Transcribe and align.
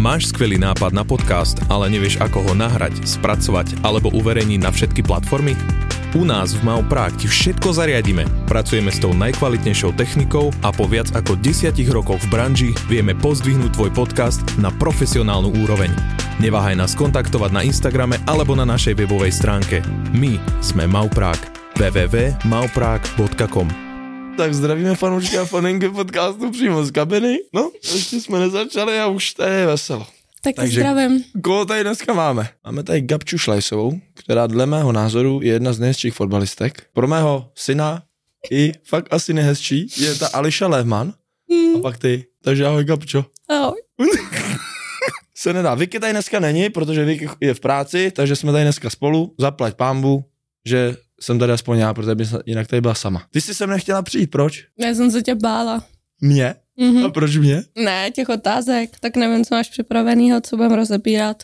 Máš 0.00 0.32
skvelý 0.32 0.56
nápad 0.56 0.96
na 0.96 1.04
podcast, 1.04 1.60
ale 1.68 1.92
nevieš 1.92 2.24
ako 2.24 2.40
ho 2.40 2.56
nahrať, 2.56 3.04
spracovať 3.04 3.84
alebo 3.84 4.08
uverejniť 4.16 4.60
na 4.64 4.72
všetky 4.72 5.04
platformy? 5.04 5.52
U 6.16 6.24
nás 6.24 6.56
v 6.56 6.64
Mau 6.64 6.80
Prague 6.80 7.20
ti 7.20 7.28
všetko 7.28 7.68
zariadíme. 7.68 8.24
Pracujeme 8.48 8.88
s 8.88 8.96
tou 8.96 9.12
najkvalitnejšou 9.12 9.92
technikou 10.00 10.56
a 10.64 10.72
po 10.72 10.88
viac 10.88 11.12
ako 11.12 11.36
10 11.36 11.76
rokoch 11.92 12.16
v 12.16 12.32
branži 12.32 12.72
vieme 12.88 13.12
pozdvihnúť 13.12 13.76
tvoj 13.76 13.92
podcast 13.92 14.40
na 14.56 14.72
profesionálnu 14.72 15.52
úroveň. 15.60 15.92
Neváhaj 16.40 16.80
nás 16.80 16.96
kontaktovať 16.96 17.52
na 17.52 17.60
Instagrame 17.60 18.16
alebo 18.24 18.56
na 18.56 18.64
našej 18.64 18.96
webovej 19.04 19.36
stránke. 19.36 19.84
My 20.16 20.40
sme 20.64 20.88
Mau 20.88 21.12
Prague. 21.12 21.44
www.mauprague.com 21.76 23.89
Tak 24.40 24.54
zdravíme 24.54 24.96
fanoušky 24.96 25.38
a 25.38 25.44
faninky 25.44 25.88
podcastu 25.88 26.50
přímo 26.50 26.84
z 26.84 26.90
kabiny. 26.90 27.38
No, 27.54 27.70
ještě 27.94 28.20
jsme 28.20 28.38
nezačali 28.38 29.00
a 29.00 29.06
už 29.06 29.34
to 29.34 29.42
je 29.42 29.66
veselo. 29.66 30.06
Tak 30.42 30.54
Takže 30.54 30.80
zdravím. 30.80 31.24
Koho 31.44 31.64
tady 31.64 31.82
dneska 31.82 32.14
máme? 32.14 32.48
Máme 32.64 32.82
tady 32.82 33.00
Gabču 33.00 33.38
Šlajsovou, 33.38 34.00
která 34.14 34.46
dle 34.46 34.66
mého 34.66 34.92
názoru 34.92 35.40
je 35.42 35.52
jedna 35.52 35.72
z 35.72 35.78
nejhezčích 35.78 36.14
fotbalistek. 36.14 36.86
Pro 36.92 37.08
mého 37.08 37.50
syna 37.54 38.02
i 38.50 38.72
fakt 38.84 39.06
asi 39.10 39.34
nejhezčí 39.34 39.86
je 39.96 40.14
ta 40.14 40.26
Ališa 40.26 40.68
Lehman. 40.68 41.12
Mm. 41.50 41.76
A 41.76 41.78
pak 41.82 41.98
ty. 41.98 42.24
Takže 42.44 42.66
ahoj 42.66 42.84
Gabčo. 42.84 43.24
Ahoj. 43.48 43.80
Se 45.34 45.52
nedá. 45.52 45.74
Vicky 45.74 46.00
tady 46.00 46.12
dneska 46.12 46.40
není, 46.40 46.70
protože 46.70 47.04
Vicky 47.04 47.28
je 47.40 47.54
v 47.54 47.60
práci, 47.60 48.10
takže 48.10 48.36
jsme 48.36 48.52
tady 48.52 48.64
dneska 48.64 48.90
spolu. 48.90 49.34
Zaplať 49.38 49.74
pámbu, 49.74 50.24
že 50.66 50.96
jsem 51.20 51.38
tady 51.38 51.52
aspoň 51.52 51.78
já, 51.78 51.94
protože 51.94 52.14
by 52.14 52.24
jinak 52.46 52.66
tady 52.66 52.80
byla 52.80 52.94
sama. 52.94 53.26
Ty 53.30 53.40
jsi 53.40 53.54
sem 53.54 53.70
nechtěla 53.70 54.02
přijít, 54.02 54.30
proč? 54.30 54.66
Já 54.78 54.94
jsem 54.94 55.10
se 55.10 55.22
tě 55.22 55.34
bála. 55.34 55.84
Mě? 56.20 56.54
Mm-hmm. 56.80 57.06
A 57.06 57.10
proč 57.10 57.36
mě? 57.36 57.62
Ne, 57.78 58.10
těch 58.10 58.28
otázek, 58.28 59.00
tak 59.00 59.16
nevím, 59.16 59.44
co 59.44 59.54
máš 59.54 59.68
připravenýho, 59.70 60.40
co 60.40 60.56
budeme 60.56 60.76
rozebírat. 60.76 61.42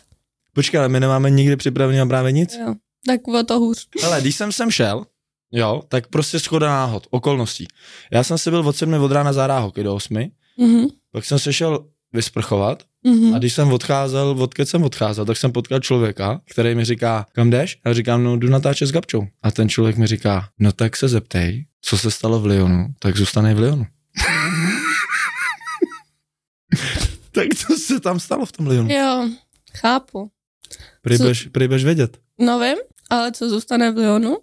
Počkej, 0.53 0.79
ale 0.79 0.89
my 0.89 0.99
nemáme 0.99 1.29
nikdy 1.29 1.55
připravený 1.55 2.07
právě 2.07 2.31
nic? 2.31 2.57
Jo, 2.59 2.75
tak 3.05 3.27
o 3.27 3.43
to 3.43 3.59
hůř. 3.59 3.87
Ale 4.05 4.21
když 4.21 4.35
jsem 4.35 4.51
sem 4.51 4.71
šel, 4.71 5.05
jo, 5.51 5.81
tak 5.87 6.07
prostě 6.07 6.39
schoda 6.39 6.67
náhod, 6.67 7.07
okolností. 7.09 7.67
Já 8.11 8.23
jsem 8.23 8.37
si 8.37 8.49
byl 8.49 8.67
od 8.67 8.75
7 8.75 8.93
od 8.93 9.11
rána 9.11 9.33
za 9.33 9.71
do 9.83 9.95
8, 9.95 10.15
mm-hmm. 10.59 10.87
pak 11.11 11.25
jsem 11.25 11.39
se 11.39 11.53
šel 11.53 11.85
vysprchovat 12.13 12.83
Mm-hmm. 13.07 13.35
A 13.35 13.39
když 13.39 13.53
jsem 13.53 13.73
odcházel, 13.73 14.35
odkud 14.39 14.69
jsem 14.69 14.83
odcházel, 14.83 15.25
tak 15.25 15.37
jsem 15.37 15.51
potkal 15.51 15.79
člověka, 15.79 16.41
který 16.51 16.75
mi 16.75 16.85
říká, 16.85 17.25
kam 17.31 17.49
jdeš? 17.49 17.79
A 17.85 17.93
říkám, 17.93 18.23
no 18.23 18.37
jdu 18.37 18.49
natáčet 18.49 18.87
s 18.87 18.91
Gabčou. 18.91 19.27
A 19.41 19.51
ten 19.51 19.69
člověk 19.69 19.97
mi 19.97 20.07
říká, 20.07 20.49
no 20.59 20.71
tak 20.71 20.95
se 20.95 21.07
zeptej, 21.07 21.65
co 21.81 21.97
se 21.97 22.11
stalo 22.11 22.39
v 22.39 22.45
Lyonu, 22.45 22.87
tak 22.99 23.17
zůstane 23.17 23.55
v 23.55 23.59
Lyonu. 23.59 23.81
tak 27.31 27.47
co 27.55 27.77
se 27.77 27.99
tam 27.99 28.19
stalo 28.19 28.45
v 28.45 28.51
tom 28.51 28.67
Lyonu? 28.67 28.89
Jo, 28.91 29.29
chápu. 29.77 30.31
Prý 31.51 31.67
budeš 31.67 31.83
vědět. 31.83 32.17
No 32.39 32.59
vím, 32.59 32.77
ale 33.09 33.31
co 33.31 33.49
zůstane 33.49 33.91
v 33.91 33.97
Lyonu? 33.97 34.37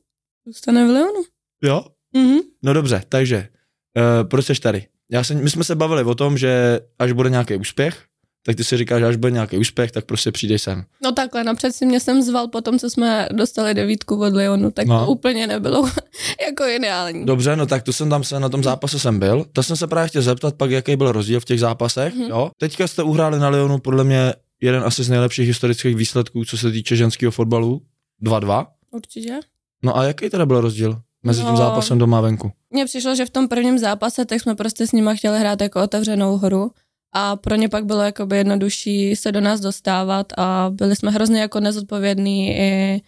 Zůstane 0.47 0.87
v 0.87 0.91
Lyonu. 0.91 1.25
Jo? 1.63 1.85
Mm-hmm. 2.17 2.41
No 2.63 2.73
dobře, 2.73 3.03
takže, 3.09 3.49
uh, 3.97 4.29
proč 4.29 4.47
jsi 4.47 4.55
tady? 4.55 4.87
Já 5.11 5.25
jsem, 5.25 5.45
my 5.45 5.51
jsme 5.51 5.65
se 5.65 5.75
bavili 5.75 6.05
o 6.05 6.15
tom, 6.15 6.39
že 6.39 6.81
až 6.99 7.13
bude 7.13 7.31
nějaký 7.31 7.57
úspěch, 7.57 8.03
tak 8.47 8.57
ty 8.57 8.65
si 8.65 8.77
říkáš, 8.77 9.01
že 9.01 9.07
až 9.07 9.17
bude 9.17 9.33
nějaký 9.33 9.59
úspěch, 9.59 9.93
tak 9.93 10.05
prostě 10.05 10.33
přijdeš 10.33 10.63
sem. 10.63 10.85
No 11.03 11.13
takhle, 11.13 11.45
napřed 11.45 11.73
si 11.73 11.87
mě 11.87 12.01
jsem 12.01 12.23
zval 12.23 12.49
po 12.49 12.61
tom, 12.61 12.79
co 12.79 12.91
jsme 12.91 13.29
dostali 13.33 13.75
devítku 13.75 14.21
od 14.21 14.35
Leonu, 14.35 14.71
tak 14.71 14.87
no. 14.87 15.05
to 15.05 15.13
úplně 15.13 15.47
nebylo 15.47 15.89
jako 16.47 16.65
ideální. 16.65 17.27
Dobře, 17.27 17.57
no 17.57 17.67
tak 17.67 17.83
tu 17.83 17.93
jsem 17.93 18.11
tam 18.11 18.25
se, 18.25 18.41
na 18.41 18.49
tom 18.49 18.63
zápase 18.63 18.99
jsem 18.99 19.19
byl. 19.19 19.47
To 19.53 19.63
jsem 19.63 19.77
se 19.77 19.87
právě 19.87 20.09
chtěl 20.09 20.23
zeptat, 20.23 20.55
pak 20.55 20.71
jaký 20.71 20.97
byl 20.97 21.13
rozdíl 21.13 21.41
v 21.41 21.45
těch 21.45 21.61
zápasech, 21.61 22.15
mm-hmm. 22.15 22.29
jo. 22.29 22.51
Teďka 22.59 22.87
jste 22.87 23.03
uhráli 23.03 23.39
na 23.39 23.49
Leonu 23.49 23.79
podle 23.79 24.05
mě 24.05 24.33
jeden 24.61 24.83
asi 24.85 25.05
z 25.05 25.09
nejlepších 25.09 25.47
historických 25.47 25.97
výsledků, 25.97 26.45
co 26.45 26.59
se 26.59 26.71
týče 26.71 26.97
ženského 26.97 27.33
fotbalu. 27.33 27.83
2-2. 28.23 28.67
Určitě. 28.91 29.41
No 29.83 29.97
a 29.97 30.05
jaký 30.05 30.31
teda 30.31 30.47
byl 30.47 30.61
rozdíl? 30.61 31.01
Mezi 31.25 31.43
no, 31.43 31.49
tím 31.49 31.57
zápasem 31.57 31.99
doma 31.99 32.19
a 32.19 32.21
venku. 32.21 32.53
Mně 32.71 32.85
přišlo, 32.85 33.15
že 33.15 33.27
v 33.27 33.31
tom 33.31 33.49
prvním 33.49 33.79
zápase 33.79 34.25
tak 34.25 34.41
jsme 34.41 34.55
prostě 34.55 34.87
s 34.87 34.93
nima 34.93 35.15
chtěli 35.15 35.39
hrát 35.41 35.61
jako 35.61 35.83
otevřenou 35.83 36.37
hru 36.37 36.71
a 37.13 37.37
pro 37.37 37.55
ně 37.55 37.69
pak 37.69 37.85
bylo 37.85 38.03
jakoby 38.03 38.37
jednodušší 38.37 39.17
se 39.17 39.33
do 39.33 39.41
nás 39.41 39.61
dostávat 39.61 40.33
a 40.37 40.71
byli 40.71 40.97
jsme 40.97 41.11
hrozně 41.11 41.41
jako 41.41 41.61
nezodpovědní 41.61 42.57
i 42.57 43.01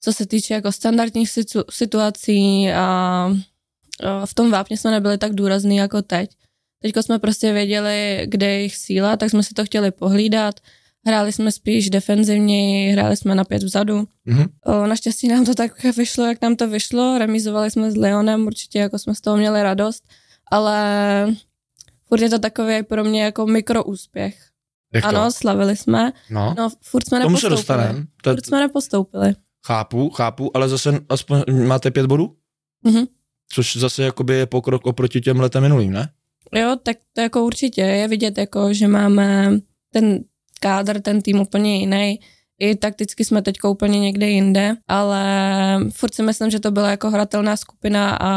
co 0.00 0.12
se 0.12 0.26
týče 0.26 0.54
jako 0.54 0.72
standardních 0.72 1.28
situ- 1.28 1.64
situací 1.70 2.70
a, 2.70 2.82
a 4.04 4.26
v 4.26 4.34
tom 4.34 4.50
vápně 4.50 4.76
jsme 4.76 4.90
nebyli 4.90 5.18
tak 5.18 5.34
důrazní 5.34 5.76
jako 5.76 6.02
teď. 6.02 6.30
Teďko 6.82 7.02
jsme 7.02 7.18
prostě 7.18 7.52
věděli, 7.52 8.22
kde 8.24 8.46
je 8.46 8.52
jejich 8.52 8.76
síla, 8.76 9.16
tak 9.16 9.30
jsme 9.30 9.42
si 9.42 9.54
to 9.54 9.64
chtěli 9.64 9.90
pohlídat. 9.90 10.60
Hráli 11.06 11.32
jsme 11.32 11.52
spíš 11.52 11.90
defenzivně, 11.90 12.92
hráli 12.92 13.16
jsme 13.16 13.34
na 13.34 13.44
pět 13.44 13.62
vzadu. 13.62 14.08
Mm-hmm. 14.26 14.48
O, 14.64 14.86
naštěstí 14.86 15.28
nám 15.28 15.44
to 15.44 15.54
tak 15.54 15.96
vyšlo, 15.96 16.24
jak 16.24 16.42
nám 16.42 16.56
to 16.56 16.68
vyšlo. 16.68 17.18
Remizovali 17.18 17.70
jsme 17.70 17.90
s 17.90 17.96
Leonem, 17.96 18.46
určitě 18.46 18.78
jako 18.78 18.98
jsme 18.98 19.14
z 19.14 19.20
toho 19.20 19.36
měli 19.36 19.62
radost, 19.62 20.04
ale 20.50 21.34
furt 22.08 22.20
je 22.20 22.30
to 22.30 22.38
takový 22.38 22.82
pro 22.82 23.04
mě 23.04 23.22
jako 23.22 23.46
mikroúspěch. 23.46 24.36
Jak 24.94 25.04
ano, 25.04 25.24
to? 25.24 25.32
slavili 25.32 25.76
jsme. 25.76 26.12
No, 26.30 26.54
no 26.58 26.70
furt 26.82 27.08
jsme 27.08 27.20
Tomu 27.20 27.36
nepostoupili. 27.36 27.88
Se 27.88 28.06
To... 28.22 28.30
Furt 28.30 28.46
jsme 28.46 28.60
nepostoupili. 28.60 29.34
Chápu, 29.66 30.10
chápu, 30.10 30.56
ale 30.56 30.68
zase 30.68 31.00
aspoň 31.08 31.42
máte 31.66 31.90
pět 31.90 32.06
bodů? 32.06 32.36
Mhm. 32.82 33.04
Což 33.52 33.76
zase 33.76 34.02
jakoby 34.02 34.34
je 34.34 34.46
pokrok 34.46 34.86
oproti 34.86 35.20
těm 35.20 35.40
letem 35.40 35.62
minulým, 35.62 35.92
ne? 35.92 36.08
Jo, 36.52 36.76
tak 36.82 36.96
to 37.12 37.20
jako 37.20 37.44
určitě 37.44 37.80
je 37.80 38.08
vidět, 38.08 38.38
jako, 38.38 38.74
že 38.74 38.88
máme 38.88 39.58
ten 39.92 40.24
kádr, 40.64 41.00
ten 41.00 41.20
tým 41.22 41.40
úplně 41.40 41.76
jiný. 41.76 42.20
I 42.58 42.74
takticky 42.76 43.24
jsme 43.24 43.42
teď 43.42 43.56
úplně 43.68 44.00
někde 44.00 44.28
jinde, 44.28 44.76
ale 44.88 45.20
furt 45.92 46.14
si 46.14 46.22
myslím, 46.22 46.50
že 46.50 46.60
to 46.60 46.70
byla 46.70 46.90
jako 46.90 47.10
hratelná 47.10 47.56
skupina 47.56 48.16
a 48.20 48.30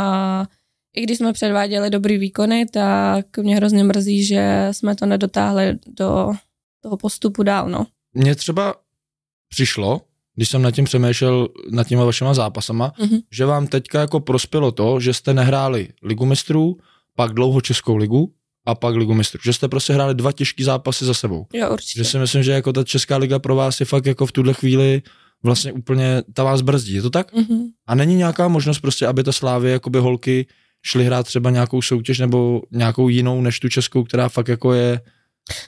i 0.96 1.04
když 1.04 1.18
jsme 1.18 1.34
předváděli 1.34 1.90
dobrý 1.90 2.18
výkony, 2.18 2.66
tak 2.66 3.38
mě 3.38 3.56
hrozně 3.56 3.84
mrzí, 3.84 4.26
že 4.26 4.68
jsme 4.72 4.96
to 4.96 5.06
nedotáhli 5.06 5.80
do 5.88 6.34
toho 6.84 6.98
postupu 6.98 7.44
dál, 7.44 7.70
no. 7.70 7.86
Mně 8.14 8.36
třeba 8.36 8.76
přišlo, 9.50 10.02
když 10.36 10.50
jsem 10.50 10.62
nad 10.62 10.72
tím 10.72 10.86
přemýšlel, 10.86 11.48
nad 11.72 11.88
těma 11.88 12.06
vašima 12.06 12.34
zápasama, 12.34 12.94
mm-hmm. 13.00 13.22
že 13.32 13.46
vám 13.46 13.68
teďka 13.68 14.00
jako 14.00 14.20
prospělo 14.20 14.72
to, 14.72 15.00
že 15.00 15.14
jste 15.14 15.34
nehráli 15.34 15.88
ligu 16.04 16.26
mistrů, 16.26 16.78
pak 17.16 17.34
dlouho 17.34 17.62
Českou 17.62 17.96
ligu 17.96 18.34
a 18.68 18.76
pak 18.76 18.96
ligu 18.96 19.14
mistrů. 19.14 19.40
Že 19.44 19.54
jste 19.54 19.68
prostě 19.68 19.94
hráli 19.94 20.16
dva 20.16 20.32
těžký 20.32 20.64
zápasy 20.64 21.06
za 21.06 21.14
sebou. 21.14 21.46
Jo, 21.54 21.70
určitě. 21.74 22.00
Že 22.00 22.06
si 22.06 22.20
myslím, 22.20 22.44
že 22.44 22.52
jako 22.52 22.74
ta 22.74 22.84
Česká 22.84 23.18
liga 23.18 23.40
pro 23.40 23.56
vás 23.56 23.80
je 23.80 23.86
fakt 23.86 24.06
jako 24.06 24.26
v 24.26 24.32
tuhle 24.32 24.54
chvíli 24.54 25.02
vlastně 25.44 25.72
úplně, 25.72 26.24
ta 26.34 26.44
vás 26.44 26.62
brzdí, 26.62 26.94
je 26.94 27.02
to 27.02 27.10
tak? 27.10 27.34
Mm-hmm. 27.34 27.64
A 27.88 27.96
není 27.96 28.16
nějaká 28.16 28.48
možnost 28.48 28.80
prostě, 28.80 29.08
aby 29.08 29.24
ta 29.24 29.32
Slávy, 29.32 29.72
jakoby 29.72 30.00
holky 30.00 30.46
šli 30.86 31.06
hrát 31.06 31.26
třeba 31.26 31.50
nějakou 31.50 31.82
soutěž 31.82 32.20
nebo 32.20 32.62
nějakou 32.72 33.10
jinou 33.10 33.42
než 33.42 33.60
tu 33.60 33.70
českou, 33.70 34.04
která 34.04 34.30
fakt 34.30 34.48
jako 34.48 34.74
je 34.74 35.02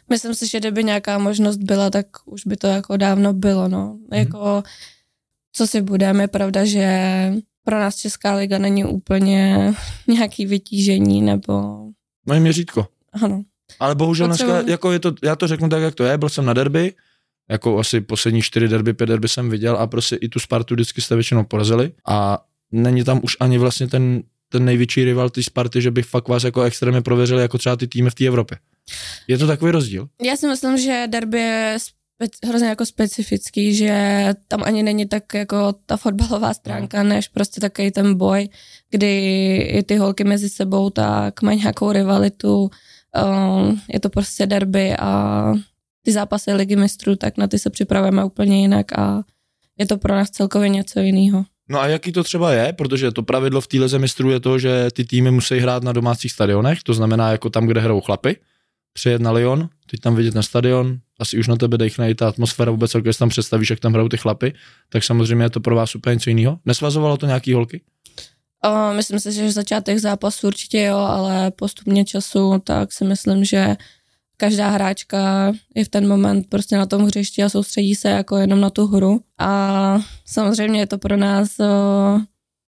Myslím 0.10 0.36
si, 0.36 0.48
že 0.48 0.60
kdyby 0.60 0.84
nějaká 0.84 1.18
možnost 1.18 1.58
byla, 1.58 1.90
tak 1.90 2.06
už 2.26 2.46
by 2.46 2.58
to 2.58 2.68
jako 2.68 2.98
dávno 2.98 3.34
bylo, 3.34 3.68
no. 3.68 3.86
Hmm. 4.12 4.20
Jako, 4.20 4.64
co 5.54 5.68
si 5.68 5.82
budeme, 5.82 6.24
je 6.24 6.28
pravda, 6.28 6.66
že 6.66 7.34
pro 7.64 7.80
nás 7.80 7.96
Česká 7.96 8.36
liga 8.36 8.58
není 8.58 8.86
úplně 8.86 9.74
nějaký 10.08 10.46
vytížení, 10.46 11.22
nebo... 11.22 11.86
Mají 12.30 12.42
měřítko. 12.42 12.88
Ano. 13.24 13.44
Ale 13.80 13.96
bohužel 13.96 14.28
Potřebuji... 14.28 14.52
dneska, 14.52 14.72
jako 14.72 14.92
je 14.92 15.00
to, 15.00 15.14
já 15.24 15.36
to 15.36 15.48
řeknu 15.48 15.70
tak, 15.70 15.82
jak 15.82 15.96
to 15.96 16.04
je, 16.04 16.18
byl 16.18 16.30
jsem 16.30 16.46
na 16.46 16.54
derby, 16.54 16.94
jako 17.50 17.80
asi 17.80 18.02
poslední 18.02 18.42
čtyři 18.42 18.68
derby, 18.68 18.94
pět 18.94 19.08
derby 19.08 19.30
jsem 19.30 19.50
viděl 19.50 19.76
a 19.76 19.88
prostě 19.88 20.16
i 20.16 20.30
tu 20.30 20.40
Spartu 20.40 20.74
vždycky 20.74 21.02
jste 21.02 21.16
většinou 21.16 21.44
porazili 21.44 21.92
a 22.08 22.46
není 22.72 23.04
tam 23.04 23.20
už 23.24 23.38
ani 23.40 23.58
vlastně 23.58 23.88
ten 23.88 24.24
ten 24.52 24.66
největší 24.66 25.04
rival 25.04 25.30
té 25.30 25.44
Sparty, 25.44 25.82
že 25.82 25.92
bych 25.92 26.06
fakt 26.06 26.28
vás 26.28 26.44
jako 26.44 26.62
extrémně 26.62 27.02
prověřil 27.02 27.40
jako 27.40 27.58
třeba 27.58 27.76
ty 27.76 27.88
týmy 27.88 28.10
v 28.10 28.16
té 28.16 28.26
Evropě. 28.26 28.58
Je 29.28 29.38
to 29.38 29.48
takový 29.48 29.72
rozdíl? 29.72 30.08
Já 30.22 30.36
si 30.36 30.48
myslím, 30.48 30.78
že 30.78 31.04
derby 31.08 31.76
hrozně 32.48 32.68
jako 32.68 32.86
specifický, 32.86 33.76
že 33.76 34.26
tam 34.48 34.64
ani 34.64 34.84
není 34.84 35.06
tak 35.06 35.34
jako 35.34 35.74
ta 35.86 35.98
fotbalová 35.98 36.54
stránka, 36.54 37.04
no. 37.04 37.10
než 37.10 37.28
prostě 37.28 37.62
takový 37.62 37.92
ten 37.92 38.16
boj, 38.16 38.50
kdy 38.90 39.56
i 39.58 39.84
ty 39.84 39.96
holky 39.96 40.24
mezi 40.24 40.50
sebou 40.50 40.90
tak 40.90 41.42
mají 41.42 41.60
nějakou 41.60 41.92
rivalitu, 41.92 42.70
um, 43.26 43.82
je 43.94 44.00
to 44.00 44.10
prostě 44.10 44.46
derby 44.46 44.96
a 45.00 45.54
ty 46.02 46.12
zápasy 46.12 46.54
ligy 46.54 46.76
mistrů, 46.76 47.16
tak 47.16 47.38
na 47.38 47.48
ty 47.48 47.60
se 47.60 47.70
připravujeme 47.70 48.24
úplně 48.24 48.62
jinak 48.62 49.00
a 49.00 49.24
je 49.78 49.86
to 49.86 49.98
pro 49.98 50.16
nás 50.16 50.30
celkově 50.30 50.70
něco 50.70 51.00
jiného. 51.00 51.46
No 51.70 51.80
a 51.80 51.88
jaký 51.88 52.12
to 52.12 52.24
třeba 52.24 52.54
je, 52.54 52.74
protože 52.74 53.12
to 53.12 53.24
pravidlo 53.24 53.62
v 53.62 53.68
té 53.68 53.78
lize 53.78 54.00
mistrů 54.00 54.32
je 54.32 54.40
to, 54.40 54.60
že 54.60 54.88
ty 54.94 55.06
týmy 55.06 55.32
musí 55.32 55.60
hrát 55.60 55.84
na 55.84 55.92
domácích 55.92 56.32
stadionech, 56.32 56.84
to 56.84 56.94
znamená 56.94 57.32
jako 57.32 57.50
tam, 57.50 57.68
kde 57.68 57.82
hrajou 57.82 58.02
chlapy, 58.02 58.36
přijet 58.94 59.22
na 59.22 59.32
Lyon, 59.32 59.70
teď 59.92 60.00
tam 60.00 60.16
vidět 60.16 60.36
na 60.36 60.44
stadion, 60.44 60.98
asi 61.20 61.40
už 61.40 61.48
na 61.48 61.56
tebe 61.56 61.78
dechne 61.78 62.10
i 62.10 62.16
ta 62.16 62.28
atmosféra 62.28 62.72
vůbec, 62.72 62.96
když 62.96 63.18
tam 63.18 63.30
představíš, 63.30 63.70
jak 63.70 63.80
tam 63.80 63.94
hrajou 63.94 64.10
ty 64.10 64.18
chlapy, 64.18 64.54
tak 64.90 65.04
samozřejmě 65.04 65.46
je 65.46 65.50
to 65.50 65.60
pro 65.60 65.76
vás 65.76 65.96
úplně 65.96 66.16
něco 66.16 66.30
jiného. 66.30 66.60
Nesvazovalo 66.66 67.18
to 67.18 67.26
nějaký 67.26 67.54
holky? 67.54 67.82
O, 68.66 68.94
myslím 68.94 69.20
si, 69.20 69.32
že 69.32 69.52
začátek 69.52 69.98
zápasu 69.98 70.48
určitě 70.48 70.82
jo, 70.82 70.98
ale 70.98 71.52
postupně 71.52 72.06
času, 72.06 72.62
tak 72.64 72.94
si 72.94 73.06
myslím, 73.06 73.46
že 73.46 73.76
každá 74.38 74.70
hráčka 74.70 75.52
je 75.76 75.86
v 75.86 75.90
ten 75.90 76.08
moment 76.08 76.50
prostě 76.50 76.78
na 76.78 76.86
tom 76.86 77.06
hřišti 77.06 77.44
a 77.44 77.50
soustředí 77.50 77.96
se 77.96 78.10
jako 78.10 78.38
jenom 78.38 78.62
na 78.62 78.70
tu 78.70 78.88
hru. 78.88 79.22
A 79.38 80.00
samozřejmě 80.26 80.80
je 80.80 80.88
to 80.88 80.98
pro 80.98 81.18
nás 81.18 81.60
o, 81.60 82.20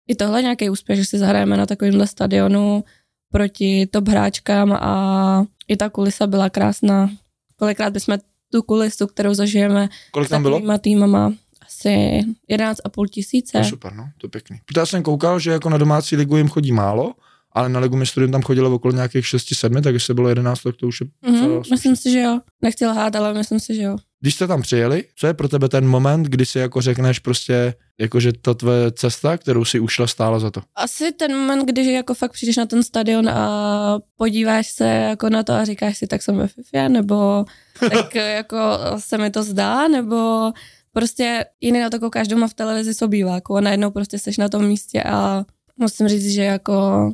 i 0.08 0.14
tohle 0.14 0.42
nějaký 0.42 0.70
úspěch, 0.70 0.98
že 0.98 1.04
si 1.04 1.18
zahrajeme 1.18 1.56
na 1.56 1.66
takovémhle 1.66 2.06
stadionu 2.06 2.84
proti 3.32 3.86
top 3.86 4.08
hráčkám 4.08 4.72
a 4.72 5.44
i 5.68 5.76
ta 5.76 5.88
kulisa 5.88 6.26
byla 6.26 6.50
krásná. 6.50 7.10
Kolikrát 7.56 7.92
bychom 7.92 8.18
tu 8.52 8.62
kulisu, 8.62 9.06
kterou 9.06 9.34
zažijeme 9.34 9.88
Kolik 10.10 10.28
tam 10.28 10.42
bylo? 10.42 10.78
týmama, 10.78 11.32
asi 11.66 12.20
11,5 12.50 13.06
tisíce. 13.08 13.52
To 13.52 13.58
je 13.58 13.64
super, 13.64 13.94
no, 13.94 14.08
to 14.18 14.26
je 14.26 14.30
pěkný. 14.30 14.60
Protože 14.66 14.80
já 14.80 14.86
jsem 14.86 15.02
koukal, 15.02 15.38
že 15.38 15.50
jako 15.50 15.70
na 15.70 15.78
domácí 15.78 16.16
ligu 16.16 16.36
jim 16.36 16.48
chodí 16.48 16.72
málo, 16.72 17.14
ale 17.54 17.68
na 17.68 17.80
ligu 17.80 17.96
mistrů 17.96 18.30
tam 18.30 18.42
chodilo 18.42 18.74
okolo 18.74 18.94
nějakých 18.94 19.24
6-7, 19.24 19.82
tak 19.82 19.94
jestli 19.94 20.14
bylo 20.14 20.28
11, 20.28 20.62
tak 20.62 20.76
to 20.76 20.86
už 20.86 21.00
je 21.00 21.06
mm-hmm, 21.30 21.62
Myslím 21.70 21.96
si, 21.96 22.10
že 22.10 22.20
jo. 22.20 22.40
Nechci 22.62 22.86
lhát, 22.86 23.16
ale 23.16 23.34
myslím 23.34 23.60
si, 23.60 23.74
že 23.74 23.82
jo. 23.82 23.96
Když 24.20 24.34
jste 24.34 24.46
tam 24.46 24.62
přijeli, 24.62 25.04
co 25.16 25.26
je 25.26 25.34
pro 25.34 25.48
tebe 25.48 25.68
ten 25.68 25.86
moment, 25.86 26.22
kdy 26.22 26.46
si 26.46 26.58
jako 26.58 26.80
řekneš 26.80 27.18
prostě, 27.18 27.74
jako 28.00 28.20
že 28.20 28.32
ta 28.32 28.54
tvoje 28.54 28.92
cesta, 28.92 29.36
kterou 29.36 29.64
si 29.64 29.80
ušla, 29.80 30.06
stála 30.06 30.38
za 30.38 30.50
to? 30.50 30.60
Asi 30.76 31.12
ten 31.12 31.36
moment, 31.36 31.64
když 31.66 31.86
jako 31.86 32.14
fakt 32.14 32.32
přijdeš 32.32 32.56
na 32.56 32.66
ten 32.66 32.82
stadion 32.82 33.28
a 33.28 33.98
podíváš 34.16 34.70
se 34.70 34.84
jako 34.88 35.30
na 35.30 35.42
to 35.42 35.52
a 35.52 35.64
říkáš 35.64 35.98
si, 35.98 36.06
tak 36.06 36.22
jsem 36.22 36.36
ve 36.36 36.48
FIFA, 36.48 36.88
nebo 36.88 37.44
tak 37.80 38.14
jako 38.14 38.56
se 38.98 39.18
mi 39.18 39.30
to 39.30 39.42
zdá, 39.42 39.88
nebo 39.88 40.52
prostě 40.92 41.44
jiný 41.60 41.80
na 41.80 41.90
to 41.90 42.00
koukáš 42.00 42.28
doma 42.28 42.48
v 42.48 42.54
televizi 42.54 42.94
s 42.94 43.02
obýváku 43.02 43.56
a 43.56 43.60
najednou 43.60 43.90
prostě 43.90 44.18
seš 44.18 44.38
na 44.38 44.48
tom 44.48 44.64
místě 44.64 45.02
a 45.02 45.44
musím 45.76 46.08
říct, 46.08 46.28
že 46.28 46.42
jako 46.42 47.12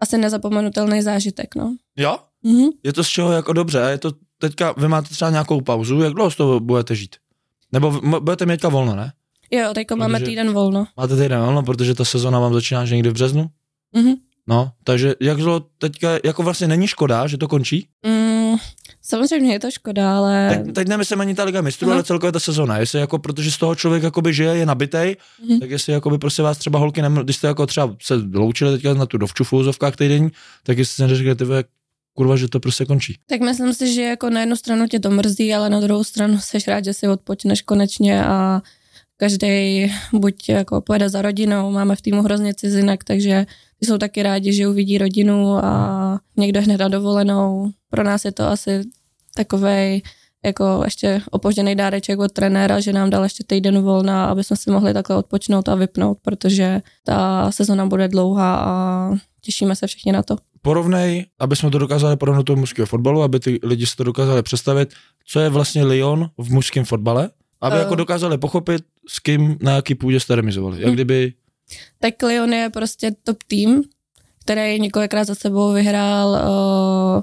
asi 0.00 0.18
nezapomenutelný 0.18 1.02
zážitek, 1.02 1.54
no. 1.54 1.76
Jo? 1.96 2.18
Mm-hmm. 2.44 2.70
Je 2.82 2.92
to 2.92 3.04
z 3.04 3.08
čeho 3.08 3.32
jako 3.32 3.52
dobře, 3.52 3.78
je 3.78 3.98
to 3.98 4.12
teďka, 4.38 4.72
vy 4.72 4.88
máte 4.88 5.08
třeba 5.08 5.30
nějakou 5.30 5.60
pauzu, 5.60 6.00
jak 6.00 6.12
dlouho 6.14 6.30
z 6.30 6.36
toho 6.36 6.60
budete 6.60 6.94
žít? 6.94 7.16
Nebo 7.72 8.00
budete 8.20 8.46
mít 8.46 8.52
teďka 8.52 8.68
volno, 8.68 8.96
ne? 8.96 9.12
Jo, 9.50 9.74
teďka 9.74 9.94
máme 9.94 10.20
týden 10.20 10.52
volno. 10.52 10.86
Máte 10.96 11.16
týden 11.16 11.40
volno, 11.40 11.62
protože 11.62 11.94
ta 11.94 12.04
sezona 12.04 12.38
vám 12.38 12.54
začíná 12.54 12.84
někdy 12.84 13.10
v 13.10 13.12
březnu? 13.12 13.46
Mm-hmm. 13.96 14.16
No, 14.46 14.72
takže 14.84 15.14
jak 15.20 15.36
dlouho 15.36 15.60
teďka, 15.78 16.08
jako 16.24 16.42
vlastně 16.42 16.68
není 16.68 16.86
škoda, 16.86 17.26
že 17.26 17.38
to 17.38 17.48
končí? 17.48 17.88
Mm, 18.06 18.56
samozřejmě 19.04 19.52
je 19.52 19.60
to 19.60 19.70
škoda, 19.70 20.16
ale... 20.16 20.62
Teď, 20.64 20.74
teď 20.74 20.88
nemyslím 20.88 21.20
ani 21.20 21.34
ta 21.34 21.44
Liga 21.44 21.60
mistrů, 21.60 21.92
ale 21.92 22.04
celkově 22.04 22.32
ta 22.32 22.40
sezona. 22.40 22.78
Jestli 22.78 23.00
jako, 23.00 23.18
protože 23.18 23.50
z 23.50 23.58
toho 23.58 23.74
člověk 23.74 24.02
jakoby 24.02 24.34
žije, 24.34 24.56
je 24.56 24.66
nabitej, 24.66 25.16
mm-hmm. 25.16 25.60
tak 25.60 25.70
jestli 25.70 25.92
jakoby 25.92 26.18
prostě 26.18 26.42
vás 26.42 26.58
třeba 26.58 26.78
holky, 26.78 27.02
nem, 27.02 27.14
když 27.14 27.36
jste 27.36 27.46
jako 27.46 27.66
třeba 27.66 27.96
se 28.02 28.14
loučili 28.34 28.72
teďka 28.72 28.94
na 28.94 29.06
tu 29.06 29.18
dovču 29.18 29.44
v 29.44 29.52
úzovkách 29.52 29.96
týden, 29.96 30.30
tak 30.62 30.78
jestli 30.78 30.94
se 30.94 31.02
neřekli, 31.02 31.64
kurva, 32.14 32.36
že 32.36 32.48
to 32.48 32.60
prostě 32.60 32.84
končí. 32.84 33.18
Tak 33.26 33.40
myslím 33.40 33.74
si, 33.74 33.94
že 33.94 34.02
jako 34.02 34.30
na 34.30 34.40
jednu 34.40 34.56
stranu 34.56 34.88
tě 34.88 35.00
to 35.00 35.10
mrzí, 35.10 35.54
ale 35.54 35.70
na 35.70 35.80
druhou 35.80 36.04
stranu 36.04 36.38
seš 36.40 36.68
rád, 36.68 36.84
že 36.84 36.94
si 36.94 37.08
odpočneš 37.08 37.62
konečně 37.62 38.24
a 38.24 38.62
každý 39.16 39.92
buď 40.12 40.48
jako 40.48 40.80
pojede 40.80 41.08
za 41.08 41.22
rodinou, 41.22 41.70
máme 41.70 41.96
v 41.96 42.02
týmu 42.02 42.22
hrozně 42.22 42.54
cizinek, 42.54 43.04
takže 43.04 43.46
ty 43.73 43.73
jsou 43.84 43.98
taky 43.98 44.22
rádi, 44.22 44.52
že 44.52 44.68
uvidí 44.68 44.98
rodinu 44.98 45.64
a 45.64 46.20
někdo 46.36 46.62
hned 46.62 46.80
na 46.80 46.88
dovolenou. 46.88 47.70
Pro 47.90 48.02
nás 48.04 48.24
je 48.24 48.32
to 48.32 48.48
asi 48.48 48.82
takovej 49.34 50.02
jako 50.44 50.80
ještě 50.84 51.22
opožděný 51.30 51.74
dáreček 51.74 52.18
od 52.18 52.32
trenéra, 52.32 52.80
že 52.80 52.92
nám 52.92 53.10
dal 53.10 53.22
ještě 53.22 53.44
týden 53.46 53.82
volna, 53.82 54.26
aby 54.26 54.44
jsme 54.44 54.56
si 54.56 54.70
mohli 54.70 54.94
takhle 54.94 55.16
odpočnout 55.16 55.68
a 55.68 55.74
vypnout, 55.74 56.18
protože 56.22 56.80
ta 57.04 57.50
sezona 57.50 57.86
bude 57.86 58.08
dlouhá 58.08 58.56
a 58.56 59.10
těšíme 59.40 59.76
se 59.76 59.86
všichni 59.86 60.12
na 60.12 60.22
to. 60.22 60.36
Porovnej, 60.62 61.26
aby 61.38 61.56
jsme 61.56 61.70
to 61.70 61.78
dokázali 61.78 62.16
porovnat 62.16 62.42
tomu 62.42 62.60
mužského 62.60 62.86
fotbalu, 62.86 63.22
aby 63.22 63.40
ty 63.40 63.60
lidi 63.62 63.86
si 63.86 63.96
to 63.96 64.04
dokázali 64.04 64.42
představit, 64.42 64.94
co 65.26 65.40
je 65.40 65.48
vlastně 65.48 65.84
Lyon 65.84 66.30
v 66.38 66.52
mužském 66.52 66.84
fotbale, 66.84 67.30
aby 67.60 67.76
uh. 67.76 67.82
jako 67.82 67.94
dokázali 67.94 68.38
pochopit, 68.38 68.84
s 69.08 69.18
kým 69.18 69.58
na 69.62 69.72
jaký 69.72 69.94
půdě 69.94 70.20
jste 70.20 70.36
remizovali. 70.36 70.80
Jak 70.80 70.90
hm. 70.90 70.94
kdyby... 70.94 71.32
Tak 71.98 72.22
Lyon 72.22 72.52
je 72.52 72.70
prostě 72.70 73.10
top 73.22 73.42
tým, 73.42 73.82
který 74.40 74.80
několikrát 74.80 75.24
za 75.24 75.34
sebou 75.34 75.72
vyhrál 75.72 76.30
uh, 76.30 77.22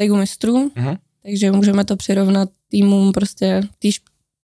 Ligu 0.00 0.16
mistrů, 0.16 0.68
uh-huh. 0.68 0.98
takže 1.22 1.52
můžeme 1.52 1.84
to 1.84 1.96
přirovnat 1.96 2.48
týmům 2.68 3.12
prostě 3.12 3.62
tý 3.78 3.90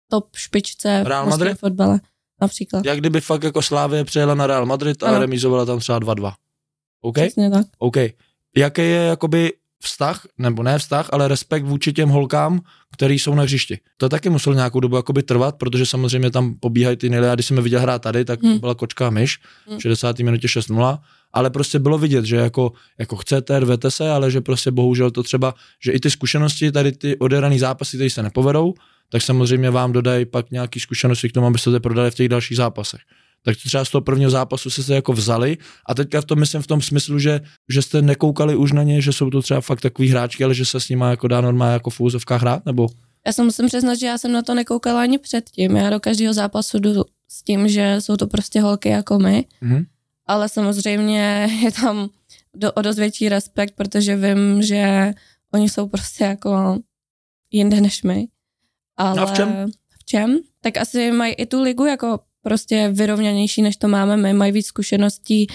top 0.10 0.36
špičce 0.36 1.04
Real 1.04 1.26
Madrid? 1.26 1.60
fotbale 1.60 2.00
například. 2.42 2.86
Jak 2.86 3.00
kdyby 3.00 3.22
fakt 3.22 3.44
jako 3.44 3.62
Slávě 3.62 4.06
přijela 4.06 4.36
na 4.36 4.48
Real 4.48 4.66
Madrid 4.66 5.04
a 5.04 5.08
ano. 5.08 5.20
remizovala 5.20 5.66
tam 5.66 5.80
třeba 5.80 6.00
2-2. 6.00 6.34
OK? 7.02 7.16
Přesně 7.16 7.50
tak. 7.50 7.68
OK. 7.78 7.98
Jaký 8.56 8.82
je 8.82 9.02
jakoby 9.02 9.54
vztah, 9.82 10.28
nebo 10.38 10.64
ne 10.64 10.80
vztah, 10.80 11.10
ale 11.12 11.28
respekt 11.28 11.64
vůči 11.64 11.94
těm 11.94 12.10
holkám, 12.10 12.62
který 12.94 13.20
jsou 13.20 13.36
na 13.36 13.44
hřišti. 13.44 13.80
To 13.98 14.10
taky 14.10 14.30
muselo 14.30 14.56
nějakou 14.56 14.80
dobu 14.80 14.96
jakoby 14.96 15.24
trvat, 15.24 15.56
protože 15.56 15.86
samozřejmě 15.86 16.32
tam 16.32 16.56
pobíhají 16.60 16.98
ty 16.98 17.10
nejlepší. 17.10 17.34
Když 17.34 17.46
jsem 17.46 17.64
viděl 17.64 17.80
hrát 17.80 18.02
tady, 18.02 18.26
tak 18.26 18.44
hmm. 18.44 18.60
byla 18.60 18.76
kočka 18.76 19.08
a 19.08 19.10
myš, 19.10 19.40
hmm. 19.68 19.80
60. 19.80 20.20
minutě 20.20 20.48
6-0, 20.48 21.00
ale 21.34 21.50
prostě 21.50 21.80
bylo 21.80 21.98
vidět, 21.98 22.26
že 22.26 22.36
jako, 22.36 22.72
jako 23.00 23.16
chcete, 23.16 23.60
rvete 23.60 23.92
se, 23.92 24.12
ale 24.12 24.32
že 24.32 24.42
prostě 24.42 24.72
bohužel 24.72 25.12
to 25.12 25.24
třeba, 25.24 25.54
že 25.84 25.92
i 25.92 26.00
ty 26.00 26.10
zkušenosti, 26.10 26.72
tady 26.72 26.92
ty 26.92 27.18
odehrané 27.18 27.60
zápasy, 27.60 27.98
které 27.98 28.10
se 28.10 28.24
nepovedou, 28.24 28.74
tak 29.10 29.22
samozřejmě 29.22 29.70
vám 29.70 29.92
dodají 29.92 30.26
pak 30.26 30.52
nějaký 30.52 30.80
zkušenosti 30.80 31.30
k 31.30 31.32
tomu, 31.32 31.48
abyste 31.48 31.72
to 31.72 31.80
prodali 31.80 32.12
v 32.12 32.16
těch 32.16 32.30
dalších 32.30 32.58
zápasech 32.58 33.02
tak 33.46 33.56
to 33.56 33.62
třeba 33.68 33.86
z 33.86 33.90
toho 33.90 34.02
prvního 34.02 34.32
zápasu 34.32 34.70
se 34.70 34.84
se 34.84 34.96
jako 34.96 35.14
vzali 35.14 35.58
a 35.90 35.94
teďka 35.94 36.22
v 36.22 36.26
tom 36.26 36.40
myslím 36.40 36.62
v 36.62 36.68
tom 36.68 36.82
smyslu, 36.82 37.20
že, 37.20 37.42
že 37.70 37.82
jste 37.82 38.02
nekoukali 38.02 38.56
už 38.56 38.72
na 38.72 38.84
ně, 38.84 39.02
že 39.02 39.14
jsou 39.14 39.30
to 39.30 39.42
třeba 39.42 39.62
fakt 39.62 39.82
takový 39.82 40.10
hráčky, 40.10 40.44
ale 40.44 40.54
že 40.54 40.66
se 40.66 40.80
s 40.80 40.90
nimi 40.90 41.06
jako 41.10 41.28
dá 41.28 41.42
normálně 41.42 41.74
jako 41.74 41.90
v 41.90 42.00
úzovkách 42.00 42.42
hrát, 42.42 42.66
nebo? 42.66 42.88
Já 43.26 43.34
se 43.34 43.44
musím 43.44 43.68
přiznat, 43.68 43.96
že 43.96 44.08
já 44.08 44.18
jsem 44.18 44.32
na 44.32 44.42
to 44.42 44.54
nekoukala 44.54 45.02
ani 45.02 45.18
předtím. 45.18 45.76
Já 45.76 45.90
do 45.90 46.00
každého 46.00 46.34
zápasu 46.34 46.80
jdu 46.80 47.04
s 47.28 47.44
tím, 47.44 47.68
že 47.68 47.96
jsou 48.00 48.18
to 48.18 48.28
prostě 48.28 48.62
holky 48.62 48.90
jako 48.90 49.20
my, 49.20 49.46
mm-hmm. 49.64 49.86
ale 50.26 50.50
samozřejmě 50.50 51.50
je 51.64 51.72
tam 51.72 52.10
do, 52.56 52.72
o 52.72 52.82
dost 52.82 52.98
větší 52.98 53.30
respekt, 53.30 53.76
protože 53.76 54.16
vím, 54.16 54.62
že 54.62 55.14
oni 55.54 55.70
jsou 55.70 55.88
prostě 55.88 56.24
jako 56.24 56.80
jinde 57.52 57.82
než 57.82 58.04
my. 58.04 58.28
Ale 58.98 59.22
a 59.22 59.26
v 59.26 59.34
čem? 59.34 59.72
V 60.00 60.06
čem? 60.06 60.40
Tak 60.62 60.78
asi 60.78 61.12
mají 61.12 61.34
i 61.34 61.46
tu 61.46 61.62
ligu 61.62 61.86
jako 61.86 62.20
prostě 62.42 62.90
vyrovnanější, 62.94 63.62
než 63.62 63.78
to 63.78 63.88
máme 63.88 64.18
my, 64.18 64.34
mají 64.34 64.52
víc 64.52 64.68
zkušeností. 64.68 65.48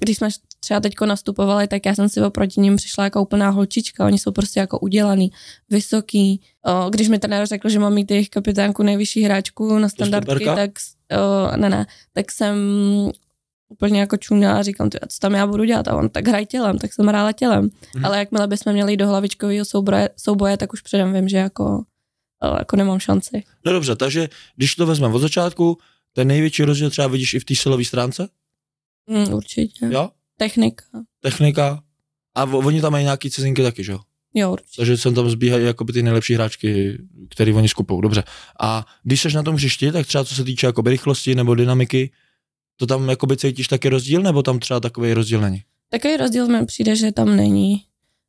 Když 0.00 0.16
jsme 0.16 0.28
třeba 0.60 0.80
teďko 0.80 1.06
nastupovali, 1.06 1.68
tak 1.68 1.86
já 1.86 1.94
jsem 1.94 2.08
si 2.08 2.22
oproti 2.22 2.60
ním 2.60 2.76
přišla 2.76 3.04
jako 3.04 3.22
úplná 3.22 3.50
holčička, 3.50 4.06
oni 4.06 4.18
jsou 4.18 4.32
prostě 4.32 4.60
jako 4.60 4.78
udělaný, 4.78 5.30
vysoký. 5.70 6.40
Když 6.90 7.08
mi 7.08 7.18
trenér 7.18 7.46
řekl, 7.46 7.68
že 7.68 7.78
mám 7.78 7.94
mít 7.94 8.10
jejich 8.10 8.28
kapitánku 8.28 8.82
nejvyšší 8.82 9.22
hráčku 9.22 9.78
na 9.78 9.88
standardky, 9.88 10.44
tak, 10.44 10.70
ne, 11.56 11.70
ne, 11.70 11.86
tak 12.12 12.32
jsem 12.32 12.56
úplně 13.68 14.00
jako 14.00 14.16
čuměla 14.16 14.58
a 14.58 14.62
říkám, 14.62 14.90
co 14.90 15.18
tam 15.20 15.34
já 15.34 15.46
budu 15.46 15.64
dělat? 15.64 15.88
A 15.88 15.96
on 15.96 16.08
tak 16.08 16.28
hraj 16.28 16.46
tělem, 16.46 16.78
tak 16.78 16.92
jsem 16.92 17.06
hrála 17.06 17.32
tělem. 17.32 17.68
Hmm. 17.94 18.04
Ale 18.04 18.18
jakmile 18.18 18.46
bychom 18.46 18.72
měli 18.72 18.96
do 18.96 19.08
hlavičkového 19.08 19.64
souboje, 19.64 20.08
souboje, 20.16 20.56
tak 20.56 20.72
už 20.72 20.80
předem 20.80 21.12
vím, 21.12 21.28
že 21.28 21.36
jako 21.36 21.84
jako 22.46 22.76
nemám 22.76 23.00
šanci. 23.00 23.42
No 23.64 23.72
dobře, 23.72 23.96
takže 23.96 24.28
když 24.56 24.74
to 24.74 24.86
vezmeme 24.86 25.14
od 25.14 25.18
začátku, 25.18 25.78
ten 26.12 26.28
největší 26.28 26.64
rozdíl 26.64 26.90
třeba 26.90 27.08
vidíš 27.08 27.34
i 27.34 27.40
v 27.40 27.44
té 27.44 27.54
silové 27.54 27.84
stránce? 27.84 28.28
Mm, 29.06 29.34
určitě. 29.34 29.86
Jo? 29.90 30.10
Technika. 30.36 30.84
Technika. 31.20 31.82
A 32.34 32.44
oni 32.44 32.80
tam 32.80 32.92
mají 32.92 33.04
nějaký 33.04 33.30
cizinky 33.30 33.62
taky, 33.62 33.84
že 33.84 33.92
jo? 33.92 34.00
Jo, 34.34 34.52
určitě. 34.52 34.76
Takže 34.76 34.96
sem 34.96 35.14
tam 35.14 35.30
zbíhají 35.30 35.64
jako 35.64 35.84
ty 35.84 36.02
nejlepší 36.02 36.34
hráčky, 36.34 36.98
které 37.30 37.54
oni 37.54 37.68
skupou. 37.68 38.00
Dobře. 38.00 38.24
A 38.60 38.86
když 39.02 39.20
seš 39.20 39.34
na 39.34 39.42
tom 39.42 39.54
hřišti, 39.54 39.92
tak 39.92 40.06
třeba 40.06 40.24
co 40.24 40.34
se 40.34 40.44
týče 40.44 40.66
jakoby 40.66 40.90
rychlosti 40.90 41.34
nebo 41.34 41.54
dynamiky, 41.54 42.10
to 42.76 42.86
tam 42.86 43.08
jakoby 43.08 43.36
cítíš 43.36 43.68
taky 43.68 43.88
rozdíl, 43.88 44.22
nebo 44.22 44.42
tam 44.42 44.58
třeba 44.58 44.80
takový 44.80 45.14
rozdíl 45.14 45.40
není? 45.40 45.62
Takový 45.88 46.16
rozdíl 46.16 46.48
mi 46.48 46.66
přijde, 46.66 46.96
že 46.96 47.12
tam 47.12 47.36
není. 47.36 47.84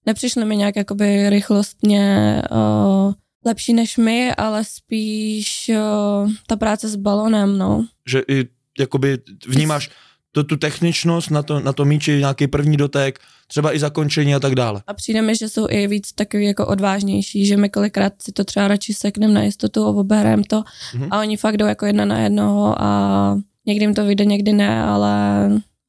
Nepřišlo 0.05 0.45
mi 0.45 0.57
nějak 0.57 0.75
jakoby 0.75 1.29
rychlostně 1.29 2.41
uh, 2.51 3.13
lepší 3.45 3.73
než 3.73 3.97
my, 3.97 4.35
ale 4.35 4.63
spíš 4.63 5.71
uh, 5.75 6.31
ta 6.47 6.55
práce 6.55 6.89
s 6.89 6.95
balonem, 6.95 7.57
no. 7.57 7.85
Že 8.07 8.23
i 8.27 8.45
jakoby 8.79 9.17
vnímáš 9.47 9.89
to, 10.31 10.43
tu 10.43 10.57
techničnost 10.57 11.31
na 11.31 11.43
to, 11.43 11.59
na 11.59 11.73
to 11.73 11.85
míči, 11.85 12.11
nějaký 12.11 12.47
první 12.47 12.77
dotek, 12.77 13.19
třeba 13.47 13.75
i 13.75 13.79
zakončení 13.79 14.35
a 14.35 14.39
tak 14.39 14.55
dále. 14.55 14.81
A 14.87 14.93
přijde 14.93 15.21
mi, 15.21 15.35
že 15.35 15.49
jsou 15.49 15.67
i 15.69 15.87
víc 15.87 16.11
takový 16.11 16.45
jako 16.45 16.67
odvážnější, 16.67 17.45
že 17.45 17.57
my 17.57 17.69
kolikrát 17.69 18.13
si 18.21 18.31
to 18.31 18.43
třeba 18.43 18.67
radši 18.67 18.93
sekneme 18.93 19.33
na 19.33 19.41
jistotu, 19.41 19.85
obereme 19.85 20.43
to 20.43 20.61
mm-hmm. 20.61 21.07
a 21.11 21.19
oni 21.19 21.37
fakt 21.37 21.57
jdou 21.57 21.65
jako 21.65 21.85
jedna 21.85 22.05
na 22.05 22.19
jednoho 22.19 22.81
a 22.81 23.37
někdy 23.65 23.85
jim 23.85 23.93
to 23.93 24.05
vyjde, 24.05 24.25
někdy 24.25 24.53
ne, 24.53 24.83
ale 24.83 25.11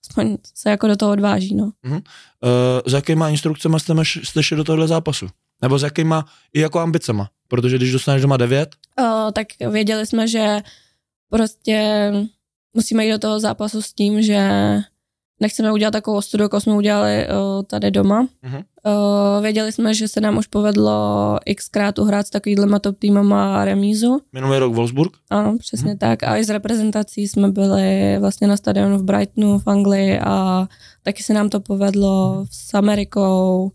aspoň 0.09 0.37
se 0.55 0.71
jako 0.71 0.89
do 0.89 0.97
toho 0.97 1.13
odváží, 1.13 1.55
no. 1.55 1.73
Mm-hmm. 1.85 2.03
Uh, 2.43 2.81
s 2.87 2.93
jakýma 2.93 3.29
instrukcemi 3.29 3.81
jste, 3.81 3.95
jste 4.05 4.43
šli 4.43 4.57
do 4.57 4.65
tohle 4.65 4.89
zápasu? 4.89 5.27
Nebo 5.63 5.79
s 5.79 5.83
jakýma 5.83 6.25
i 6.55 6.61
jako 6.61 6.81
ambicema? 6.81 7.31
Protože 7.49 7.77
když 7.77 7.93
dostaneš 7.93 8.23
doma 8.23 8.37
devět? 8.37 8.69
Uh, 9.01 9.31
tak 9.33 9.47
věděli 9.71 10.07
jsme, 10.07 10.29
že 10.29 10.63
prostě 11.31 12.13
musíme 12.77 13.07
jít 13.07 13.13
do 13.13 13.19
toho 13.19 13.41
zápasu 13.41 13.83
s 13.83 13.93
tím, 13.93 14.23
že 14.23 14.51
nechceme 15.41 15.73
udělat 15.73 15.91
takovou 15.91 16.17
ostudu, 16.17 16.43
jako 16.43 16.61
jsme 16.61 16.75
udělali 16.75 17.27
uh, 17.29 17.63
tady 17.63 17.91
doma. 17.91 18.27
Uh-huh. 18.45 18.65
Uh, 18.87 19.43
věděli 19.43 19.73
jsme, 19.73 19.95
že 19.95 20.09
se 20.09 20.21
nám 20.21 20.37
už 20.37 20.47
povedlo 20.47 21.39
xkrát 21.57 21.99
uhrát 21.99 22.27
s 22.27 22.31
takovýhlema 22.31 22.79
top 22.79 22.99
týmama 22.99 23.65
remízu. 23.65 24.21
Minulý 24.33 24.59
rok 24.59 24.75
Wolfsburg? 24.75 25.13
Ano, 25.31 25.57
přesně 25.59 25.95
uh-huh. 25.95 25.99
tak. 25.99 26.23
A 26.23 26.37
i 26.37 26.45
z 26.45 26.51
reprezentací 26.51 27.29
jsme 27.29 27.49
byli 27.49 28.19
vlastně 28.19 28.47
na 28.47 28.57
stadionu 28.57 28.99
v 28.99 29.03
Brightonu 29.03 29.59
v 29.59 29.69
Anglii 29.69 30.21
a 30.21 30.67
taky 31.03 31.23
se 31.23 31.35
nám 31.35 31.49
to 31.49 31.61
povedlo 31.61 32.35
uh-huh. 32.35 32.47
s 32.51 32.75
Amerikou. 32.75 33.73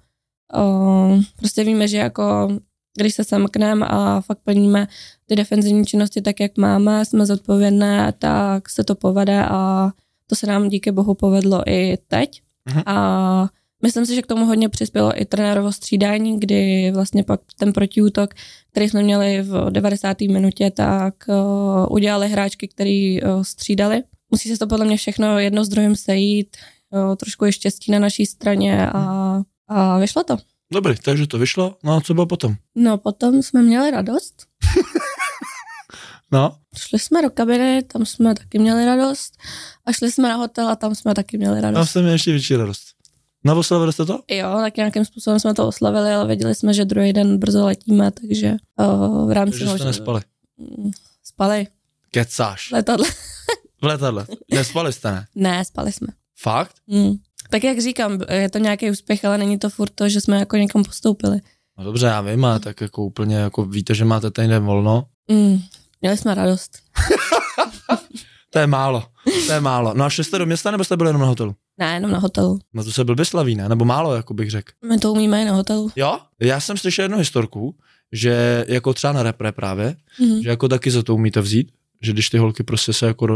Uh, 0.58 1.22
prostě 1.38 1.64
víme, 1.64 1.88
že 1.88 1.98
jako 1.98 2.50
když 2.98 3.16
se 3.16 3.24
semkneme 3.24 3.86
a 3.90 4.22
fakt 4.22 4.40
plníme 4.44 4.88
ty 5.26 5.36
defenzivní 5.36 5.86
činnosti 5.86 6.22
tak, 6.22 6.40
jak 6.40 6.58
máme, 6.58 7.06
jsme 7.06 7.26
zodpovědné, 7.26 8.14
tak 8.20 8.70
se 8.70 8.84
to 8.84 8.96
povede 8.96 9.46
a 9.46 9.90
to 10.28 10.36
se 10.36 10.48
nám 10.48 10.70
díky 10.70 10.92
bohu 10.92 11.14
povedlo 11.14 11.64
i 11.68 11.98
teď. 12.08 12.42
Uh-huh. 12.70 12.84
A 12.86 13.50
myslím 13.84 14.06
si, 14.06 14.16
že 14.16 14.22
k 14.22 14.28
tomu 14.28 14.46
hodně 14.46 14.70
přispělo 14.70 15.22
i 15.22 15.26
trenérovo 15.26 15.72
střídání, 15.72 16.40
kdy 16.40 16.92
vlastně 16.92 17.24
pak 17.24 17.42
ten 17.58 17.74
protiútok, 17.74 18.34
který 18.72 18.90
jsme 18.90 19.04
měli 19.04 19.42
v 19.42 19.70
90. 19.70 20.22
minutě, 20.22 20.72
tak 20.72 21.14
uh, 21.28 21.94
udělali 21.96 22.30
hráčky, 22.30 22.68
který 22.68 23.22
uh, 23.22 23.42
střídali. 23.42 24.04
Musí 24.32 24.50
se 24.50 24.58
to 24.58 24.68
podle 24.68 24.86
mě 24.86 24.98
všechno 24.98 25.40
jedno 25.40 25.66
s 25.66 25.70
druhým 25.70 25.96
sejít, 25.96 26.58
uh, 26.92 27.16
trošku 27.16 27.46
je 27.46 27.52
štěstí 27.52 27.92
na 27.92 28.00
naší 28.00 28.26
straně 28.26 28.88
a, 28.88 29.42
a 29.70 29.98
vyšlo 29.98 30.24
to. 30.24 30.38
Dobrý, 30.74 30.96
takže 30.96 31.28
to 31.28 31.38
vyšlo. 31.38 31.78
No 31.84 31.98
a 31.98 32.02
co 32.02 32.14
bylo 32.14 32.26
potom? 32.26 32.56
No 32.76 32.98
potom 32.98 33.44
jsme 33.44 33.62
měli 33.62 33.92
radost. 33.92 34.46
no. 36.32 36.58
Šli 36.78 37.00
jsme 37.00 37.22
do 37.22 37.30
kabiny, 37.30 37.84
tam 37.84 38.06
jsme 38.06 38.36
taky 38.36 38.60
měli 38.60 38.86
radost. 38.86 39.34
A 39.86 39.92
šli 39.92 40.12
jsme 40.12 40.30
na 40.30 40.36
hotel 40.36 40.70
a 40.70 40.76
tam 40.76 40.96
jsme 40.96 41.14
taky 41.16 41.38
měli 41.38 41.62
radost. 41.62 41.80
Tam 41.80 41.86
jsme 41.86 42.02
měli 42.02 42.16
ještě 42.16 42.32
větší 42.32 42.56
radost. 42.56 42.84
No 43.44 43.60
oslavili 43.60 43.94
jste 43.94 44.06
to? 44.06 44.20
Jo, 44.32 44.58
tak 44.62 44.78
nějakým 44.78 45.06
způsobem 45.06 45.40
jsme 45.40 45.54
to 45.54 45.68
oslavili, 45.68 46.12
ale 46.12 46.28
věděli 46.28 46.56
jsme, 46.56 46.74
že 46.74 46.86
druhý 46.86 47.14
den 47.14 47.38
brzo 47.38 47.66
letíme, 47.66 48.12
takže 48.12 48.56
uh, 48.80 49.30
v 49.30 49.32
rámci... 49.32 49.60
Takže 49.60 49.76
jste 49.76 49.86
nespali? 49.86 50.22
Mm, 50.58 50.92
spali. 51.24 51.68
Kecáš. 52.12 52.70
V 52.70 52.72
letadle. 52.72 53.08
v 53.82 53.86
letadle. 53.86 54.28
Nespali 54.54 54.94
jste, 54.94 55.12
ne? 55.12 55.26
Ne, 55.36 55.66
spali 55.66 55.92
jsme. 55.92 56.08
Fakt? 56.42 56.76
Mm. 56.88 57.16
Tak 57.52 57.64
jak 57.64 57.80
říkám, 57.80 58.20
je 58.32 58.50
to 58.50 58.58
nějaký 58.58 58.92
úspěch, 58.92 59.26
ale 59.26 59.38
není 59.38 59.60
to 59.60 59.70
furt 59.70 59.90
to, 59.96 60.10
že 60.10 60.22
jsme 60.22 60.40
jako 60.40 60.58
někam 60.58 60.84
postoupili. 60.84 61.40
No 61.78 61.84
dobře, 61.84 62.06
já 62.06 62.22
vím, 62.22 62.46
a 62.46 62.60
tak 62.60 62.82
jako 62.82 63.04
úplně 63.04 63.36
jako 63.36 63.66
víte, 63.66 63.96
že 63.96 64.06
máte 64.06 64.32
ten 64.32 64.50
den 64.50 64.64
volno. 64.64 65.06
Mm, 65.32 65.60
měli 66.02 66.18
jsme 66.18 66.36
radost. 66.36 66.78
to 68.50 68.60
je 68.60 68.68
málo, 68.68 69.04
to 69.48 69.54
je 69.54 69.60
málo. 69.60 69.94
No 69.94 70.06
a 70.06 70.10
šli 70.10 70.24
jste 70.24 70.38
do 70.38 70.46
města, 70.46 70.72
nebo 70.72 70.84
jste 70.84 70.98
byli 70.98 71.10
jenom 71.10 71.22
na 71.22 71.28
hotelu? 71.28 71.56
Ne, 71.80 71.94
jenom 71.94 72.12
na 72.12 72.20
hotelu. 72.20 72.60
No 72.74 72.84
to 72.84 72.92
se 72.92 73.04
byl 73.04 73.26
slaví, 73.26 73.56
ne? 73.56 73.70
Nebo 73.70 73.86
málo, 73.86 74.16
jako 74.16 74.34
bych 74.34 74.52
řekl. 74.52 74.72
My 74.90 74.98
to 74.98 75.12
umíme 75.12 75.42
i 75.42 75.46
na 75.46 75.54
hotelu. 75.54 75.92
Jo? 75.96 76.20
Já 76.40 76.60
jsem 76.60 76.78
slyšel 76.78 77.04
jednu 77.04 77.18
historku, 77.18 77.76
že 78.12 78.66
jako 78.68 78.94
třeba 78.94 79.14
na 79.14 79.24
repre 79.24 79.52
právě, 79.52 79.96
mm-hmm. 80.20 80.44
že 80.44 80.50
jako 80.50 80.68
taky 80.68 80.92
za 80.92 81.04
to 81.04 81.16
umíte 81.16 81.42
vzít, 81.42 81.72
že 82.02 82.12
když 82.12 82.30
ty 82.30 82.38
holky 82.38 82.64
prostě 82.64 82.94
se 82.94 83.06
jako 83.08 83.28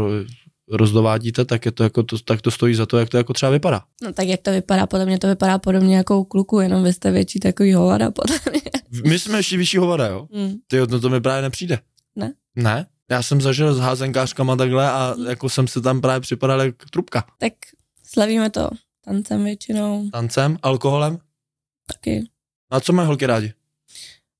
rozdovádíte, 0.70 1.44
tak, 1.44 1.64
je 1.64 1.72
to 1.72 1.82
jako 1.82 2.02
to, 2.02 2.18
tak 2.18 2.42
to 2.42 2.50
stojí 2.50 2.74
za 2.74 2.86
to, 2.86 2.98
jak 2.98 3.08
to 3.08 3.16
jako 3.16 3.32
třeba 3.32 3.50
vypadá. 3.50 3.84
No 4.02 4.12
tak 4.12 4.28
jak 4.28 4.40
to 4.40 4.50
vypadá, 4.50 4.86
podle 4.86 5.06
mě 5.06 5.18
to 5.18 5.26
vypadá 5.26 5.58
podobně 5.58 5.96
jako 5.96 6.20
u 6.20 6.24
kluku, 6.24 6.60
jenom 6.60 6.84
vy 6.84 6.92
jste 6.92 7.10
větší 7.10 7.40
takový 7.40 7.74
hovada, 7.74 8.10
podle 8.10 8.38
mě. 8.50 8.60
My 9.06 9.18
jsme 9.18 9.38
ještě 9.38 9.56
vyšší 9.56 9.76
hovada, 9.76 10.06
jo? 10.06 10.28
Mm. 10.32 10.54
Ty, 10.66 10.76
no 10.88 11.00
to 11.00 11.10
mi 11.10 11.20
právě 11.20 11.42
nepřijde. 11.42 11.78
Ne? 12.16 12.32
Ne? 12.56 12.86
Já 13.10 13.22
jsem 13.22 13.40
zažil 13.40 13.74
s 13.74 13.78
házenkářkama 13.78 14.56
takhle 14.56 14.90
a 14.90 15.14
mm. 15.18 15.26
jako 15.26 15.48
jsem 15.48 15.68
se 15.68 15.80
tam 15.80 16.00
právě 16.00 16.20
připadal 16.20 16.62
jak 16.62 16.74
trubka. 16.90 17.24
Tak 17.38 17.52
slavíme 18.02 18.50
to 18.50 18.70
tancem 19.04 19.44
většinou. 19.44 20.10
Tancem? 20.12 20.58
Alkoholem? 20.62 21.18
Taky. 21.86 22.24
A 22.70 22.80
co 22.80 22.92
mají 22.92 23.06
holky 23.06 23.26
rádi? 23.26 23.52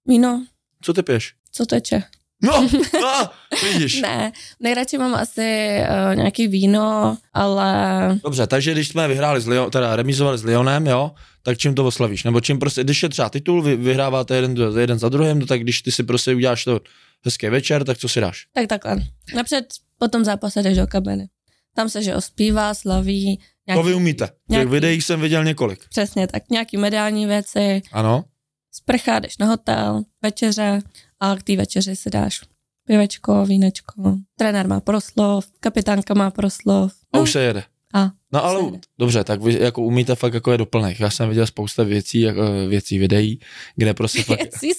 Víno. 0.07 0.47
Co 0.81 0.93
ty 0.93 1.03
piješ? 1.03 1.35
Co 1.53 1.67
teče? 1.67 2.03
No, 2.43 2.69
no 3.03 3.31
vidíš. 3.63 4.01
ne, 4.01 4.33
nejradši 4.61 4.99
mám 4.99 5.15
asi 5.15 5.79
uh, 5.81 6.17
nějaký 6.17 6.49
víno, 6.49 7.17
ale... 7.33 8.19
Dobře, 8.25 8.47
takže 8.47 8.73
když 8.73 8.89
jsme 8.89 9.09
vyhráli 9.09 9.41
s 9.41 9.47
Lyon, 9.47 9.71
teda 9.71 9.97
remizovali 9.97 10.39
s 10.39 10.45
Lyonem, 10.45 10.87
jo, 10.87 11.11
tak 11.43 11.59
čím 11.59 11.75
to 11.75 11.87
oslavíš? 11.87 12.25
Nebo 12.25 12.41
čím 12.41 12.59
prostě, 12.59 12.85
když 12.85 13.03
je 13.03 13.09
třeba 13.09 13.29
titul, 13.29 13.63
vy 13.63 13.77
vyhráváte 13.77 14.37
jeden, 14.37 14.57
jeden 14.79 14.99
za 14.99 15.09
druhým, 15.09 15.39
no 15.39 15.47
tak 15.47 15.61
když 15.61 15.83
ty 15.83 15.93
si 15.93 16.03
prostě 16.03 16.35
uděláš 16.35 16.65
to 16.65 16.81
hezký 17.25 17.49
večer, 17.49 17.85
tak 17.85 17.99
co 17.99 18.09
si 18.09 18.21
dáš? 18.21 18.47
Tak 18.53 18.67
takhle. 18.67 18.97
Napřed 19.35 19.65
po 19.99 20.09
tom 20.09 20.25
zápase 20.25 20.63
jdeš 20.63 20.77
do 20.77 20.87
kabiny. 20.87 21.29
Tam 21.75 21.89
se, 21.89 22.03
že 22.03 22.15
ospívá, 22.15 22.75
slaví. 22.75 23.41
Nějaký, 23.67 23.83
to 23.83 23.89
vy 23.89 23.95
umíte. 23.95 24.29
Nějaký, 24.49 24.65
Těch 24.65 24.73
videích 24.73 25.05
jsem 25.05 25.21
viděl 25.21 25.45
několik. 25.45 25.89
Přesně 25.89 26.27
tak. 26.27 26.43
Nějaký 26.51 26.77
mediální 26.77 27.27
věci. 27.27 27.83
Ano. 27.93 28.25
Sprcha, 28.73 29.19
jdeš 29.19 29.39
na 29.39 29.47
hotel, 29.47 30.03
večeře 30.23 30.83
a 31.21 31.37
k 31.37 31.43
té 31.43 31.57
večeři 31.57 31.97
si 31.97 32.11
dáš 32.11 32.41
pivečko, 32.87 33.47
vínečko. 33.47 34.19
Trenér 34.37 34.69
má 34.69 34.81
proslov, 34.81 35.47
kapitánka 35.61 36.15
má 36.15 36.31
proslov. 36.31 36.93
A 37.13 37.19
už 37.19 37.33
se 37.33 37.43
jede. 37.43 37.63
A 37.95 38.11
no 38.33 38.45
ale 38.45 38.65
jede. 38.65 38.79
dobře, 38.99 39.25
tak 39.25 39.43
vy 39.43 39.59
jako 39.61 39.83
umíte 39.83 40.15
fakt 40.15 40.35
jako 40.35 40.53
je 40.53 40.59
doplněk. 40.59 41.01
Já 41.01 41.11
jsem 41.11 41.29
viděl 41.29 41.47
spousta 41.47 41.83
věcí, 41.83 42.21
jako, 42.21 42.43
věcí, 42.69 42.99
videí, 42.99 43.41
kde 43.77 43.95
prostě 43.95 44.23
fakt, 44.23 44.39
věcí 44.39 44.73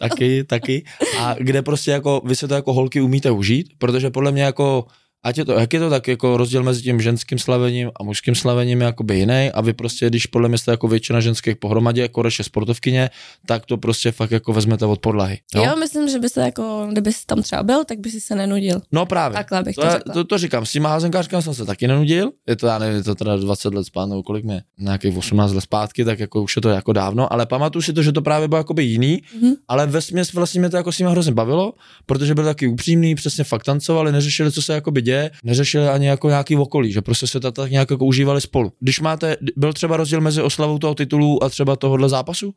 taky, 0.00 0.44
taky, 0.44 0.84
a 1.18 1.34
kde 1.34 1.62
prostě 1.62 1.90
jako 1.90 2.22
vy 2.24 2.36
se 2.36 2.48
to 2.48 2.54
jako 2.54 2.72
holky 2.72 3.00
umíte 3.00 3.30
užít, 3.30 3.68
protože 3.78 4.10
podle 4.10 4.32
mě 4.32 4.42
jako 4.42 4.86
ať 5.22 5.38
je 5.38 5.44
to, 5.44 5.52
jak 5.52 5.72
je 5.72 5.80
to 5.80 5.90
tak 5.90 6.08
jako 6.08 6.36
rozdíl 6.36 6.62
mezi 6.62 6.82
tím 6.82 7.00
ženským 7.00 7.38
slavením 7.38 7.90
a 8.00 8.02
mužským 8.02 8.34
slavením 8.34 8.80
je 8.80 8.86
jakoby 8.86 9.18
jiný 9.18 9.50
a 9.54 9.60
vy 9.60 9.72
prostě, 9.72 10.06
když 10.06 10.26
podle 10.26 10.48
mě 10.48 10.58
jste 10.58 10.70
jako 10.70 10.88
většina 10.88 11.20
ženských 11.20 11.56
pohromadě, 11.56 12.02
jako 12.02 12.22
reše 12.22 12.44
sportovkyně, 12.44 13.10
tak 13.46 13.66
to 13.66 13.76
prostě 13.76 14.12
fakt 14.12 14.30
jako 14.30 14.52
vezmete 14.52 14.86
od 14.86 14.98
podlahy. 14.98 15.38
Jo, 15.54 15.64
jo 15.64 15.76
myslím, 15.76 16.08
že 16.08 16.18
by 16.18 16.28
se 16.28 16.40
jako, 16.40 16.88
kdyby 16.92 17.12
jsi 17.12 17.26
tam 17.26 17.42
třeba 17.42 17.62
byl, 17.62 17.84
tak 17.84 17.98
by 17.98 18.10
si 18.10 18.20
se 18.20 18.34
nenudil. 18.34 18.80
No 18.92 19.06
právě. 19.06 19.36
Takhle 19.36 19.62
bych 19.62 19.74
to, 19.74 19.82
to, 19.82 19.90
řekla. 19.90 20.14
to, 20.14 20.24
to, 20.24 20.38
říkám, 20.38 20.66
s 20.66 20.72
tím 20.72 20.84
házenkářkem 20.84 21.42
jsem 21.42 21.54
se 21.54 21.64
taky 21.64 21.88
nenudil, 21.88 22.30
je 22.48 22.56
to, 22.56 22.66
já 22.66 22.78
nevím, 22.78 22.96
je 22.96 23.02
to 23.02 23.14
teda 23.14 23.36
20 23.36 23.74
let 23.74 23.84
zpátky, 23.84 24.10
nebo 24.10 24.22
kolik 24.22 24.44
mě, 24.44 24.62
nějakých 24.78 25.16
18 25.16 25.52
let 25.52 25.60
zpátky, 25.60 26.04
tak 26.04 26.18
jako 26.18 26.42
už 26.42 26.56
je 26.56 26.62
to 26.62 26.68
jako 26.68 26.92
dávno, 26.92 27.32
ale 27.32 27.46
pamatuju 27.46 27.82
si 27.82 27.92
to, 27.92 28.02
že 28.02 28.12
to 28.12 28.22
právě 28.22 28.48
bylo 28.48 28.58
jakoby 28.58 28.84
jiný, 28.84 29.22
mm-hmm. 29.40 29.54
ale 29.68 29.86
ve 29.86 30.00
směs 30.00 30.32
vlastně 30.32 30.60
mě 30.60 30.70
to 30.70 30.76
jako 30.76 30.92
s 30.92 30.98
hrozně 30.98 31.32
bavilo, 31.32 31.72
protože 32.06 32.34
byl 32.34 32.44
taky 32.44 32.66
upřímný, 32.66 33.14
přesně 33.14 33.44
fakt 33.44 33.64
tancovali, 33.64 34.12
neřešili, 34.12 34.52
co 34.52 34.62
se 34.62 34.74
jakoby 34.74 35.02
děje, 35.08 35.30
neřešili 35.44 35.88
ani 35.88 36.06
jako 36.06 36.28
nějaký 36.28 36.56
okolí, 36.56 36.92
že 36.92 37.02
prostě 37.02 37.26
se 37.26 37.40
tak 37.40 37.70
nějak 37.70 37.90
jako 37.90 38.04
užívali 38.04 38.40
spolu. 38.40 38.72
Když 38.80 39.00
máte, 39.00 39.36
byl 39.56 39.72
třeba 39.72 39.96
rozdíl 39.96 40.20
mezi 40.20 40.42
oslavou 40.42 40.78
toho 40.78 40.94
titulu 40.94 41.44
a 41.44 41.48
třeba 41.48 41.76
tohohle 41.76 42.08
zápasu? 42.08 42.54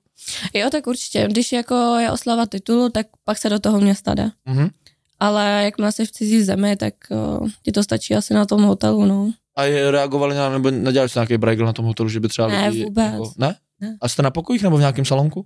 Jo, 0.54 0.70
tak 0.72 0.88
určitě. 0.88 1.28
Když 1.30 1.52
jako 1.52 1.76
je 2.02 2.12
oslava 2.12 2.46
titulu, 2.46 2.90
tak 2.90 3.08
pak 3.24 3.38
se 3.38 3.50
do 3.50 3.60
toho 3.60 3.80
města 3.80 4.14
jde. 4.14 4.32
Mm-hmm. 4.48 4.70
Ale 5.20 5.62
jak 5.64 5.94
jsi 5.94 6.06
v 6.06 6.12
cizí 6.12 6.44
zemi, 6.44 6.76
tak 6.76 6.94
uh, 7.10 7.48
ti 7.64 7.72
to 7.72 7.84
stačí 7.84 8.16
asi 8.16 8.34
na 8.34 8.46
tom 8.46 8.64
hotelu, 8.64 9.06
no. 9.06 9.32
A 9.56 9.64
je 9.64 9.92
reagovali 9.92 10.36
na, 10.36 10.50
nebo 10.50 10.72
nedělali 10.72 11.10
jste 11.10 11.20
nějaký 11.20 11.38
brajgl 11.38 11.66
na 11.66 11.74
tom 11.74 11.86
hotelu, 11.86 12.10
že 12.10 12.20
by 12.20 12.28
třeba 12.28 12.48
ne, 12.48 12.70
lidi, 12.70 12.84
vůbec. 12.84 13.14
Jako, 13.14 13.32
ne? 13.38 13.56
ne? 13.82 13.98
A 14.02 14.08
jste 14.08 14.22
na 14.22 14.32
pokojích 14.32 14.64
nebo 14.64 14.78
v 14.78 14.80
nějakém 14.80 15.06
salonku? 15.06 15.46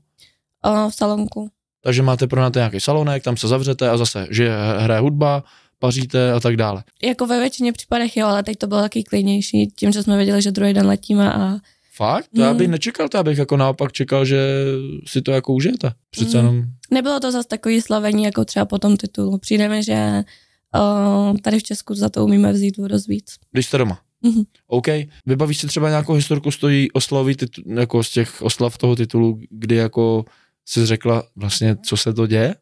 Uh, 0.66 0.90
v 0.90 0.96
salonku. 0.96 1.50
Takže 1.84 2.02
máte 2.02 2.28
pro 2.28 2.50
nějaký 2.56 2.80
salonek, 2.80 3.24
tam 3.24 3.38
se 3.38 3.48
zavřete 3.48 3.90
a 3.90 3.98
zase, 3.98 4.28
že 4.30 4.56
hraje 4.78 5.02
hudba, 5.02 5.44
paříte 5.79 6.32
a 6.32 6.39
tak 6.39 6.58
dále. 6.58 6.84
Jako 7.03 7.27
ve 7.27 7.39
většině 7.39 7.74
případech 7.74 8.17
jo, 8.17 8.27
ale 8.27 8.44
teď 8.44 8.58
to 8.58 8.67
bylo 8.67 8.82
taky 8.82 9.03
klidnější, 9.03 9.67
tím, 9.67 9.91
že 9.91 10.03
jsme 10.03 10.17
věděli, 10.17 10.41
že 10.41 10.51
druhý 10.51 10.74
den 10.74 10.88
letíme 10.88 11.34
a 11.34 11.58
Fakt? 11.96 12.27
To 12.36 12.41
hmm. 12.41 12.48
já 12.48 12.53
bych 12.53 12.67
nečekal, 12.67 13.10
to 13.10 13.17
já 13.17 13.24
bych 13.24 13.38
jako 13.38 13.58
naopak 13.58 13.91
čekal, 13.91 14.25
že 14.25 14.65
si 15.08 15.22
to 15.22 15.32
jako 15.32 15.53
užijete. 15.53 15.91
Přece 16.10 16.39
hmm. 16.39 16.48
jenom... 16.48 16.65
Nebylo 16.91 17.20
to 17.20 17.32
zase 17.32 17.48
takový 17.48 17.82
slavení, 17.82 18.24
jako 18.24 18.46
třeba 18.46 18.65
po 18.65 18.79
tom 18.79 18.98
titulu. 18.98 19.38
Přijde 19.38 19.70
mi, 19.70 19.84
že 19.84 20.24
uh, 20.75 21.38
tady 21.38 21.60
v 21.60 21.63
Česku 21.63 21.94
za 21.96 22.10
to 22.10 22.25
umíme 22.25 22.53
vzít 22.53 22.79
o 22.79 22.88
dost 22.88 23.08
víc. 23.08 23.36
Když 23.51 23.65
jste 23.65 23.77
doma. 23.77 24.00
Mm-hmm. 24.24 24.46
OK. 24.67 24.88
Vybavíš 25.25 25.58
si 25.58 25.67
třeba 25.67 25.89
nějakou 25.89 26.13
historku 26.13 26.51
stojí 26.51 26.91
oslavy 26.91 27.36
titul, 27.36 27.63
jako 27.79 28.03
z 28.03 28.12
těch 28.12 28.41
oslav 28.41 28.77
toho 28.77 28.96
titulu, 28.96 29.39
kdy 29.50 29.75
jako 29.75 30.25
jsi 30.65 30.86
řekla 30.86 31.24
vlastně, 31.36 31.75
co 31.86 31.98
se 31.98 32.13
to 32.13 32.27
děje? 32.27 32.55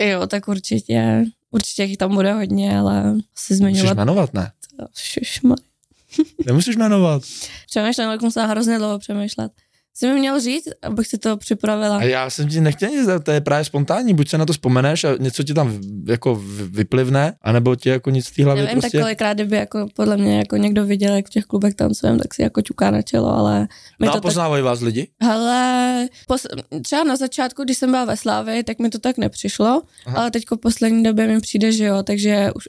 Jo, 0.00 0.26
tak 0.26 0.48
určitě. 0.48 1.24
Určitě 1.56 1.84
jich 1.84 1.96
tam 1.96 2.14
bude 2.14 2.32
hodně, 2.32 2.78
ale 2.78 3.14
si 3.36 3.54
zmiňovat... 3.54 3.82
Musíš 3.82 3.96
jmenovat, 3.96 4.34
ne? 4.34 4.52
Šušmaj. 4.94 5.56
Nemusíš 6.46 6.76
jmenovat. 6.76 7.22
Přemýšlím, 7.66 8.08
jak 8.08 8.22
musela 8.22 8.46
hrozně 8.46 8.78
dlouho 8.78 8.98
přemýšlet. 8.98 9.52
Jsi 9.98 10.06
mi 10.06 10.18
měl 10.18 10.40
říct, 10.40 10.68
abych 10.82 11.06
si 11.06 11.18
to 11.18 11.36
připravila. 11.36 11.96
A 11.96 12.02
já 12.02 12.30
jsem 12.30 12.48
ti 12.48 12.60
nechtěl 12.60 12.90
nic, 12.90 13.08
to 13.22 13.30
je 13.30 13.40
právě 13.40 13.64
spontánní, 13.64 14.14
buď 14.14 14.28
se 14.28 14.38
na 14.38 14.46
to 14.46 14.52
vzpomeneš 14.52 15.04
a 15.04 15.16
něco 15.20 15.42
ti 15.42 15.54
tam 15.54 15.80
jako 16.06 16.42
vyplivne, 16.70 17.34
anebo 17.42 17.76
ti 17.76 17.88
jako 17.88 18.10
nic 18.10 18.26
z 18.26 18.30
té 18.30 18.44
hlavy 18.44 18.60
Nevím, 18.60 18.80
prostě... 18.80 18.98
tak 18.98 19.04
kolikrát, 19.04 19.32
kdyby 19.32 19.56
jako 19.56 19.88
podle 19.94 20.16
mě 20.16 20.38
jako 20.38 20.56
někdo 20.56 20.84
viděl, 20.84 21.14
jak 21.14 21.26
v 21.26 21.30
těch 21.30 21.44
klubech 21.44 21.74
tancujem, 21.74 22.18
tak 22.18 22.34
si 22.34 22.42
jako 22.42 22.62
čuká 22.62 22.90
na 22.90 23.02
čelo, 23.02 23.28
ale... 23.28 23.68
No 24.00 24.12
to 24.12 24.18
a 24.18 24.20
poznávají 24.20 24.60
tak... 24.60 24.64
vás 24.64 24.80
lidi? 24.80 25.08
Ale 25.20 26.08
pos... 26.26 26.46
třeba 26.82 27.04
na 27.04 27.16
začátku, 27.16 27.64
když 27.64 27.78
jsem 27.78 27.90
byla 27.90 28.04
ve 28.04 28.16
Slávě, 28.16 28.64
tak 28.64 28.78
mi 28.78 28.90
to 28.90 28.98
tak 28.98 29.18
nepřišlo, 29.18 29.82
Aha. 30.06 30.18
ale 30.18 30.30
teďko 30.30 30.56
poslední 30.56 31.02
době 31.02 31.26
mi 31.26 31.40
přijde, 31.40 31.72
že 31.72 31.84
jo, 31.84 32.02
takže 32.02 32.50
už 32.54 32.68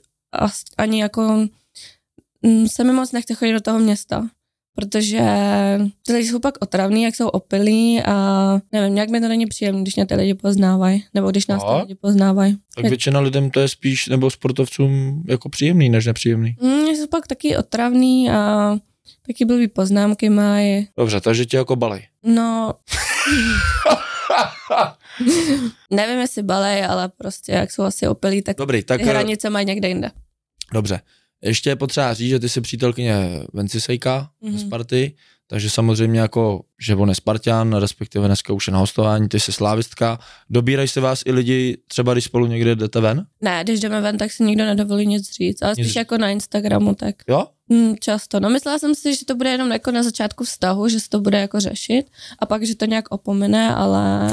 ani 0.78 1.02
jako 1.02 1.48
se 2.72 2.84
mi 2.84 2.94
moc 2.94 3.12
nechce 3.12 3.34
chodit 3.34 3.54
do 3.54 3.62
toho 3.62 3.80
města 3.80 4.28
protože 4.78 5.20
ty 6.06 6.14
lidi 6.14 6.28
jsou 6.28 6.40
pak 6.40 6.54
otravní, 6.62 7.04
jak 7.04 7.16
jsou 7.16 7.28
opilí 7.28 8.02
a 8.06 8.14
nevím, 8.72 8.96
nějak 8.96 9.10
mi 9.10 9.22
to 9.22 9.28
není 9.28 9.46
příjemné, 9.46 9.82
když 9.82 9.96
mě 9.96 10.06
ty 10.06 10.16
lidi 10.16 10.34
poznávají, 10.34 11.04
nebo 11.14 11.32
když 11.32 11.48
nás 11.48 11.64
no. 11.64 11.76
ty 11.76 11.82
lidi 11.82 11.96
poznávají. 11.96 12.58
Tak 12.76 12.86
většina 12.86 13.20
lidem 13.20 13.52
to 13.52 13.60
je 13.60 13.68
spíš, 13.68 14.08
nebo 14.08 14.30
sportovcům 14.30 15.24
jako 15.28 15.50
příjemný, 15.50 15.90
než 15.90 16.06
nepříjemný. 16.06 16.56
Mm, 16.62 16.88
jsou 16.88 17.08
pak 17.08 17.28
taky 17.28 17.58
otravní 17.58 18.32
a 18.32 18.76
taky 19.28 19.46
blbý 19.46 19.68
poznámky 19.68 20.30
mají. 20.30 20.88
Dobře, 20.98 21.22
takže 21.22 21.46
tě 21.46 21.58
jako 21.58 21.76
balej. 21.76 22.08
No, 22.24 22.74
nevím, 25.92 26.20
jestli 26.20 26.44
balej, 26.44 26.86
ale 26.86 27.10
prostě 27.10 27.52
jak 27.52 27.72
jsou 27.72 27.84
asi 27.84 28.08
opilí, 28.08 28.42
tak, 28.42 28.58
Dobrý, 28.58 28.84
tak 28.84 29.02
ty 29.02 29.08
hranice 29.08 29.50
mají 29.50 29.66
někde 29.66 29.88
jinde. 29.88 30.12
Dobře. 30.74 31.02
Ještě 31.42 31.70
je 31.70 31.76
potřeba 31.76 32.14
říct, 32.14 32.30
že 32.30 32.40
ty 32.40 32.50
jsi 32.50 32.62
přítelkyně 32.62 33.44
Vencysejka 33.54 34.30
mm-hmm. 34.44 34.58
z 34.58 34.62
Sparty, 34.62 35.16
takže 35.50 35.70
samozřejmě 35.70 36.20
jako, 36.20 36.64
že 36.82 36.96
on 36.96 37.10
je 37.10 37.16
Spartan, 37.16 37.74
respektive 37.74 38.28
dneska 38.28 38.54
už 38.54 38.68
je 38.68 38.74
na 38.74 38.80
hostování, 38.80 39.30
ty 39.30 39.40
jsi 39.40 39.52
slávistka. 39.52 40.20
Dobírají 40.50 40.88
se 40.88 41.02
vás 41.02 41.22
i 41.26 41.32
lidi, 41.32 41.78
třeba 41.88 42.14
když 42.14 42.26
spolu 42.26 42.46
někde 42.46 42.76
jdete 42.76 43.02
ven? 43.02 43.26
Ne, 43.42 43.64
když 43.64 43.80
jdeme 43.80 44.02
ven, 44.02 44.18
tak 44.18 44.32
si 44.32 44.44
nikdo 44.44 44.66
nedovolí 44.66 45.08
nic 45.08 45.32
říct, 45.32 45.62
ale 45.62 45.76
spíš 45.76 45.88
nic... 45.88 45.96
jako 45.96 46.18
na 46.18 46.30
Instagramu, 46.30 46.96
tak. 46.96 47.16
Jo? 47.28 47.48
Mm, 47.70 47.96
často. 48.00 48.40
No 48.40 48.50
myslela 48.50 48.80
jsem 48.80 48.96
si, 48.96 49.16
že 49.16 49.26
to 49.26 49.36
bude 49.36 49.50
jenom 49.50 49.72
jako 49.72 49.92
na 49.92 50.04
začátku 50.04 50.44
vztahu, 50.44 50.88
že 50.88 51.00
se 51.00 51.10
to 51.10 51.20
bude 51.20 51.40
jako 51.40 51.60
řešit 51.60 52.04
a 52.40 52.46
pak, 52.46 52.64
že 52.64 52.76
to 52.76 52.86
nějak 52.86 53.06
opomene, 53.12 53.76
ale 53.76 54.30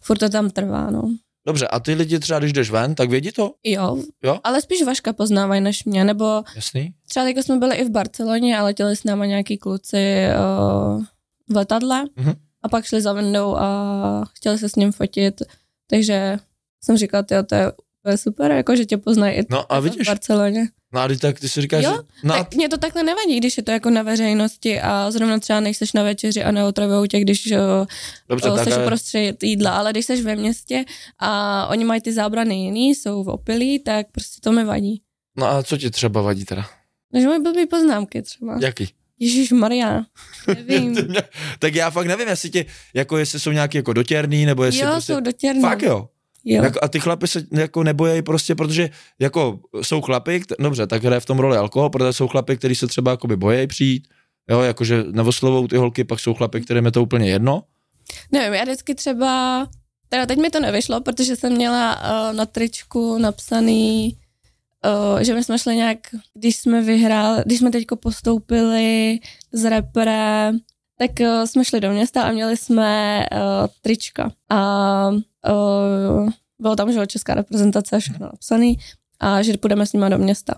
furt 0.00 0.18
to 0.18 0.28
tam 0.28 0.50
trvá, 0.50 0.90
no. 0.90 1.16
Dobře, 1.46 1.68
a 1.68 1.80
ty 1.80 1.94
lidi 1.94 2.18
třeba, 2.18 2.38
když 2.38 2.52
jdeš 2.52 2.70
ven, 2.70 2.94
tak 2.94 3.10
vědí 3.10 3.32
to? 3.32 3.54
Jo, 3.64 3.96
jo? 4.22 4.40
ale 4.44 4.60
spíš 4.60 4.82
Vaška 4.82 5.12
poznávají 5.12 5.60
než 5.60 5.84
mě, 5.84 6.04
nebo 6.04 6.42
Jasný. 6.56 6.94
třeba 7.08 7.28
jako 7.28 7.42
jsme 7.42 7.58
byli 7.58 7.76
i 7.76 7.84
v 7.84 7.90
Barceloně 7.90 8.58
a 8.58 8.64
letěli 8.64 8.96
s 8.96 9.04
náma 9.04 9.26
nějaký 9.26 9.58
kluci 9.58 10.24
uh, 10.26 11.04
v 11.48 11.56
letadle 11.56 12.04
mm-hmm. 12.04 12.34
a 12.62 12.68
pak 12.68 12.84
šli 12.84 13.00
za 13.00 13.12
Vendou 13.12 13.56
a 13.56 14.24
chtěli 14.36 14.58
se 14.58 14.68
s 14.68 14.76
ním 14.76 14.92
fotit, 14.92 15.42
takže 15.90 16.38
jsem 16.84 16.96
říkala, 16.96 17.22
tyjo, 17.22 17.42
to 17.42 17.54
je 17.54 17.72
to 18.02 18.10
je 18.10 18.16
super, 18.16 18.50
jako 18.52 18.76
že 18.76 18.84
tě 18.84 18.96
poznají 18.96 19.38
i 19.38 19.46
no 19.50 19.72
a 19.72 19.80
vidíš, 19.80 20.06
v 20.06 20.10
Barceloně. 20.10 20.68
No 20.94 21.00
a 21.00 21.08
tak 21.20 21.40
ty 21.40 21.48
si 21.48 21.60
říkáš, 21.60 21.84
jo? 21.84 21.92
že... 21.92 21.98
No 22.24 22.34
tak 22.34 22.54
mě 22.54 22.68
to 22.68 22.76
takhle 22.76 23.02
nevadí, 23.02 23.36
když 23.36 23.56
je 23.56 23.62
to 23.62 23.70
jako 23.70 23.90
na 23.90 24.02
veřejnosti 24.02 24.80
a 24.80 25.10
zrovna 25.10 25.38
třeba 25.38 25.60
nejseš 25.60 25.92
na 25.92 26.02
večeři 26.02 26.44
a 26.44 26.50
neotravujou 26.50 27.06
tě, 27.06 27.20
když 27.20 27.52
Dobře, 28.28 28.50
o, 28.50 28.58
jsi 28.58 28.72
ale... 28.72 28.86
prostřed 28.86 29.42
jídla, 29.42 29.78
ale 29.78 29.90
když 29.90 30.06
jsi 30.06 30.22
ve 30.22 30.36
městě 30.36 30.84
a 31.18 31.66
oni 31.66 31.84
mají 31.84 32.00
ty 32.00 32.12
zábrany 32.12 32.54
jiný, 32.54 32.94
jsou 32.94 33.24
v 33.24 33.28
opilí, 33.28 33.78
tak 33.78 34.06
prostě 34.12 34.40
to 34.40 34.52
mi 34.52 34.64
vadí. 34.64 35.02
No 35.36 35.46
a 35.46 35.62
co 35.62 35.76
ti 35.76 35.90
třeba 35.90 36.20
vadí 36.20 36.44
teda? 36.44 36.66
No, 37.12 37.20
že 37.20 37.26
mají 37.26 37.42
blbý 37.42 37.66
poznámky 37.66 38.22
třeba. 38.22 38.58
Jaký? 38.62 38.88
Ježíš 39.18 39.52
Maria, 39.52 40.04
nevím. 40.46 40.96
tak 41.58 41.74
já 41.74 41.90
fakt 41.90 42.06
nevím, 42.06 42.28
jestli 42.28 42.50
tě, 42.50 42.64
jako 42.94 43.18
jestli 43.18 43.40
jsou 43.40 43.50
nějaký 43.50 43.76
jako 43.76 43.92
dotěrný, 43.92 44.46
nebo 44.46 44.64
jestli 44.64 44.80
jo, 44.80 44.90
prostě... 44.90 45.12
jsou 45.12 45.20
dotěrný. 45.20 45.62
Fakt 45.62 45.82
jo? 45.82 46.08
Jo. 46.44 46.62
Jako, 46.62 46.78
a 46.82 46.88
ty 46.88 47.00
chlapy 47.00 47.26
se 47.26 47.44
jako 47.52 47.84
nebojí 47.84 48.22
prostě, 48.22 48.54
protože 48.54 48.90
jako 49.18 49.60
jsou 49.82 50.00
chlapy, 50.00 50.42
dobře, 50.58 50.86
tak 50.86 51.04
hraje 51.04 51.20
v 51.20 51.26
tom 51.26 51.38
roli 51.38 51.56
alkohol, 51.56 51.90
protože 51.90 52.12
jsou 52.12 52.28
chlapy, 52.28 52.56
kteří 52.56 52.74
se 52.74 52.86
třeba 52.86 53.10
jakoby 53.10 53.36
bojí 53.36 53.66
přijít, 53.66 54.08
jo, 54.50 54.60
jakože 54.60 55.04
nevoslovou 55.10 55.68
ty 55.68 55.76
holky, 55.76 56.04
pak 56.04 56.20
jsou 56.20 56.34
chlapy, 56.34 56.60
kterým 56.60 56.84
je 56.84 56.92
to 56.92 57.02
úplně 57.02 57.30
jedno. 57.30 57.62
Nevím, 58.32 58.54
já 58.54 58.62
vždycky 58.62 58.94
třeba, 58.94 59.66
teda 60.08 60.26
teď 60.26 60.38
mi 60.38 60.50
to 60.50 60.60
nevyšlo, 60.60 61.00
protože 61.00 61.36
jsem 61.36 61.52
měla 61.52 61.96
uh, 61.96 62.36
na 62.36 62.46
tričku 62.46 63.18
napsaný, 63.18 64.18
uh, 65.14 65.20
že 65.20 65.34
my 65.34 65.44
jsme 65.44 65.58
šli 65.58 65.76
nějak, 65.76 65.98
když 66.34 66.56
jsme 66.56 66.82
vyhráli, 66.82 67.42
když 67.46 67.58
jsme 67.58 67.70
teďko 67.70 67.96
postoupili 67.96 69.18
z 69.52 69.70
repre, 69.70 70.52
tak 71.02 71.20
uh, 71.20 71.44
jsme 71.44 71.64
šli 71.64 71.80
do 71.80 71.90
města 71.90 72.22
a 72.22 72.32
měli 72.32 72.56
jsme 72.56 73.20
uh, 73.32 73.38
trička. 73.80 74.32
A 74.50 75.08
uh, 75.08 76.30
bylo 76.58 76.76
tam, 76.76 76.92
že 76.92 77.06
česká 77.06 77.34
reprezentace, 77.34 78.00
všechno 78.00 78.26
napsaný 78.26 78.78
a 79.20 79.42
že 79.42 79.56
půjdeme 79.56 79.86
s 79.86 79.92
nima 79.92 80.08
do 80.08 80.18
města. 80.18 80.54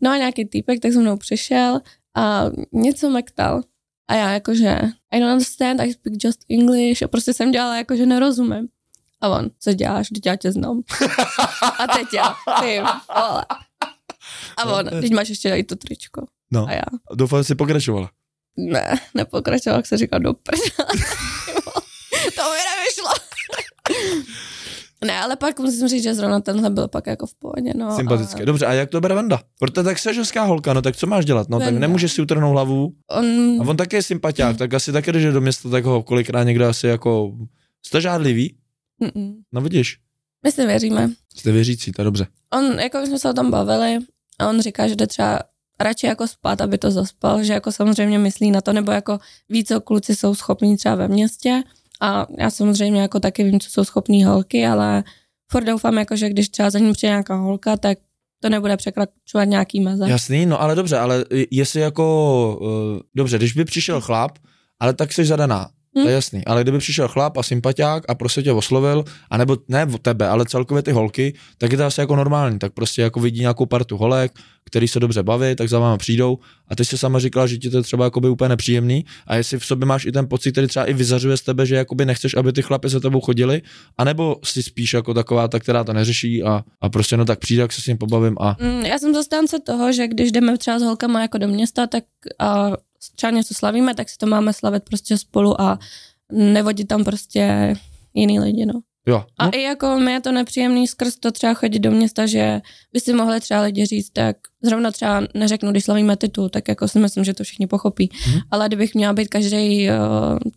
No 0.00 0.10
a 0.10 0.16
nějaký 0.16 0.44
týpek 0.44 0.80
tak 0.80 0.92
se 0.92 0.98
mnou 0.98 1.16
přišel 1.16 1.80
a 2.16 2.44
něco 2.72 3.10
mektal. 3.10 3.62
A 4.08 4.14
já 4.14 4.32
jakože, 4.32 4.80
I 5.10 5.20
don't 5.20 5.32
understand, 5.32 5.80
I 5.80 5.92
speak 5.92 6.14
just 6.24 6.44
English 6.50 7.02
a 7.02 7.08
prostě 7.08 7.32
jsem 7.32 7.50
dělala 7.50 7.76
jako, 7.76 7.96
že 7.96 8.06
nerozumím. 8.06 8.68
A 9.20 9.28
on, 9.28 9.50
co 9.58 9.72
děláš, 9.72 10.08
teď 10.08 10.26
já 10.26 10.36
tě 10.36 10.52
znám. 10.52 10.80
a 11.78 11.86
teď 11.86 12.06
já, 12.14 12.34
ty 12.60 12.80
vole. 13.16 13.44
A 14.56 14.64
on, 14.64 14.86
teď 15.00 15.12
máš 15.12 15.28
ještě 15.28 15.48
i 15.48 15.64
to 15.64 15.76
tričko. 15.76 16.26
No. 16.50 16.66
A 16.68 16.72
já. 16.72 16.82
Doufám, 17.14 17.40
že 17.40 17.44
jsi 17.44 17.54
pokračovala. 17.54 18.10
Ne, 18.68 18.94
nepokračovala, 19.14 19.78
jak 19.78 19.86
se 19.86 19.96
říká 19.96 20.18
do 20.18 20.32
to 22.34 22.42
mi 22.50 22.58
nevyšlo. 22.70 23.10
Ne, 25.04 25.20
ale 25.20 25.36
pak 25.36 25.60
musím 25.60 25.88
říct, 25.88 26.02
že 26.02 26.14
zrovna 26.14 26.40
tenhle 26.40 26.70
byl 26.70 26.88
pak 26.88 27.06
jako 27.06 27.26
v 27.26 27.34
pohodě, 27.34 27.72
no. 27.76 27.96
Sympatické. 27.96 28.42
A... 28.42 28.44
Dobře, 28.44 28.66
a 28.66 28.72
jak 28.72 28.90
to 28.90 29.00
bere 29.00 29.14
Venda? 29.14 29.40
Protože 29.58 29.82
tak 29.82 29.98
jsi 29.98 30.14
ženská 30.14 30.42
holka, 30.42 30.72
no 30.72 30.82
tak 30.82 30.96
co 30.96 31.06
máš 31.06 31.24
dělat? 31.24 31.48
No 31.48 31.58
Venda. 31.58 31.72
tak 31.72 31.80
nemůžeš 31.80 32.12
si 32.12 32.22
utrhnout 32.22 32.52
hlavu. 32.52 32.92
On... 33.10 33.26
A 33.60 33.68
on 33.68 33.76
taky 33.76 33.96
je 33.96 34.02
sympatiák, 34.02 34.56
tak 34.56 34.74
asi 34.74 34.92
taky, 34.92 35.10
když 35.10 35.24
do 35.24 35.40
města, 35.40 35.70
tak 35.70 35.84
ho 35.84 36.02
kolikrát 36.02 36.44
někdo 36.44 36.68
asi 36.68 36.86
jako... 36.86 37.32
Jste 37.86 38.00
žádlivý? 38.00 38.56
Mm-mm. 39.02 39.34
No 39.52 39.60
vidíš. 39.60 39.98
My 40.44 40.52
si 40.52 40.66
věříme. 40.66 41.10
Jste 41.36 41.52
věřící, 41.52 41.92
to 41.92 42.02
je 42.02 42.04
dobře. 42.04 42.26
On, 42.52 42.80
jako 42.80 43.06
jsme 43.06 43.18
se 43.18 43.30
o 43.30 43.32
tom 43.32 43.50
bavili, 43.50 43.98
a 44.40 44.48
on 44.48 44.60
říká, 44.60 44.88
že 44.88 44.96
jde 44.96 45.06
třeba 45.06 45.40
radši 45.80 46.06
jako 46.06 46.26
spát, 46.26 46.60
aby 46.60 46.78
to 46.78 46.90
zaspal, 46.90 47.42
že 47.42 47.52
jako 47.52 47.72
samozřejmě 47.72 48.18
myslí 48.18 48.50
na 48.50 48.60
to, 48.60 48.72
nebo 48.72 48.92
jako 48.92 49.18
ví, 49.48 49.64
co 49.64 49.80
kluci 49.80 50.16
jsou 50.16 50.34
schopní 50.34 50.76
třeba 50.76 50.94
ve 50.94 51.08
městě, 51.08 51.62
a 52.00 52.26
já 52.38 52.50
samozřejmě 52.50 53.00
jako 53.00 53.20
taky 53.20 53.44
vím, 53.44 53.60
co 53.60 53.70
jsou 53.70 53.84
schopní 53.84 54.24
holky, 54.24 54.66
ale 54.66 55.04
furt 55.52 55.64
doufám, 55.64 55.98
jako, 55.98 56.16
že 56.16 56.28
když 56.28 56.48
třeba 56.48 56.70
za 56.70 56.78
ním 56.78 56.92
přijde 56.92 57.10
nějaká 57.10 57.34
holka, 57.34 57.76
tak 57.76 57.98
to 58.42 58.48
nebude 58.48 58.76
překračovat 58.76 59.48
nějaký 59.48 59.80
meze. 59.80 60.08
Jasný, 60.08 60.46
no 60.46 60.60
ale 60.60 60.74
dobře, 60.74 60.98
ale 60.98 61.24
jestli 61.50 61.80
jako, 61.80 62.58
uh, 62.60 63.00
dobře, 63.14 63.38
když 63.38 63.52
by 63.52 63.64
přišel 63.64 64.00
chlap, 64.00 64.38
ale 64.80 64.92
tak 64.94 65.12
jsi 65.12 65.24
zadaná, 65.24 65.70
Hmm. 65.96 66.04
To 66.04 66.08
je 66.08 66.14
jasný, 66.14 66.44
ale 66.44 66.62
kdyby 66.62 66.78
přišel 66.78 67.08
chlap 67.08 67.36
a 67.36 67.42
sympatiák 67.42 68.04
a 68.08 68.14
prostě 68.14 68.42
tě 68.42 68.52
oslovil, 68.52 69.04
anebo 69.30 69.56
ne 69.68 69.86
o 69.94 69.98
tebe, 69.98 70.28
ale 70.28 70.44
celkově 70.44 70.82
ty 70.82 70.92
holky, 70.92 71.34
tak 71.58 71.72
je 71.72 71.78
to 71.78 71.84
asi 71.84 72.00
jako 72.00 72.16
normální, 72.16 72.58
tak 72.58 72.72
prostě 72.72 73.02
jako 73.02 73.20
vidí 73.20 73.40
nějakou 73.40 73.66
partu 73.66 73.96
holek, 73.96 74.32
který 74.64 74.88
se 74.88 75.00
dobře 75.00 75.22
baví, 75.22 75.56
tak 75.56 75.68
za 75.68 75.78
váma 75.78 75.96
přijdou. 75.96 76.38
A 76.68 76.76
ty 76.76 76.84
si 76.84 76.98
sama 76.98 77.18
říkala, 77.18 77.46
že 77.46 77.58
ti 77.58 77.70
to 77.70 77.76
je 77.76 77.82
třeba 77.82 78.04
jako 78.04 78.20
by 78.20 78.28
úplně 78.28 78.48
nepříjemný. 78.48 79.04
A 79.26 79.36
jestli 79.36 79.58
v 79.58 79.66
sobě 79.66 79.86
máš 79.86 80.04
i 80.04 80.12
ten 80.12 80.28
pocit, 80.28 80.52
který 80.52 80.66
třeba 80.66 80.84
i 80.84 80.92
vyzařuje 80.92 81.36
z 81.36 81.42
tebe, 81.42 81.66
že 81.66 81.76
jakoby 81.76 82.06
nechceš, 82.06 82.34
aby 82.34 82.52
ty 82.52 82.62
chlapy 82.62 82.88
za 82.88 83.00
tebou 83.00 83.20
chodili, 83.20 83.62
anebo 83.98 84.36
si 84.44 84.62
spíš 84.62 84.94
jako 84.94 85.14
taková 85.14 85.48
ta, 85.48 85.58
která 85.58 85.84
to 85.84 85.92
neřeší 85.92 86.42
a, 86.42 86.64
a 86.80 86.88
prostě 86.88 87.16
no 87.16 87.24
tak 87.24 87.38
přijde, 87.38 87.62
jak 87.62 87.72
se 87.72 87.82
s 87.82 87.86
ním 87.86 87.98
pobavím 87.98 88.36
a... 88.40 88.56
Mm, 88.60 88.80
já 88.80 88.98
jsem 88.98 89.14
zastánce 89.14 89.58
toho, 89.66 89.92
že 89.92 90.08
když 90.08 90.32
jdeme 90.32 90.58
třeba 90.58 90.78
s 90.78 90.82
holkama 90.82 91.22
jako 91.22 91.38
do 91.38 91.48
města, 91.48 91.86
tak 91.86 92.04
a 92.38 92.70
třeba 93.16 93.30
něco 93.30 93.54
slavíme, 93.54 93.94
tak 93.94 94.08
si 94.08 94.18
to 94.18 94.26
máme 94.26 94.52
slavit 94.52 94.82
prostě 94.82 95.18
spolu 95.18 95.60
a 95.60 95.78
nevodit 96.32 96.88
tam 96.88 97.04
prostě 97.04 97.74
jiný 98.14 98.40
lidi, 98.40 98.66
no. 98.66 98.80
Jo. 99.06 99.24
No. 99.40 99.46
A 99.46 99.48
i 99.48 99.62
jako 99.62 99.98
mi 99.98 100.12
je 100.12 100.20
to 100.20 100.32
nepříjemný 100.32 100.86
skrz 100.86 101.16
to 101.16 101.32
třeba 101.32 101.54
chodit 101.54 101.78
do 101.78 101.90
města, 101.90 102.26
že 102.26 102.60
by 102.92 103.00
si 103.00 103.12
mohli 103.12 103.40
třeba 103.40 103.60
lidi 103.60 103.86
říct, 103.86 104.10
tak 104.10 104.36
zrovna 104.62 104.90
třeba 104.90 105.22
neřeknu, 105.34 105.70
když 105.70 105.84
slavíme 105.84 106.16
titul, 106.16 106.48
tak 106.48 106.68
jako 106.68 106.88
si 106.88 106.98
myslím, 106.98 107.24
že 107.24 107.34
to 107.34 107.44
všichni 107.44 107.66
pochopí. 107.66 108.08
Mm-hmm. 108.08 108.40
Ale 108.50 108.68
kdybych 108.68 108.94
měla 108.94 109.12
být 109.12 109.28
každý 109.28 109.88
uh, 109.88 109.94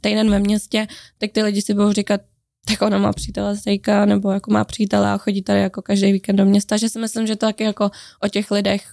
týden 0.02 0.30
ve 0.30 0.40
městě, 0.40 0.88
tak 1.18 1.32
ty 1.32 1.44
lidi 1.44 1.62
si 1.62 1.74
budou 1.74 1.92
říkat, 1.92 2.22
tak 2.68 2.82
ona 2.82 2.98
má 2.98 3.14
přítele 3.14 3.58
stejka, 3.58 4.06
nebo 4.06 4.32
jako 4.32 4.52
má 4.52 4.64
přítele 4.64 5.12
a 5.12 5.18
chodí 5.18 5.42
tady 5.42 5.60
jako 5.62 5.82
každý 5.82 6.12
víkend 6.12 6.36
do 6.36 6.46
města, 6.46 6.78
že 6.78 6.90
si 6.90 7.00
myslím, 7.00 7.28
že 7.28 7.36
to 7.36 7.46
taky 7.46 7.64
jako 7.64 7.92
o 8.24 8.28
těch 8.28 8.52
lidech 8.52 8.84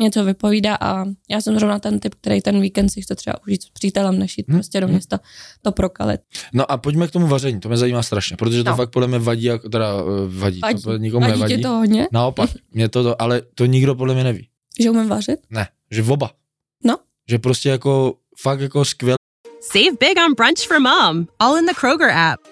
něco 0.00 0.24
vypovídá 0.24 0.76
a 0.80 1.04
já 1.30 1.40
jsem 1.40 1.58
zrovna 1.58 1.78
ten 1.78 2.00
typ, 2.00 2.14
který 2.14 2.40
ten 2.40 2.60
víkend 2.60 2.88
si 2.88 3.02
chce 3.02 3.14
třeba 3.14 3.42
užít 3.46 3.62
s 3.62 3.70
přítelem, 3.70 4.18
než 4.18 4.38
jít 4.38 4.48
hmm. 4.48 4.56
prostě 4.58 4.80
do 4.80 4.88
města 4.88 5.20
to 5.62 5.72
prokalit. 5.72 6.20
No 6.54 6.72
a 6.72 6.76
pojďme 6.76 7.08
k 7.08 7.10
tomu 7.10 7.26
vaření, 7.26 7.60
to 7.60 7.68
mě 7.68 7.76
zajímá 7.76 8.02
strašně, 8.02 8.36
protože 8.36 8.64
to 8.64 8.70
no. 8.70 8.76
fakt 8.76 8.90
podle 8.90 9.08
mě 9.08 9.18
vadí, 9.18 9.48
teda 9.70 10.02
uh, 10.02 10.10
vadí, 10.28 10.60
vadí. 10.60 10.82
to 10.82 10.96
nikomu 10.96 11.26
vadí 11.26 11.40
nevadí. 11.40 11.62
to 11.62 11.68
hodně? 11.68 12.08
Naopak, 12.12 12.50
mě 12.70 12.88
to, 12.88 13.22
ale 13.22 13.42
to 13.54 13.66
nikdo 13.66 13.94
podle 13.94 14.14
mě 14.14 14.24
neví. 14.24 14.48
Že 14.80 14.90
umím 14.90 15.08
vařit? 15.08 15.40
Ne, 15.50 15.68
že 15.90 16.02
v 16.02 16.10
oba. 16.10 16.30
No. 16.84 16.96
Že 17.28 17.38
prostě 17.38 17.68
jako 17.68 18.14
fakt 18.42 18.60
jako 18.60 18.84
skvěl. 18.84 19.16
Save 19.60 19.96
big 20.00 20.18
on 20.26 20.34
brunch 20.34 20.66
for 20.68 20.80
mom, 20.80 21.26
all 21.38 21.58
in 21.58 21.66
the 21.66 21.74
Kroger 21.80 22.10
app. 22.10 22.51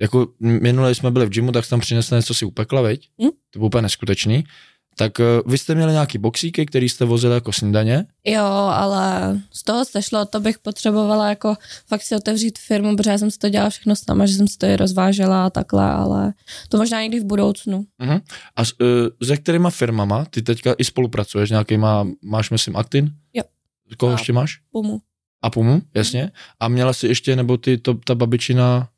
jako 0.00 0.26
minule 0.40 0.94
jsme 0.94 1.10
byli 1.10 1.26
v 1.26 1.30
gymu, 1.30 1.52
tak 1.52 1.64
jsem 1.64 1.70
tam 1.70 1.80
přinesl 1.80 2.16
něco 2.16 2.34
si 2.34 2.44
upekla, 2.44 2.80
veď? 2.80 3.08
Hm? 3.22 3.28
To 3.50 3.58
bylo 3.58 3.66
úplně 3.66 3.82
neskutečný. 3.82 4.44
Tak 4.98 5.18
uh, 5.18 5.52
vy 5.52 5.58
jste 5.58 5.74
měli 5.74 5.92
nějaký 5.92 6.18
boxíky, 6.18 6.66
který 6.66 6.88
jste 6.88 7.04
vozili 7.04 7.34
jako 7.34 7.52
snídaně? 7.52 8.04
Jo, 8.24 8.44
ale 8.72 9.36
z 9.52 9.62
toho 9.62 9.84
se 9.84 10.02
šlo, 10.02 10.24
to 10.24 10.40
bych 10.40 10.58
potřebovala 10.58 11.28
jako 11.28 11.54
fakt 11.86 12.02
si 12.02 12.16
otevřít 12.16 12.58
firmu, 12.58 12.96
protože 12.96 13.10
já 13.10 13.18
jsem 13.18 13.30
si 13.30 13.38
to 13.38 13.48
dělala 13.48 13.70
všechno 13.70 13.96
sama, 13.96 14.26
že 14.26 14.34
jsem 14.34 14.48
si 14.48 14.58
to 14.58 14.66
i 14.66 14.76
rozvážela 14.76 15.46
a 15.46 15.50
takhle, 15.50 15.90
ale 15.90 16.32
to 16.68 16.76
možná 16.76 17.02
někdy 17.02 17.20
v 17.20 17.24
budoucnu. 17.24 17.84
Uh-huh. 18.02 18.20
A 18.56 18.64
s, 18.64 18.72
uh, 18.80 18.86
se 19.28 19.36
kterýma 19.36 19.70
firmama 19.70 20.24
ty 20.24 20.42
teďka 20.42 20.74
i 20.78 20.84
spolupracuješ? 20.84 21.50
Nějakýma, 21.50 22.08
máš 22.22 22.50
myslím 22.50 22.76
Actin? 22.76 23.10
Jo. 23.34 23.42
Koho 23.96 24.12
A- 24.12 24.14
ještě 24.14 24.32
máš? 24.32 24.58
Pumu. 24.72 25.00
A 25.42 25.50
Pumu, 25.50 25.82
jasně. 25.94 26.30
A 26.60 26.68
měla 26.68 26.92
jsi 26.92 27.06
ještě, 27.06 27.36
nebo 27.36 27.56
ty, 27.56 27.78
to, 27.78 27.94
ta 27.94 28.14
babičina, 28.14 28.88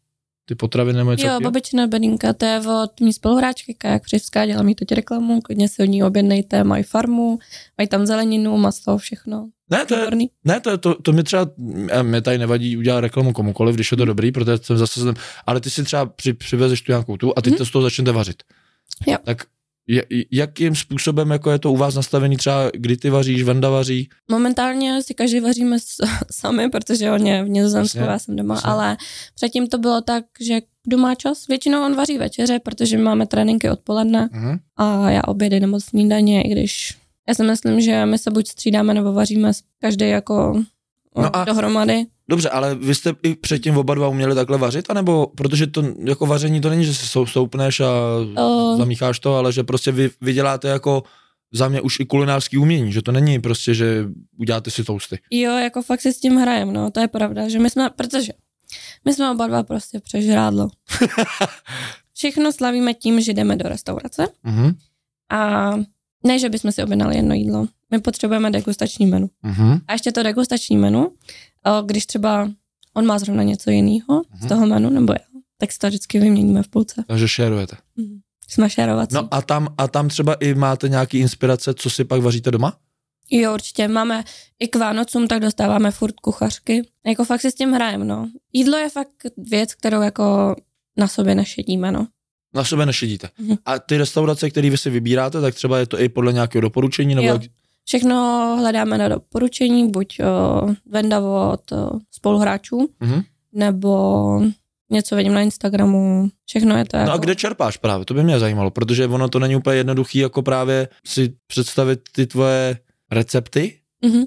ty 0.48 0.54
potraviny 0.54 0.98
nebo 0.98 1.10
něco? 1.10 1.26
Jo, 1.26 1.40
babičina 1.40 1.86
Beninka, 1.86 2.32
to 2.32 2.44
je 2.44 2.60
od 2.84 3.00
mý 3.00 3.12
spoluhráčky 3.12 3.74
Kajak 3.74 4.02
Přivská, 4.02 4.46
dělá 4.46 4.62
mi 4.62 4.74
teď 4.74 4.92
reklamu, 4.92 5.40
klidně 5.40 5.68
si 5.68 5.82
od 5.82 5.86
ní 5.86 6.02
objednejte, 6.04 6.64
mají 6.64 6.82
farmu, 6.82 7.38
mají 7.78 7.88
tam 7.88 8.06
zeleninu, 8.06 8.56
maso, 8.58 8.98
všechno. 8.98 9.48
ne, 9.70 9.86
to 9.86 9.94
je, 9.96 10.06
ne, 10.44 10.60
to, 10.60 10.78
to, 10.78 10.94
to 11.02 11.12
mi 11.12 11.22
třeba, 11.22 11.46
eh, 11.90 12.02
mě 12.02 12.20
tady 12.22 12.38
nevadí 12.38 12.76
udělat 12.76 13.00
reklamu 13.00 13.32
komukoliv, 13.32 13.74
když 13.74 13.90
je 13.90 13.96
to 13.96 14.04
dobrý, 14.04 14.32
protože 14.32 14.58
jsem 14.58 14.78
zase, 14.78 15.00
ale 15.46 15.60
ty 15.60 15.70
si 15.70 15.84
třeba 15.84 16.06
při, 16.06 16.32
přivezeš 16.32 16.82
tu 16.82 16.92
nějakou 16.92 17.16
tu 17.16 17.32
a 17.38 17.42
ty 17.42 17.50
Mhm. 17.50 17.56
to 17.58 17.66
z 17.66 17.70
toho 17.70 17.82
začnete 17.82 18.12
vařit. 18.12 18.42
Jo. 19.06 19.16
Tak 19.24 19.42
jakým 20.32 20.74
způsobem 20.74 21.30
jako 21.30 21.50
je 21.50 21.58
to 21.58 21.72
u 21.72 21.76
vás 21.76 21.94
nastavený 21.94 22.36
třeba, 22.36 22.70
kdy 22.74 22.96
ty 22.96 23.10
vaříš, 23.10 23.42
Venda 23.42 23.70
vaří? 23.70 24.08
Momentálně 24.30 25.02
si 25.02 25.14
každý 25.14 25.40
vaříme 25.40 25.76
sami, 26.32 26.70
protože 26.70 27.10
on 27.12 27.26
je 27.26 27.44
v 27.44 27.48
Nizozemsku, 27.48 27.98
já 27.98 28.18
jsem 28.18 28.36
doma, 28.36 28.54
jasně. 28.54 28.70
ale 28.70 28.96
předtím 29.34 29.66
to 29.66 29.78
bylo 29.78 30.00
tak, 30.00 30.24
že 30.40 30.60
kdo 30.84 30.98
má 30.98 31.14
čas, 31.14 31.46
většinou 31.46 31.84
on 31.84 31.94
vaří 31.94 32.18
večeře, 32.18 32.58
protože 32.58 32.96
my 32.96 33.02
máme 33.02 33.26
tréninky 33.26 33.70
odpoledne 33.70 34.28
Mhm. 34.32 34.58
a 34.76 35.10
já 35.10 35.20
obědy 35.26 35.60
nebo 35.60 35.80
snídaně, 35.80 36.42
i 36.42 36.48
když 36.48 36.96
já 37.28 37.34
si 37.34 37.42
myslím, 37.42 37.80
že 37.80 38.06
my 38.06 38.18
se 38.18 38.30
buď 38.30 38.48
střídáme 38.48 38.94
nebo 38.94 39.12
vaříme 39.12 39.50
každý 39.80 40.08
jako 40.08 40.62
No 41.16 41.36
a... 41.36 41.44
dohromady. 41.44 42.06
Dobře, 42.30 42.48
ale 42.50 42.74
vy 42.74 42.94
jste 42.94 43.12
i 43.22 43.34
předtím 43.34 43.76
oba 43.78 43.94
dva 43.94 44.08
uměli 44.08 44.34
takhle 44.34 44.58
vařit, 44.58 44.90
anebo 44.90 45.26
protože 45.26 45.66
to 45.66 45.82
jako 46.04 46.26
vaření 46.26 46.60
to 46.60 46.70
není, 46.70 46.84
že 46.84 46.94
si 46.94 47.06
sou- 47.06 47.26
stoupneš 47.26 47.80
a 47.80 47.90
O. 48.42 48.74
zamícháš 48.78 49.18
to, 49.18 49.34
ale 49.36 49.52
že 49.52 49.62
prostě 49.64 49.92
vy, 49.92 50.10
vy 50.20 50.32
děláte 50.32 50.68
jako 50.68 51.02
za 51.52 51.68
mě 51.68 51.80
už 51.80 52.00
i 52.00 52.04
kulinářský 52.04 52.56
umění, 52.58 52.92
že 52.92 53.02
to 53.02 53.12
není 53.12 53.38
prostě, 53.40 53.74
že 53.74 54.04
uděláte 54.38 54.70
si 54.70 54.84
tousty. 54.84 55.18
Jo, 55.30 55.52
jako 55.52 55.82
fakt 55.82 56.00
si 56.00 56.12
s 56.12 56.20
tím 56.20 56.36
hrajem, 56.36 56.72
no, 56.72 56.90
to 56.90 57.00
je 57.00 57.08
pravda, 57.08 57.48
že 57.48 57.58
my 57.58 57.70
jsme, 57.70 57.90
protože 57.96 58.32
my 59.04 59.14
jsme 59.14 59.30
oba 59.30 59.46
dva 59.46 59.62
prostě 59.62 60.00
přežrádlo. 60.00 60.68
Všechno 62.14 62.52
slavíme 62.52 62.94
tím, 62.94 63.20
že 63.20 63.32
jdeme 63.32 63.56
do 63.56 63.68
restaurace 63.68 64.28
Mhm. 64.44 64.72
a 65.30 65.70
ne, 66.26 66.38
že 66.38 66.48
bychom 66.48 66.72
si 66.72 66.82
objednali 66.82 67.16
jedno 67.16 67.34
jídlo. 67.34 67.66
My 67.90 68.00
potřebujeme 68.00 68.50
degustační 68.50 69.06
menu. 69.06 69.30
Mhm. 69.42 69.78
A 69.88 69.92
ještě 69.92 70.12
to 70.12 70.22
degustační 70.22 70.76
menu, 70.76 71.12
když 71.82 72.06
třeba 72.06 72.50
on 72.94 73.06
má 73.06 73.18
zrovna 73.18 73.42
něco 73.42 73.70
jiného 73.70 74.22
z 74.40 74.48
toho 74.48 74.66
menu, 74.66 74.90
nebo 74.90 75.12
já, 75.12 75.40
tak 75.58 75.72
si 75.72 75.78
to 75.78 75.86
vždycky 75.86 76.20
vyměníme 76.20 76.62
v 76.62 76.68
půlce. 76.68 77.04
Takže 77.06 77.28
šerujete. 77.28 77.76
Jsme 78.48 78.70
šerovací. 78.70 79.14
No 79.14 79.28
a 79.30 79.42
tam, 79.42 79.68
a 79.78 79.88
tam 79.88 80.08
třeba 80.08 80.34
i 80.34 80.54
máte 80.54 80.88
nějaký 80.88 81.18
inspirace, 81.18 81.74
co 81.74 81.90
si 81.90 82.04
pak 82.04 82.20
vaříte 82.20 82.50
doma? 82.50 82.76
Jo, 83.30 83.54
určitě. 83.54 83.88
Máme 83.88 84.24
i 84.58 84.68
k 84.68 84.76
Vánocům, 84.76 85.28
tak 85.28 85.40
dostáváme 85.40 85.90
furt 85.90 86.14
kuchařky. 86.20 86.82
Jako 87.06 87.24
fakt 87.24 87.40
si 87.40 87.50
s 87.50 87.54
tím 87.54 87.72
hrajem, 87.72 88.06
no. 88.06 88.30
Jídlo 88.52 88.78
je 88.78 88.90
fakt 88.90 89.10
věc, 89.36 89.74
kterou 89.74 90.02
jako 90.02 90.56
na 90.96 91.08
sobě 91.08 91.34
nešedíme, 91.34 91.92
no. 91.92 92.06
Na 92.54 92.64
sebe 92.64 92.86
nešedíte. 92.86 93.28
Mhm. 93.38 93.56
A 93.64 93.78
ty 93.78 93.96
restaurace, 93.96 94.50
které 94.50 94.70
vy 94.70 94.78
si 94.78 94.90
vybíráte, 94.90 95.40
tak 95.40 95.54
třeba 95.54 95.78
je 95.78 95.86
to 95.86 96.00
i 96.00 96.08
podle 96.08 96.32
nějakého 96.32 96.62
doporučení, 96.62 97.14
nebo 97.14 97.28
Jo. 97.28 97.32
jak... 97.34 97.42
Všechno 97.88 98.16
hledáme 98.60 98.98
na 98.98 99.08
doporučení, 99.08 99.90
buď 99.90 100.20
o, 100.20 100.68
Venda 100.86 101.20
od 101.20 101.72
o, 101.72 101.90
spoluhráčů, 102.10 102.88
Mhm. 103.00 103.22
nebo 103.52 104.40
něco 104.90 105.16
vidím 105.16 105.34
na 105.34 105.40
Instagramu. 105.40 106.28
Všechno 106.46 106.76
je 106.76 106.84
to 106.84 106.96
jako... 106.96 107.08
No 107.08 107.14
a 107.14 107.16
kde 107.16 107.34
čerpáš 107.36 107.76
právě? 107.76 108.04
To 108.04 108.14
by 108.14 108.22
mě 108.22 108.38
zajímalo, 108.38 108.70
protože 108.70 109.06
ono 109.06 109.28
to 109.28 109.38
není 109.38 109.56
úplně 109.56 109.76
jednoduchý, 109.76 110.18
jako 110.18 110.42
právě 110.42 110.88
si 111.06 111.34
představit 111.46 112.00
ty 112.12 112.26
tvoje 112.26 112.78
recepty 113.10 113.80
Mhm. 114.04 114.24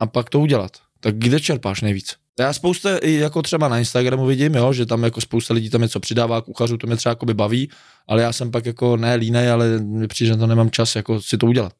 a 0.00 0.06
pak 0.06 0.30
to 0.30 0.40
udělat. 0.40 0.70
Tak 1.00 1.14
kde 1.18 1.40
čerpáš 1.40 1.80
nejvíc? 1.80 2.16
Já 2.38 2.52
spousta, 2.52 2.98
i 2.98 3.12
jako 3.12 3.42
třeba 3.42 3.68
na 3.68 3.78
Instagramu 3.78 4.26
vidím, 4.26 4.54
jo, 4.54 4.72
že 4.72 4.86
tam 4.86 5.04
jako 5.04 5.20
spousta 5.20 5.54
lidí 5.54 5.70
tam 5.70 5.80
něco 5.82 6.00
přidává 6.00 6.40
kuchařů, 6.40 6.76
to 6.76 6.86
mě 6.86 6.96
třeba 6.96 7.10
jakoby 7.10 7.34
baví, 7.34 7.70
ale 8.08 8.22
já 8.22 8.32
jsem 8.32 8.50
pak 8.50 8.66
jako 8.66 8.96
ne 8.96 9.14
línej, 9.14 9.50
ale 9.50 9.78
mi 9.78 10.08
přijde, 10.08 10.32
že 10.32 10.36
to 10.38 10.46
nemám 10.46 10.70
čas 10.70 10.96
jako 10.96 11.22
si 11.22 11.38
to 11.38 11.46
udělat. 11.46 11.72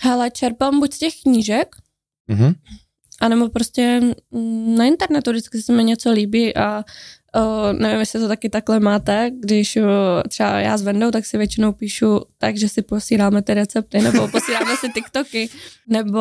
Hele, 0.00 0.30
čerpám 0.30 0.80
buď 0.80 0.92
z 0.92 0.98
těch 0.98 1.12
knížek, 1.22 1.76
Mhm. 2.28 2.52
anebo 3.20 3.48
prostě 3.48 4.00
na 4.76 4.84
internetu 4.84 5.30
vždycky 5.30 5.62
se 5.62 5.72
mi 5.72 5.84
něco 5.84 6.10
líbí 6.12 6.56
a 6.56 6.84
o, 7.34 7.72
nevím, 7.72 8.00
jestli 8.00 8.20
to 8.20 8.28
taky 8.28 8.48
takhle 8.50 8.80
máte, 8.80 9.30
když 9.42 9.76
o, 9.76 9.82
třeba 10.28 10.60
já 10.60 10.76
s 10.78 10.82
Vendou, 10.82 11.10
tak 11.10 11.26
si 11.26 11.38
většinou 11.38 11.72
píšu 11.72 12.20
tak, 12.38 12.56
že 12.58 12.68
si 12.68 12.82
posíláme 12.82 13.42
ty 13.42 13.54
recepty, 13.54 13.98
nebo 14.00 14.28
posíláme 14.28 14.76
si 14.76 14.88
TikToky, 14.92 15.48
nebo 15.88 16.20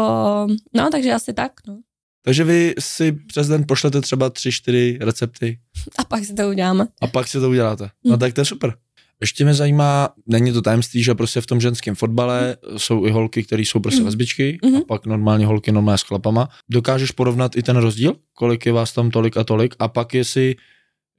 no, 0.74 0.90
takže 0.92 1.14
asi 1.14 1.34
tak, 1.34 1.52
no. 1.68 1.80
Takže 2.22 2.44
vy 2.44 2.74
si 2.80 3.12
přes 3.12 3.48
den 3.48 3.64
pošlete 3.68 4.02
třeba 4.02 4.30
tři, 4.30 4.52
čtyři 4.52 4.98
recepty 5.02 5.60
A 5.98 6.04
pak 6.04 6.26
si 6.26 6.34
to 6.34 6.50
uděláme. 6.50 6.88
a 7.02 7.08
pak 7.08 7.28
si 7.28 7.40
to 7.40 7.50
uděláte. 7.50 7.84
No 8.06 8.12
Hmm. 8.12 8.20
tak 8.20 8.34
to 8.34 8.42
je 8.42 8.46
super. 8.46 8.74
Ještě 9.22 9.44
mě 9.44 9.54
zajímá, 9.54 10.10
není 10.28 10.52
to 10.54 10.62
tajemství, 10.62 11.04
že 11.04 11.16
prostě 11.16 11.42
v 11.42 11.46
tom 11.46 11.62
ženském 11.62 11.96
fotbale 11.96 12.58
jsou 12.78 13.06
i 13.06 13.12
holky, 13.12 13.44
které 13.44 13.62
jsou 13.62 13.80
prostě 13.80 14.00
Mhm. 14.00 14.06
lesbičky 14.06 14.58
Mhm. 14.66 14.76
a 14.76 14.82
pak 14.88 15.06
normálně 15.06 15.46
holky 15.46 15.72
normálně 15.72 15.98
s 15.98 16.02
chlapama. 16.02 16.50
Dokážeš 16.70 17.12
porovnat 17.12 17.58
i 17.58 17.64
ten 17.64 17.78
rozdíl? 17.78 18.16
Kolik 18.34 18.66
je 18.66 18.72
vás 18.72 18.94
tam 18.94 19.12
tolik 19.12 19.38
a 19.38 19.44
tolik? 19.44 19.76
A 19.80 19.88
pak 19.88 20.14
jestli 20.14 20.56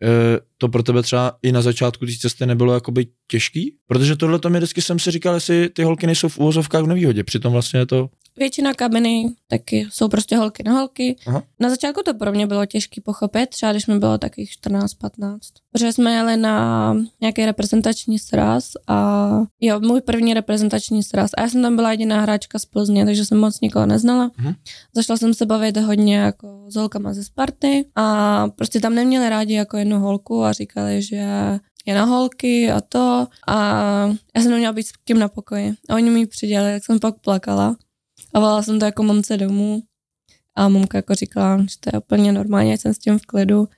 e, 0.03 0.07
to 0.61 0.69
pro 0.69 0.83
tebe 0.83 1.03
třeba 1.03 1.33
i 1.43 1.53
na 1.53 1.63
začátku 1.63 2.07
té 2.07 2.13
cesty 2.21 2.47
nebylo 2.47 2.75
jakoby 2.75 3.07
těžký? 3.31 3.75
Protože 3.87 4.17
tohle 4.17 4.39
to 4.39 4.51
mi 4.51 4.59
vždycky 4.59 4.83
jsem 4.83 4.99
si 4.99 5.11
říkal, 5.11 5.35
jestli 5.35 5.69
ty 5.69 5.83
holky 5.83 6.07
nejsou 6.07 6.29
v 6.29 6.39
úvozovkách 6.39 6.83
v 6.83 6.87
nevýhodě. 6.87 7.25
Přitom 7.25 7.53
vlastně 7.53 7.81
je 7.81 7.87
to... 7.87 8.09
Většina 8.37 8.75
kabiny 8.75 9.35
taky 9.49 9.89
jsou 9.91 10.09
prostě 10.09 10.37
holky 10.37 10.63
na 10.63 10.73
holky. 10.73 11.17
Aha. 11.27 11.43
Na 11.61 11.71
začátku 11.71 12.03
to 12.05 12.15
pro 12.15 12.33
mě 12.33 12.47
bylo 12.47 12.67
těžké 12.67 13.01
pochopit, 13.01 13.51
třeba 13.51 13.73
když 13.73 13.87
mi 13.87 13.99
bylo 13.99 14.19
takových 14.19 14.51
14-15. 14.65 15.39
Protože 15.73 15.93
jsme 15.93 16.13
jeli 16.13 16.37
na 16.37 16.97
nějaký 17.21 17.47
reprezentační 17.47 18.19
sraz 18.19 18.71
a 18.87 19.29
jo, 19.61 19.81
můj 19.81 20.01
první 20.01 20.35
reprezentační 20.35 21.03
sraz. 21.03 21.31
A 21.37 21.41
já 21.41 21.49
jsem 21.49 21.63
tam 21.63 21.77
byla 21.77 21.91
jediná 21.91 22.21
hráčka 22.21 22.59
z 22.59 22.65
Plzně, 22.65 23.05
takže 23.05 23.25
jsem 23.25 23.39
moc 23.39 23.61
nikoho 23.61 23.87
neznala. 23.87 24.31
Mhm. 24.39 24.55
Zašla 24.95 25.17
jsem 25.17 25.35
se 25.35 25.47
bavit 25.47 25.77
hodně 25.77 26.17
jako 26.17 26.67
s 26.69 26.77
holkama 26.77 27.13
ze 27.13 27.25
Sparty 27.25 27.85
a 27.97 28.49
prostě 28.49 28.81
tam 28.81 28.95
neměli 28.95 29.29
rádi 29.29 29.55
jako 29.55 29.77
jednu 29.77 30.01
holku 30.01 30.45
a 30.45 30.50
říkali, 30.53 31.03
že 31.03 31.17
je 31.87 31.95
na 31.95 32.05
holky 32.05 32.71
a 32.71 32.81
to 32.81 33.27
a 33.47 33.57
já 34.37 34.43
jsem 34.43 34.51
neměla 34.51 34.73
být 34.73 34.87
s 34.87 34.93
kým 34.93 35.19
na 35.19 35.29
pokoji. 35.29 35.75
A 35.89 35.95
oni 35.95 36.11
mi 36.11 36.27
přidělali, 36.27 36.73
tak 36.73 36.85
jsem 36.85 36.99
pak 36.99 37.19
plakala. 37.21 37.77
A 38.35 38.41
volala 38.41 38.63
jsem 38.63 38.79
to 38.79 38.85
jako 38.85 39.03
mamce 39.03 39.37
domů 39.37 39.83
a 40.55 40.69
mamka 40.69 40.99
jako 40.99 41.15
říkala, 41.15 41.61
že 41.61 41.77
to 41.81 41.91
je 41.93 42.01
úplně 42.01 42.33
normálně, 42.33 42.79
jsem 42.79 42.95
s 42.95 42.99
tím 42.99 43.19
v 43.19 43.27
klidu. 43.27 43.69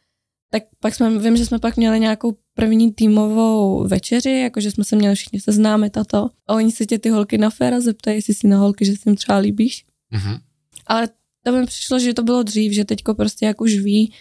Tak 0.51 0.63
pak 0.81 0.95
jsme, 0.95 1.19
vím, 1.19 1.37
že 1.37 1.47
jsme 1.47 1.59
pak 1.59 1.77
měli 1.77 2.01
nějakou 2.01 2.37
první 2.55 2.93
týmovou 2.93 3.89
večeři, 3.89 4.31
jakože 4.31 4.71
jsme 4.71 4.85
se 4.85 4.97
měli 4.97 5.15
všichni 5.15 5.41
seznámit 5.41 5.97
a 5.97 6.05
to. 6.05 6.31
A 6.49 6.55
oni 6.55 6.73
se 6.73 6.87
tě 6.87 6.99
ty 6.99 7.09
holky 7.09 7.39
na 7.39 7.51
féra 7.51 7.81
zeptají, 7.81 8.17
jestli 8.17 8.35
si 8.35 8.49
na 8.49 8.59
holky, 8.59 8.85
že 8.85 8.93
si 8.93 9.09
jim 9.09 9.17
třeba 9.17 9.39
líbíš. 9.39 9.85
Mhm. 10.11 10.39
Ale 10.87 11.09
to 11.45 11.53
mi 11.53 11.67
přišlo, 11.67 11.99
že 11.99 12.15
to 12.15 12.23
bylo 12.23 12.43
dřív, 12.43 12.73
že 12.73 12.85
teďko 12.85 13.15
prostě 13.15 13.47
jak 13.47 13.61
už 13.61 13.75
ví, 13.75 14.13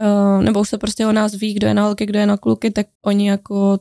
uh, 0.00 0.42
nebo 0.42 0.60
už 0.60 0.68
se 0.68 0.78
prostě 0.78 1.06
o 1.06 1.12
nás 1.12 1.34
ví, 1.34 1.54
kdo 1.54 1.66
je 1.66 1.74
na 1.74 1.84
holky, 1.84 2.06
kdo 2.06 2.18
je 2.18 2.26
na 2.26 2.36
kluky, 2.36 2.70
tak 2.70 2.86
oni 3.02 3.28
jako 3.28 3.78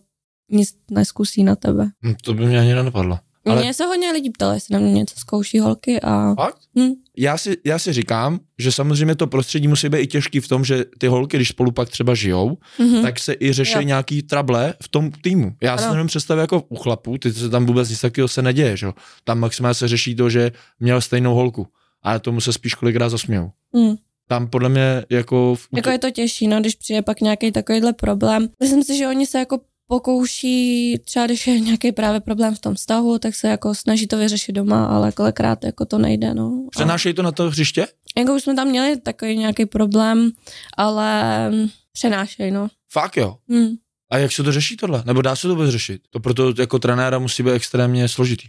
nic 0.52 0.76
neskusí 0.92 1.44
na 1.44 1.56
tebe. 1.56 1.90
Hm, 2.06 2.14
To 2.24 2.34
by 2.34 2.46
mě 2.46 2.60
ani 2.60 2.74
nenapadlo. 2.74 3.20
Ale... 3.46 3.62
Mě 3.62 3.74
se 3.74 3.86
hodně 3.86 4.12
lidí 4.12 4.30
ptalo, 4.30 4.54
jestli 4.54 4.74
na 4.74 4.80
mě 4.80 4.92
něco 4.92 5.16
zkouší 5.20 5.60
holky 5.60 6.02
a... 6.02 6.36
Fakt? 6.36 6.58
Hm. 6.80 6.92
Já, 7.18 7.38
si, 7.38 7.58
já 7.66 7.80
si 7.80 7.94
říkám, 7.94 8.40
že 8.60 8.72
samozřejmě 8.72 9.16
to 9.16 9.28
prostředí 9.28 9.68
musí 9.68 9.90
být 9.90 9.98
i 9.98 10.08
těžký 10.08 10.40
v 10.40 10.48
tom, 10.48 10.66
že 10.66 10.86
ty 10.98 11.08
holky, 11.08 11.38
když 11.38 11.50
spolu 11.50 11.72
pak 11.72 11.90
třeba 11.90 12.16
žijou, 12.16 12.58
mm-hmm. 12.80 13.02
tak 13.02 13.20
se 13.20 13.36
i 13.40 13.54
řeší 13.54 13.76
jo. 13.76 13.82
nějaký 13.82 14.22
trable 14.22 14.74
v 14.84 14.88
tom 14.88 15.12
týmu. 15.12 15.52
Já 15.62 15.74
ano. 15.74 15.82
si 15.82 15.90
nevím 15.90 16.08
představit 16.08 16.42
jako 16.42 16.64
u 16.70 16.76
chlapů, 16.76 17.18
ty 17.18 17.34
se 17.34 17.50
tam 17.50 17.66
vůbec 17.66 17.90
nic 17.90 18.02
takového 18.02 18.28
se 18.28 18.42
neděje, 18.42 18.78
že? 18.78 18.88
Tam 19.24 19.40
maximálně 19.40 19.76
se 19.76 19.88
řeší 19.88 20.16
to, 20.16 20.30
že 20.30 20.52
měl 20.80 21.02
stejnou 21.02 21.36
holku. 21.36 21.68
Ale 22.02 22.20
tomu 22.20 22.42
se 22.42 22.54
spíš 22.54 22.74
kolikrát 22.74 23.10
zasmějou. 23.10 23.52
Mm 23.74 23.96
tam 24.28 24.48
podle 24.48 24.70
mě 24.70 25.04
jako... 25.10 25.56
V... 25.56 25.68
Jako 25.76 25.90
je 25.90 26.00
to 26.00 26.12
těžší, 26.12 26.48
no, 26.48 26.60
když 26.60 26.76
přijde 26.76 27.02
pak 27.02 27.22
nějaký 27.22 27.52
takovýhle 27.52 27.94
problém. 27.94 28.50
Myslím 28.60 28.84
si, 28.84 28.98
že 28.98 29.08
oni 29.08 29.28
se 29.28 29.40
jako 29.40 29.60
pokouší, 29.88 30.98
třeba 31.06 31.26
když 31.26 31.48
je 31.48 31.60
nějaký 31.60 31.92
právě 31.92 32.20
problém 32.20 32.56
v 32.56 32.60
tom 32.60 32.76
vztahu, 32.76 33.20
tak 33.20 33.36
se 33.36 33.48
jako 33.48 33.76
snaží 33.76 34.08
to 34.08 34.18
vyřešit 34.18 34.52
doma, 34.52 34.86
ale 34.86 35.12
kolikrát 35.12 35.64
jako 35.64 35.86
to 35.86 35.98
nejde, 35.98 36.34
no. 36.34 36.68
Přenášejí 36.72 37.14
to 37.14 37.22
na 37.24 37.32
to 37.32 37.50
hřiště? 37.50 37.88
Jako 38.18 38.36
už 38.36 38.44
jsme 38.44 38.56
tam 38.56 38.68
měli 38.68 38.98
takový 38.98 39.38
nějaký 39.38 39.66
problém, 39.66 40.32
ale 40.78 41.52
přenášej, 41.94 42.52
no. 42.52 42.68
Fakt 42.92 43.18
jo? 43.18 43.38
Hmm. 43.50 43.76
A 44.12 44.18
jak 44.18 44.32
se 44.32 44.44
to 44.44 44.52
řeší 44.52 44.78
tohle? 44.78 45.04
Nebo 45.06 45.22
dá 45.22 45.36
se 45.36 45.48
to 45.48 45.56
vůbec 45.56 45.70
řešit? 45.70 46.02
To 46.10 46.20
proto 46.20 46.54
jako 46.60 46.80
trenéra 46.80 47.20
musí 47.20 47.44
být 47.44 47.52
extrémně 47.52 48.08
složitý. 48.08 48.48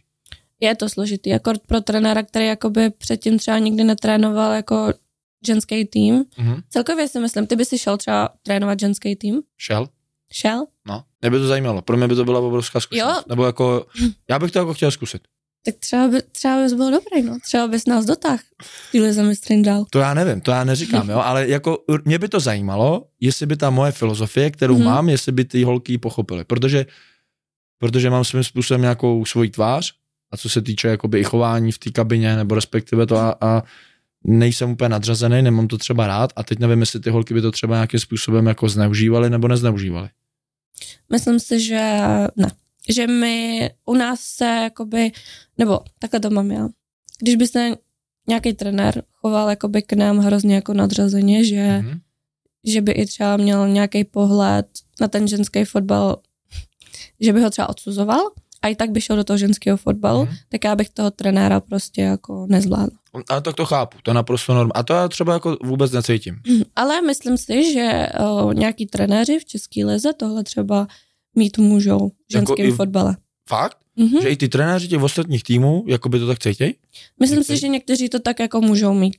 Je 0.60 0.74
to 0.74 0.88
složitý, 0.88 1.30
jako 1.30 1.52
pro 1.66 1.80
trenéra, 1.80 2.22
který 2.22 2.46
jakoby 2.46 2.90
předtím 2.90 3.38
třeba 3.38 3.58
nikdy 3.58 3.84
netrénoval 3.84 4.52
jako 4.52 4.92
ženský 5.46 5.84
tým. 5.84 6.24
Mm-hmm. 6.24 6.62
Celkově 6.70 7.08
si 7.08 7.20
myslím, 7.20 7.46
ty 7.46 7.56
by 7.56 7.64
si 7.64 7.78
šel 7.78 7.96
třeba 7.96 8.28
trénovat 8.42 8.80
ženský 8.80 9.16
tým? 9.16 9.42
Šel. 9.58 9.88
Šel? 10.32 10.66
No, 10.86 11.04
mě 11.20 11.30
by 11.30 11.38
to 11.38 11.46
zajímalo. 11.46 11.82
Pro 11.82 11.96
mě 11.96 12.08
by 12.08 12.14
to 12.14 12.24
byla 12.24 12.40
obrovská 12.40 12.80
zkušenost. 12.80 13.16
Jo? 13.16 13.22
Nebo 13.28 13.46
jako, 13.46 13.86
já 14.30 14.38
bych 14.38 14.50
to 14.50 14.58
jako 14.58 14.74
chtěl 14.74 14.90
zkusit. 14.90 15.22
Tak 15.66 15.74
třeba, 15.74 16.08
by, 16.08 16.22
třeba 16.22 16.62
bys 16.62 16.72
byl 16.72 16.90
dobrý, 16.90 17.22
no. 17.22 17.38
Třeba 17.44 17.66
bys 17.66 17.86
nás 17.86 18.04
dotáhl 18.04 18.38
v 18.92 19.12
za 19.12 19.22
mistrin 19.22 19.62
dál. 19.62 19.84
To 19.90 19.98
já 19.98 20.14
nevím, 20.14 20.40
to 20.40 20.50
já 20.50 20.64
neříkám, 20.64 21.10
jo, 21.10 21.18
ale 21.18 21.48
jako 21.48 21.78
mě 22.04 22.18
by 22.18 22.28
to 22.28 22.40
zajímalo, 22.40 23.06
jestli 23.20 23.46
by 23.46 23.56
ta 23.56 23.70
moje 23.70 23.92
filozofie, 23.92 24.50
kterou 24.50 24.76
mm-hmm. 24.76 24.84
mám, 24.84 25.08
jestli 25.08 25.32
by 25.32 25.44
ty 25.44 25.62
holky 25.62 25.98
pochopily, 25.98 26.44
protože, 26.44 26.86
protože 27.78 28.10
mám 28.10 28.24
svým 28.24 28.44
způsobem 28.44 28.80
nějakou 28.80 29.24
svoji 29.24 29.50
tvář 29.50 29.92
a 30.30 30.36
co 30.36 30.48
se 30.48 30.62
týče 30.62 30.88
jakoby 30.88 31.20
i 31.20 31.24
chování 31.24 31.72
v 31.72 31.78
té 31.78 31.90
kabině, 31.90 32.36
nebo 32.36 32.54
respektive 32.54 33.06
to 33.06 33.16
a, 33.16 33.36
a 33.40 33.62
nejsem 34.24 34.70
úplně 34.70 34.88
nadřazený, 34.88 35.42
nemám 35.42 35.68
to 35.68 35.78
třeba 35.78 36.06
rád 36.06 36.30
a 36.36 36.42
teď 36.42 36.58
nevím, 36.58 36.80
jestli 36.80 37.00
ty 37.00 37.10
holky 37.10 37.34
by 37.34 37.40
to 37.40 37.52
třeba 37.52 37.74
nějakým 37.74 38.00
způsobem 38.00 38.46
jako 38.46 38.68
zneužívaly 38.68 39.30
nebo 39.30 39.48
nezneužívaly. 39.48 40.08
Myslím 41.12 41.40
si, 41.40 41.60
že 41.60 42.00
ne. 42.36 42.52
Že 42.88 43.06
my 43.06 43.70
u 43.84 43.94
nás 43.94 44.20
se 44.20 44.44
jakoby, 44.44 45.12
nebo 45.58 45.80
takhle 45.98 46.20
to 46.20 46.30
mám 46.30 46.50
já. 46.50 46.68
Když 47.20 47.36
by 47.36 47.46
se 47.46 47.76
nějaký 48.28 48.52
trenér 48.52 49.02
choval 49.12 49.50
jakoby 49.50 49.82
k 49.82 49.92
nám 49.92 50.18
hrozně 50.18 50.54
jako 50.54 50.74
nadřazeně, 50.74 51.44
že, 51.44 51.56
mm-hmm. 51.56 52.00
že 52.64 52.80
by 52.80 52.92
i 52.92 53.06
třeba 53.06 53.36
měl 53.36 53.68
nějaký 53.68 54.04
pohled 54.04 54.66
na 55.00 55.08
ten 55.08 55.28
ženský 55.28 55.64
fotbal, 55.64 56.16
že 57.20 57.32
by 57.32 57.42
ho 57.42 57.50
třeba 57.50 57.68
odsuzoval, 57.68 58.30
a 58.62 58.68
i 58.68 58.74
tak 58.74 58.90
by 58.90 59.00
šel 59.00 59.16
do 59.16 59.24
toho 59.24 59.36
ženského 59.36 59.76
fotbalu, 59.76 60.24
mm. 60.24 60.32
tak 60.48 60.64
já 60.64 60.76
bych 60.76 60.90
toho 60.90 61.10
trenéra 61.10 61.60
prostě 61.60 62.02
jako 62.02 62.46
nezvládl. 62.48 62.96
Ale 63.28 63.40
tak 63.40 63.54
to 63.54 63.66
chápu, 63.66 63.98
to 64.02 64.10
je 64.10 64.14
naprosto 64.14 64.54
normální. 64.54 64.72
A 64.74 64.82
to 64.82 64.92
já 64.92 65.08
třeba 65.08 65.32
jako 65.32 65.56
vůbec 65.62 65.92
necítím. 65.92 66.40
Ale 66.76 67.02
myslím 67.02 67.38
si, 67.38 67.72
že 67.72 68.06
o, 68.20 68.52
nějaký 68.52 68.86
trenéři 68.86 69.38
v 69.38 69.44
České 69.44 69.84
lize 69.84 70.12
tohle 70.12 70.44
třeba 70.44 70.86
mít 71.34 71.58
můžou 71.58 72.08
v 72.08 72.32
ženském 72.32 72.66
jako 72.66 72.76
fotbale. 72.76 73.16
Fakt? 73.48 73.78
Mm-hmm. 73.98 74.22
Že 74.22 74.28
i 74.28 74.36
ty 74.36 74.48
trenéři 74.48 74.88
těch 74.88 75.02
ostatních 75.02 75.42
týmů, 75.42 75.84
jako 75.86 76.08
by 76.08 76.18
to 76.18 76.26
tak 76.26 76.38
cítějí? 76.38 76.74
Myslím 77.20 77.38
Někteří? 77.38 77.58
si, 77.58 77.60
že 77.60 77.68
někteří 77.68 78.08
to 78.08 78.20
tak 78.20 78.40
jako 78.40 78.60
můžou 78.60 78.94
mít. 78.94 79.16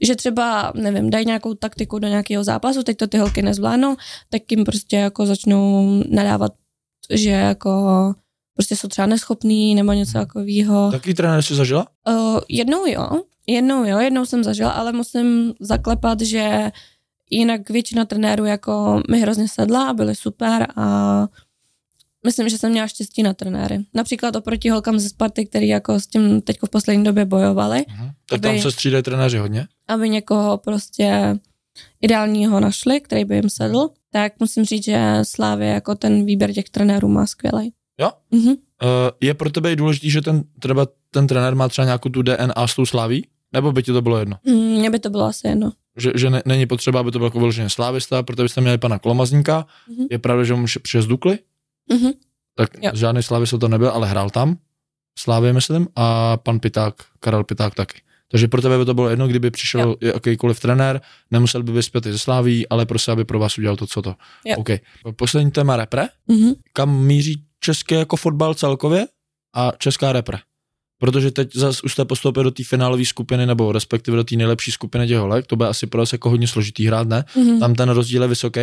Že 0.00 0.16
třeba, 0.16 0.72
nevím, 0.74 1.10
dají 1.10 1.26
nějakou 1.26 1.54
taktiku 1.54 1.98
do 1.98 2.08
nějakého 2.08 2.44
zápasu, 2.44 2.82
teď 2.82 2.96
to 2.96 3.06
ty 3.06 3.18
holky 3.18 3.42
nezvládnou, 3.42 3.96
tak 4.30 4.42
jim 4.50 4.64
prostě 4.64 4.96
jako 4.96 5.26
začnou 5.26 5.88
nadávat, 6.08 6.52
že 7.10 7.30
jako 7.30 7.70
prostě 8.54 8.76
jsou 8.76 8.88
třeba 8.88 9.06
neschopný 9.06 9.74
nebo 9.74 9.92
něco 9.92 10.18
hmm. 10.18 10.26
takového. 10.26 10.90
Taký 10.90 11.14
trenér 11.14 11.42
jsi 11.42 11.54
zažila? 11.54 11.86
Uh, 12.08 12.38
jednou 12.48 12.86
jo, 12.86 13.22
jednou 13.46 13.84
jo, 13.84 13.98
jednou 13.98 14.26
jsem 14.26 14.44
zažila, 14.44 14.70
ale 14.70 14.92
musím 14.92 15.54
zaklepat, 15.60 16.20
že 16.20 16.70
jinak 17.30 17.70
většina 17.70 18.04
trenérů 18.04 18.44
jako 18.44 19.02
mi 19.10 19.20
hrozně 19.20 19.48
sedla 19.48 19.88
a 19.88 19.92
byly 19.92 20.14
super 20.14 20.66
a 20.76 21.28
myslím, 22.26 22.48
že 22.48 22.58
jsem 22.58 22.70
měla 22.70 22.86
štěstí 22.86 23.22
na 23.22 23.34
trenéry. 23.34 23.84
Například 23.94 24.36
oproti 24.36 24.70
holkám 24.70 24.98
ze 24.98 25.08
Sparty, 25.08 25.46
který 25.46 25.68
jako 25.68 26.00
s 26.00 26.06
tím 26.06 26.40
teď 26.40 26.58
v 26.66 26.70
poslední 26.70 27.04
době 27.04 27.24
bojovali. 27.24 27.78
Uh-huh. 27.78 28.10
Tak 28.28 28.38
aby, 28.38 28.48
tam 28.48 28.58
se 28.58 28.72
střídají 28.72 29.02
trenéři 29.02 29.38
hodně? 29.38 29.66
Aby 29.88 30.08
někoho 30.08 30.58
prostě 30.58 31.38
ideálního 32.00 32.60
našli, 32.60 33.00
který 33.00 33.24
by 33.24 33.34
jim 33.34 33.50
sedl, 33.50 33.88
tak 34.10 34.32
musím 34.40 34.64
říct, 34.64 34.84
že 34.84 35.18
Slávě 35.22 35.68
jako 35.68 35.94
ten 35.94 36.24
výběr 36.24 36.52
těch 36.52 36.70
trenérů 36.70 37.08
má 37.08 37.26
skvělý. 37.26 37.72
Jo? 38.00 38.10
Mm-hmm. 38.32 38.56
Je 39.20 39.34
pro 39.34 39.50
tebe 39.50 39.76
důležité, 39.76 40.08
že 40.08 40.20
ten, 40.20 40.44
třeba 40.58 40.86
ten 41.10 41.26
trenér 41.26 41.54
má 41.54 41.68
třeba 41.68 41.84
nějakou 41.84 42.08
tu 42.08 42.22
DNA 42.22 42.66
s 42.66 42.74
tou 42.74 42.86
sláví? 42.86 43.26
Nebo 43.52 43.72
by 43.72 43.82
ti 43.82 43.92
to 43.92 44.02
bylo 44.02 44.18
jedno? 44.18 44.36
Mm, 44.46 44.54
mně 44.54 44.90
by 44.90 44.98
to 44.98 45.10
bylo 45.10 45.24
asi 45.24 45.48
jedno. 45.48 45.72
Že, 45.96 46.12
že 46.14 46.30
ne, 46.30 46.42
není 46.46 46.66
potřeba, 46.66 47.00
aby 47.00 47.10
to 47.10 47.18
bylo 47.18 47.26
jako 47.26 47.38
vyloženě 47.38 47.70
slávista, 47.70 48.22
protože 48.22 48.42
byste 48.42 48.60
měli 48.60 48.78
pana 48.78 48.98
Klomazníka. 48.98 49.66
Mm-hmm. 49.90 50.06
Je 50.10 50.18
pravda, 50.18 50.44
že 50.44 50.54
mu 50.54 50.66
přes 50.82 51.06
Dukly? 51.06 51.38
Mm-hmm. 51.92 52.12
Tak 52.54 52.70
jo. 52.82 52.90
žádný 52.94 53.22
slávista 53.22 53.58
to 53.58 53.68
nebyl, 53.68 53.88
ale 53.88 54.08
hrál 54.08 54.30
tam. 54.30 54.56
Slávě, 55.18 55.52
myslím, 55.52 55.88
a 55.96 56.36
pan 56.36 56.60
Piták, 56.60 56.94
Karel 57.20 57.44
Piták 57.44 57.74
taky. 57.74 58.00
Takže 58.28 58.48
pro 58.48 58.62
tebe 58.62 58.78
by 58.78 58.84
to 58.84 58.94
bylo 58.94 59.08
jedno, 59.08 59.28
kdyby 59.28 59.50
přišel 59.50 59.96
jo. 60.00 60.12
jakýkoliv 60.14 60.60
trenér, 60.60 61.00
nemusel 61.30 61.62
by 61.62 61.72
být 61.72 62.04
ze 62.04 62.18
Sláví, 62.18 62.68
ale 62.68 62.86
prostě, 62.86 63.12
aby 63.12 63.24
pro 63.24 63.38
vás 63.38 63.58
udělal 63.58 63.76
to, 63.76 63.86
co 63.86 64.02
to. 64.02 64.14
Jo. 64.44 64.56
OK. 64.56 64.68
Poslední 65.16 65.50
téma 65.50 65.76
repre. 65.76 66.08
Mm-hmm. 66.28 66.54
Kam 66.72 67.04
míří 67.04 67.44
český 67.64 67.94
jako 67.94 68.16
fotbal 68.16 68.54
celkově 68.54 69.06
a 69.54 69.72
česká 69.78 70.12
repre. 70.12 70.38
Protože 70.98 71.30
teď 71.30 71.56
zase 71.56 71.82
už 71.84 71.92
jste 71.92 72.04
postoupili 72.04 72.44
do 72.44 72.50
té 72.50 72.64
finálové 72.64 73.04
skupiny, 73.04 73.46
nebo 73.46 73.72
respektive 73.72 74.16
do 74.16 74.24
té 74.24 74.36
nejlepší 74.36 74.72
skupiny 74.72 75.08
těch 75.08 75.18
holek, 75.18 75.46
to 75.46 75.56
bude 75.56 75.68
asi 75.68 75.86
pro 75.86 76.00
vás 76.00 76.12
jako 76.12 76.30
hodně 76.30 76.48
složitý 76.48 76.86
hrát, 76.86 77.08
ne? 77.08 77.24
Mm-hmm. 77.36 77.60
Tam 77.60 77.74
ten 77.74 77.88
rozdíl 77.88 78.22
je 78.22 78.28
vysoký? 78.28 78.60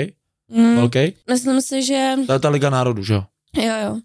Mm. 0.51 0.75
Velký? 0.75 1.13
Myslím 1.29 1.61
si, 1.61 1.83
že... 1.83 2.13
To 2.27 2.33
je 2.33 2.39
ta 2.39 2.49
Liga 2.49 2.69
národů, 2.69 3.03
že 3.03 3.13
jo? 3.13 3.23
Jo, 3.57 3.73
jo. 3.85 3.99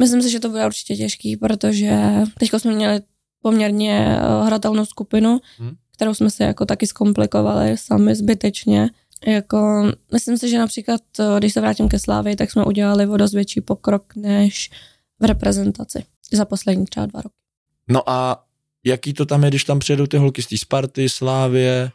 Myslím 0.00 0.22
si, 0.22 0.30
že 0.30 0.40
to 0.40 0.48
bude 0.48 0.66
určitě 0.66 0.96
těžký, 0.96 1.36
protože 1.36 1.98
teď 2.38 2.50
jsme 2.58 2.74
měli 2.74 3.00
poměrně 3.42 4.18
eh, 4.18 4.44
hratelnou 4.44 4.84
skupinu, 4.84 5.40
mm. 5.58 5.70
kterou 5.94 6.14
jsme 6.14 6.30
si 6.30 6.42
jako 6.42 6.66
taky 6.66 6.86
zkomplikovali 6.86 7.76
sami 7.78 8.14
zbytečně. 8.14 8.90
Jako, 9.26 9.90
myslím 10.12 10.38
si, 10.38 10.48
že 10.48 10.58
například, 10.58 11.00
eh, 11.20 11.38
když 11.38 11.52
se 11.52 11.60
vrátím 11.60 11.88
ke 11.88 11.98
Slávě, 11.98 12.36
tak 12.36 12.50
jsme 12.50 12.64
udělali 12.64 13.06
o 13.06 13.16
dost 13.16 13.34
větší 13.34 13.60
pokrok 13.60 14.16
než 14.16 14.70
v 15.20 15.24
reprezentaci 15.24 16.04
za 16.32 16.44
poslední 16.44 16.84
třeba 16.84 17.06
dva 17.06 17.20
roky. 17.20 17.34
No 17.88 18.10
a 18.10 18.44
jaký 18.84 19.14
to 19.14 19.26
tam 19.26 19.44
je, 19.44 19.50
když 19.50 19.64
tam 19.64 19.78
přijedou 19.78 20.06
ty 20.06 20.16
holky 20.16 20.42
z 20.42 20.46
té 20.46 20.58
Sparty, 20.58 21.08
Slávě, 21.08 21.90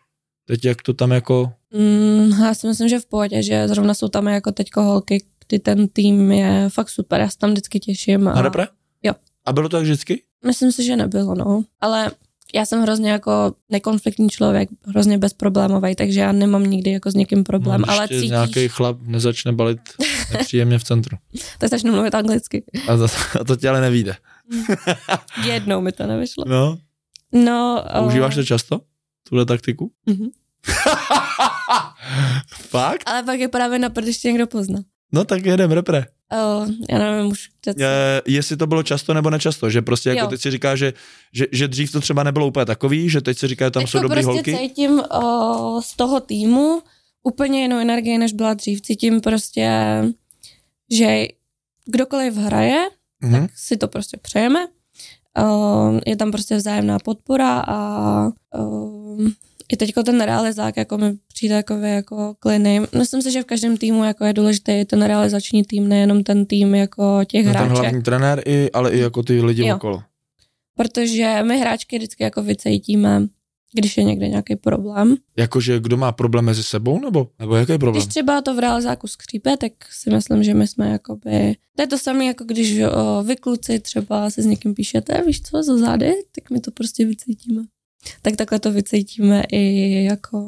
teď 0.46 0.66
jak 0.66 0.82
to 0.82 0.94
tam 0.94 1.12
jako... 1.12 1.54
Mm, 1.74 2.32
já 2.44 2.54
si 2.54 2.68
myslím, 2.68 2.90
že 2.90 3.00
v 3.00 3.06
pohodě, 3.06 3.44
že 3.44 3.68
zrovna 3.68 3.94
jsou 3.94 4.08
tam 4.08 4.28
jako 4.28 4.52
teďko 4.52 4.82
holky, 4.82 5.26
kdy 5.48 5.60
ten 5.60 5.88
tým 5.88 6.32
je 6.32 6.70
fakt 6.70 6.90
super, 6.90 7.22
já 7.22 7.30
se 7.30 7.38
tam 7.38 7.52
vždycky 7.52 7.80
těším. 7.80 8.28
A... 8.28 8.34
Na 8.34 8.42
repre? 8.42 8.68
Jo. 9.04 9.14
A 9.46 9.54
bylo 9.54 9.70
to 9.70 9.78
tak 9.78 9.84
vždycky? 9.84 10.24
Myslím 10.46 10.72
si, 10.72 10.84
že 10.84 10.96
nebylo, 10.96 11.36
no. 11.36 11.64
Ale 11.82 12.12
já 12.54 12.66
jsem 12.66 12.82
hrozně 12.82 13.12
jako 13.12 13.54
nekonfliktní 13.70 14.30
člověk, 14.30 14.70
hrozně 14.86 15.18
bezproblémový, 15.18 15.96
takže 15.96 16.20
já 16.20 16.32
nemám 16.32 16.64
nikdy 16.64 16.92
jako 16.92 17.12
s 17.12 17.16
někým 17.16 17.44
problém. 17.44 17.82
No, 17.82 17.90
ale 17.90 18.08
cítíš... 18.08 18.30
nějaký 18.30 18.68
chlap 18.68 18.98
nezačne 19.02 19.52
balit 19.52 19.80
nepříjemně 20.34 20.80
v 20.80 20.84
centru. 20.84 21.18
tak 21.60 21.70
začnu 21.70 21.92
mluvit 21.92 22.16
anglicky. 22.16 22.64
A 22.88 22.98
to, 22.98 23.08
a 23.42 23.44
to 23.44 23.56
ti 23.56 23.68
ale 23.68 23.82
nevíde. 23.82 24.16
Jednou 25.46 25.82
mi 25.82 25.92
to 25.92 26.08
nevyšlo. 26.08 26.44
No. 26.48 26.78
No. 27.32 27.84
Používáš 28.00 28.36
to 28.36 28.44
často? 28.44 28.82
Tuhle 29.30 29.46
taktiku? 29.46 29.92
Mm-hmm. 30.08 30.30
Fakt? 32.54 33.04
Ale 33.06 33.24
pak 33.24 33.40
je 33.40 33.48
právě 33.48 33.80
na 33.80 33.88
když 33.88 34.18
tě 34.18 34.28
někdo 34.28 34.48
pozná. 34.48 34.80
No 35.12 35.26
tak 35.26 35.46
jedem 35.46 35.72
repre. 35.72 36.06
Uh, 36.34 36.70
já 36.90 37.00
nevím 37.00 37.32
už. 37.32 37.50
Je, 37.78 38.22
jestli 38.26 38.58
to 38.58 38.68
bylo 38.68 38.84
často 38.84 39.14
nebo 39.14 39.30
nečasto, 39.30 39.70
že 39.70 39.82
prostě 39.82 40.10
jako 40.10 40.22
jo. 40.22 40.28
teď 40.28 40.42
si 40.42 40.52
říká, 40.52 40.76
že, 40.76 40.94
že, 41.34 41.46
že 41.52 41.68
dřív 41.68 41.92
to 41.92 42.02
třeba 42.02 42.24
nebylo 42.24 42.48
úplně 42.48 42.66
takový, 42.66 43.10
že 43.10 43.22
teď 43.22 43.38
si 43.38 43.48
říká, 43.48 43.66
že 43.66 43.72
tam 43.72 43.84
teď 43.84 43.90
jsou 43.90 44.00
dobrý 44.00 44.24
prostě 44.24 44.52
holky. 44.52 44.58
cítím 44.58 44.92
uh, 44.92 45.82
z 45.82 45.96
toho 45.96 46.20
týmu 46.20 46.82
úplně 47.24 47.62
jinou 47.62 47.78
energii, 47.78 48.18
než 48.18 48.34
byla 48.34 48.54
dřív. 48.54 48.82
Cítím 48.82 49.22
prostě, 49.22 49.70
že 50.92 51.26
kdokoliv 51.86 52.36
hraje, 52.36 52.86
mm-hmm. 53.24 53.42
tak 53.42 53.52
si 53.58 53.78
to 53.78 53.88
prostě 53.88 54.18
přejeme. 54.22 54.68
Uh, 55.40 56.00
je 56.06 56.16
tam 56.16 56.32
prostě 56.32 56.56
vzájemná 56.56 57.00
podpora 57.00 57.60
a 57.68 58.30
uh, 58.58 59.28
i 59.72 59.78
teďko 59.78 60.04
ten 60.04 60.22
realizák 60.22 60.78
jako 60.78 60.98
mi 60.98 61.14
přijde 61.34 61.56
jako, 61.56 61.74
jako 61.74 62.36
kliny. 62.40 62.82
Myslím 62.98 63.22
si, 63.22 63.32
že 63.32 63.42
v 63.42 63.46
každém 63.46 63.78
týmu 63.78 64.04
jako 64.04 64.26
je 64.26 64.34
důležitý 64.34 64.86
ten 64.86 65.02
realizační 65.02 65.64
tým, 65.64 65.88
nejenom 65.88 66.24
ten 66.24 66.46
tým 66.46 66.76
jako 66.76 67.20
těch 67.28 67.46
no, 67.46 67.52
hráček. 67.52 67.72
Ten 67.72 67.82
hlavní 67.82 68.02
trenér, 68.02 68.42
i, 68.46 68.72
ale 68.72 68.92
i 68.92 69.00
jako 69.00 69.24
ty 69.24 69.42
lidi 69.42 69.68
jo. 69.68 69.76
okolo. 69.76 70.04
Protože 70.78 71.40
my 71.44 71.60
hráčky 71.60 71.98
vždycky 71.98 72.24
jako 72.24 72.44
vycejtíme, 72.44 73.28
když 73.74 73.98
je 73.98 74.04
někde 74.04 74.28
nějaký 74.28 74.56
problém. 74.56 75.16
Jakože 75.38 75.80
kdo 75.80 75.98
má 75.98 76.12
problém 76.12 76.46
mezi 76.46 76.64
sebou, 76.64 77.00
nebo, 77.00 77.28
nebo 77.40 77.56
jaký 77.56 77.72
je 77.72 77.78
problém? 77.78 78.02
Když 78.02 78.10
třeba 78.10 78.42
to 78.42 78.56
v 78.56 78.60
realizáku 78.60 79.08
skřípe, 79.08 79.58
tak 79.58 79.72
si 79.92 80.10
myslím, 80.10 80.44
že 80.44 80.54
my 80.54 80.68
jsme 80.68 80.90
jakoby... 80.90 81.56
To 81.76 81.82
je 81.84 81.88
to 81.88 81.98
samé, 81.98 82.26
jako 82.26 82.44
když 82.44 82.80
o, 82.80 83.24
vy 83.24 83.36
kluci 83.36 83.80
třeba 83.80 84.30
se 84.30 84.42
s 84.42 84.46
někým 84.46 84.74
píšete, 84.74 85.24
víš 85.26 85.42
co, 85.42 85.64
za 85.64 85.78
zády, 85.78 86.14
tak 86.36 86.50
my 86.50 86.60
to 86.60 86.72
prostě 86.72 87.06
vycítíme 87.06 87.64
tak 88.22 88.36
takhle 88.36 88.60
to 88.60 88.72
vycítíme 88.72 89.44
i 89.52 90.04
jako 90.04 90.42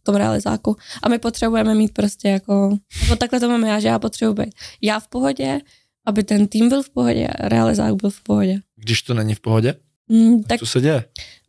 v 0.00 0.02
tom 0.02 0.14
realizáku. 0.14 0.76
A 1.02 1.08
my 1.08 1.18
potřebujeme 1.18 1.74
mít 1.74 1.94
prostě 1.94 2.28
jako, 2.28 2.78
jako 3.02 3.16
takhle 3.16 3.40
to 3.40 3.48
mám 3.48 3.64
já, 3.64 3.80
že 3.80 3.88
já 3.88 3.98
potřebuji 3.98 4.32
být 4.32 4.54
já 4.82 5.00
v 5.00 5.08
pohodě, 5.08 5.60
aby 6.06 6.24
ten 6.24 6.46
tým 6.46 6.68
byl 6.68 6.82
v 6.82 6.90
pohodě 6.90 7.26
a 7.26 7.48
realizák 7.48 7.94
byl 7.94 8.10
v 8.10 8.22
pohodě. 8.22 8.60
Když 8.76 9.02
to 9.02 9.14
není 9.14 9.34
v 9.34 9.40
pohodě? 9.40 9.74
Mm, 10.08 10.42
tak 10.42 10.60
co 10.60 10.66
se 10.66 10.80
děje? 10.80 11.04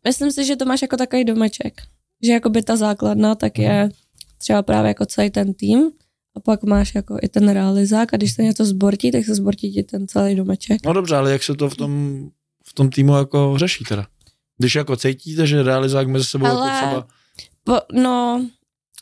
Myslím 0.06 0.32
si, 0.32 0.46
že 0.46 0.56
to 0.56 0.66
máš 0.66 0.82
jako 0.82 0.98
takový 0.98 1.26
domeček. 1.26 1.82
Že 2.24 2.32
jako 2.32 2.50
by 2.50 2.62
ta 2.62 2.76
základna 2.76 3.36
tak 3.36 3.58
mm. 3.58 3.64
je 3.64 3.90
třeba 4.38 4.62
právě 4.62 4.88
jako 4.88 5.06
celý 5.06 5.30
ten 5.30 5.54
tým 5.54 5.92
a 6.36 6.40
pak 6.40 6.64
máš 6.64 6.96
jako 6.96 7.18
i 7.22 7.28
ten 7.28 7.50
realizák 7.50 8.14
a 8.14 8.18
když 8.18 8.34
se 8.34 8.44
něco 8.44 8.66
zbortí, 8.66 9.12
tak 9.12 9.26
se 9.26 9.36
zbortí 9.36 9.74
ti 9.74 9.84
ten 9.84 10.08
celý 10.08 10.36
domeček. 10.36 10.86
No 10.86 10.94
dobře, 10.94 11.16
ale 11.16 11.32
jak 11.32 11.44
se 11.44 11.56
to 11.56 11.70
v 11.70 11.76
tom, 11.76 12.26
v 12.66 12.74
tom 12.74 12.90
týmu 12.90 13.16
jako 13.16 13.54
řeší 13.58 13.84
teda? 13.84 14.08
Když 14.60 14.76
jako 14.76 14.96
cítíte, 14.96 15.48
že 15.48 15.64
realizák 15.64 16.08
mezi 16.08 16.26
sebou 16.26 16.46
Ale, 16.46 16.70
jako 16.70 16.88
třeba... 16.88 17.08
Po, 17.64 17.78
no, 17.94 18.46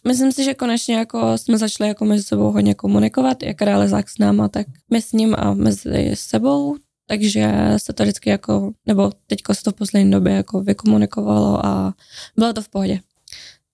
myslím 0.07 0.31
si, 0.31 0.43
že 0.43 0.53
konečně 0.53 0.95
jako 0.95 1.37
jsme 1.37 1.57
začali 1.57 1.87
jako 1.87 2.05
mezi 2.05 2.23
sebou 2.23 2.51
hodně 2.51 2.73
komunikovat, 2.73 3.43
jak 3.43 3.61
realizák 3.61 4.09
s 4.09 4.17
náma, 4.17 4.47
tak 4.47 4.67
my 4.91 5.01
s 5.01 5.11
ním 5.11 5.35
a 5.37 5.53
mezi 5.53 6.11
sebou, 6.13 6.77
takže 7.07 7.53
se 7.77 7.93
to 7.93 8.03
vždycky 8.03 8.29
jako, 8.29 8.71
nebo 8.85 9.11
teďko 9.27 9.53
se 9.53 9.63
to 9.63 9.71
v 9.71 9.75
poslední 9.75 10.11
době 10.11 10.33
jako 10.33 10.61
vykomunikovalo 10.61 11.65
a 11.65 11.93
bylo 12.37 12.53
to 12.53 12.61
v 12.61 12.69
pohodě. 12.69 12.99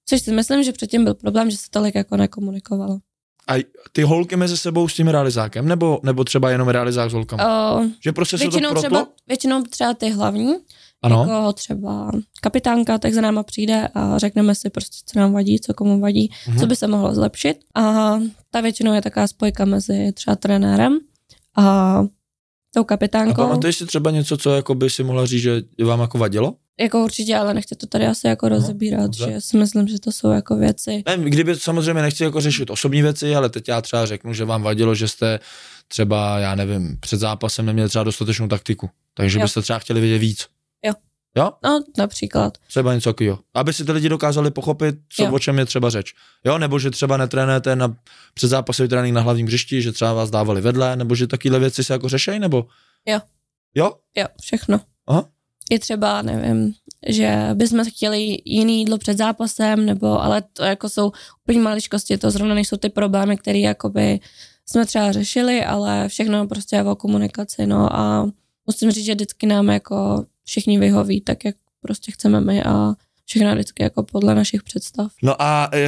Což 0.06 0.22
si 0.22 0.32
myslím, 0.32 0.64
že 0.64 0.72
předtím 0.72 1.04
byl 1.04 1.14
problém, 1.14 1.52
že 1.52 1.58
se 1.58 1.68
tolik 1.70 1.96
jako 1.96 2.18
nekomunikovalo. 2.18 3.00
A 3.50 3.64
ty 3.92 4.02
holky 4.02 4.36
mezi 4.36 4.58
sebou 4.58 4.88
s 4.88 4.94
tím 4.94 5.08
realizákem, 5.08 5.68
nebo, 5.68 6.00
nebo 6.04 6.24
třeba 6.24 6.50
jenom 6.50 6.68
realizák 6.68 7.10
s 7.10 7.14
holkama? 7.14 7.74
Uh, 7.74 7.86
že 8.04 8.12
prostě 8.12 8.38
většinou, 8.38 8.70
to 8.70 8.76
třeba, 8.76 9.08
většinou 9.28 9.64
třeba 9.64 9.94
ty 9.94 10.10
hlavní, 10.10 10.56
ano. 11.02 11.26
jako 11.30 11.54
třeba 11.54 12.12
kapitánka, 12.42 12.98
tak 12.98 13.14
za 13.14 13.22
náma 13.22 13.44
přijde 13.44 13.88
a 13.94 14.18
řekneme 14.18 14.56
si 14.56 14.70
prostě, 14.70 14.98
co 15.06 15.20
nám 15.20 15.34
vadí, 15.34 15.60
co 15.60 15.74
komu 15.74 16.00
vadí, 16.00 16.30
mm-hmm. 16.30 16.60
co 16.60 16.68
by 16.68 16.76
se 16.76 16.88
mohlo 16.88 17.16
zlepšit. 17.16 17.58
A 17.76 18.14
ta 18.52 18.62
většinou 18.62 18.94
je 18.94 19.02
taková 19.02 19.28
spojka 19.28 19.66
mezi 19.66 20.12
třeba 20.14 20.36
trenérem 20.36 21.00
a 21.58 22.00
tou 22.74 22.84
kapitánkou. 22.84 23.42
A 23.42 23.48
pamatuješ 23.48 23.78
si 23.78 23.86
třeba 23.86 24.12
něco, 24.12 24.38
co 24.38 24.56
jako 24.56 24.76
by 24.76 24.90
si 24.90 25.04
mohla 25.04 25.26
říct, 25.26 25.42
že 25.42 25.64
vám 25.86 26.00
jako 26.00 26.18
vadilo? 26.18 26.56
Jako 26.80 27.04
určitě, 27.04 27.36
ale 27.36 27.54
nechci 27.54 27.76
to 27.76 27.88
tady 27.88 28.08
asi 28.08 28.28
jako 28.28 28.50
no, 28.50 28.56
rozebírat, 28.56 29.02
dobře. 29.02 29.32
že 29.32 29.42
si 29.42 29.58
myslím, 29.58 29.88
že 29.88 30.00
to 30.00 30.12
jsou 30.12 30.30
jako 30.30 30.56
věci. 30.56 31.04
Ne, 31.08 31.18
kdyby 31.18 31.56
samozřejmě 31.56 32.02
nechci 32.02 32.24
jako 32.24 32.42
řešit 32.42 32.70
osobní 32.70 33.02
věci, 33.02 33.36
ale 33.36 33.50
teď 33.50 33.68
já 33.68 33.82
třeba 33.82 34.06
řeknu, 34.06 34.34
že 34.34 34.46
vám 34.46 34.62
vadilo, 34.64 34.96
že 34.96 35.08
jste 35.08 35.40
třeba, 35.88 36.40
já 36.40 36.56
nevím, 36.56 36.98
před 37.00 37.18
zápasem 37.18 37.66
neměli 37.66 37.90
třeba 37.90 38.04
dostatečnou 38.04 38.48
taktiku, 38.48 38.90
takže 39.14 39.40
jo. 39.40 39.44
byste 39.44 39.62
třeba 39.62 39.80
chtěli 39.80 40.02
vědět 40.02 40.18
víc. 40.18 40.48
Jo. 40.86 40.94
Jo? 41.38 41.52
No, 41.64 41.84
například. 41.98 42.58
Třeba 42.68 42.94
něco 42.94 43.10
takového. 43.10 43.40
Aby 43.54 43.74
si 43.74 43.86
ty 43.86 43.92
lidi 43.92 44.10
dokázali 44.10 44.52
pochopit, 44.52 44.96
co, 45.10 45.32
o 45.32 45.40
čem 45.40 45.60
je 45.60 45.66
třeba 45.66 45.90
řeč. 45.90 46.14
Jo, 46.46 46.58
nebo 46.58 46.80
že 46.80 46.92
třeba 46.92 47.18
netrénujete 47.18 47.76
na 47.76 47.96
předzápasový 48.34 48.90
trénink 48.90 49.16
na 49.16 49.22
hlavním 49.22 49.48
hřišti, 49.48 49.82
že 49.82 49.92
třeba 49.92 50.14
vás 50.14 50.30
dávali 50.30 50.62
vedle, 50.62 50.96
nebo 50.96 51.16
že 51.16 51.28
takovéhle 51.28 51.60
věci 51.60 51.84
se 51.84 51.94
jako 51.94 52.10
řešejí, 52.10 52.40
nebo? 52.40 52.66
Jo. 53.06 53.20
Jo? 53.76 53.92
Jo, 54.18 54.26
všechno. 54.42 54.80
Aha. 55.08 55.33
Je 55.72 55.80
třeba, 55.80 56.22
nevím, 56.22 56.74
že 57.08 57.50
bychom 57.54 57.86
chtěli 57.86 58.38
jiný 58.46 58.80
jídlo 58.80 58.98
před 58.98 59.18
zápasem, 59.18 59.86
nebo, 59.86 60.24
ale 60.24 60.42
to 60.42 60.64
jako 60.64 60.90
jsou 60.90 61.12
úplně 61.44 61.60
maličkosti, 61.60 62.18
to 62.18 62.32
zrovna 62.32 62.56
nejsou 62.56 62.78
ty 62.78 62.90
problémy, 62.90 63.38
které 63.38 63.60
jakoby 63.60 64.20
jsme 64.66 64.86
třeba 64.86 65.12
řešili, 65.12 65.66
ale 65.66 66.10
všechno 66.10 66.48
prostě 66.48 66.76
je 66.76 66.84
o 66.84 66.96
komunikaci, 66.96 67.66
no 67.66 67.96
a 67.96 68.30
musím 68.68 68.92
říct, 68.92 69.06
že 69.06 69.16
vždycky 69.16 69.46
nám 69.46 69.70
jako 69.70 70.26
všichni 70.44 70.80
vyhoví 70.80 71.22
tak, 71.22 71.46
jak 71.46 71.56
prostě 71.82 72.12
chceme 72.12 72.42
my 72.42 72.64
a 72.64 72.94
všechno 73.26 73.54
vždycky 73.54 73.84
jako 73.84 74.04
podle 74.04 74.36
našich 74.36 74.64
představ. 74.64 75.12
No 75.24 75.42
a 75.42 75.70
e, 75.74 75.88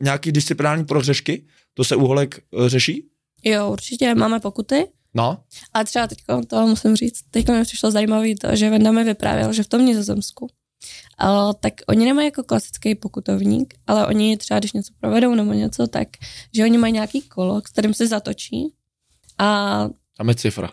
nějaký 0.00 0.32
disciplinární 0.32 0.84
prohřešky, 0.84 1.44
to 1.74 1.84
se 1.84 1.96
u 1.96 2.06
holek 2.06 2.38
e, 2.38 2.68
řeší? 2.68 3.08
Jo, 3.44 3.70
určitě, 3.70 4.14
máme 4.14 4.40
pokuty. 4.40 4.88
No. 5.14 5.38
A 5.74 5.84
třeba 5.84 6.06
teď 6.06 6.18
to 6.46 6.66
musím 6.66 6.96
říct, 6.96 7.22
teď 7.30 7.48
mi 7.48 7.62
přišlo 7.62 7.90
zajímavé 7.90 8.28
to, 8.40 8.56
že 8.56 8.70
Venda 8.70 8.92
mi 8.92 9.04
vyprávěl, 9.04 9.52
že 9.52 9.62
v 9.62 9.68
tom 9.68 9.84
Nizozemsku, 9.84 10.48
ale, 11.18 11.54
tak 11.60 11.74
oni 11.88 12.04
nemají 12.04 12.26
jako 12.26 12.42
klasický 12.42 12.94
pokutovník, 12.94 13.74
ale 13.86 14.06
oni 14.06 14.36
třeba, 14.36 14.58
když 14.58 14.72
něco 14.72 14.92
provedou 15.00 15.34
nebo 15.34 15.52
něco, 15.52 15.86
tak 15.86 16.08
že 16.54 16.64
oni 16.64 16.78
mají 16.78 16.92
nějaký 16.92 17.22
kolo, 17.22 17.60
s 17.60 17.64
kterým 17.64 17.94
se 17.94 18.06
zatočí 18.06 18.74
a... 19.38 19.88
Tam 20.16 20.28
je 20.28 20.34
cifra. 20.34 20.72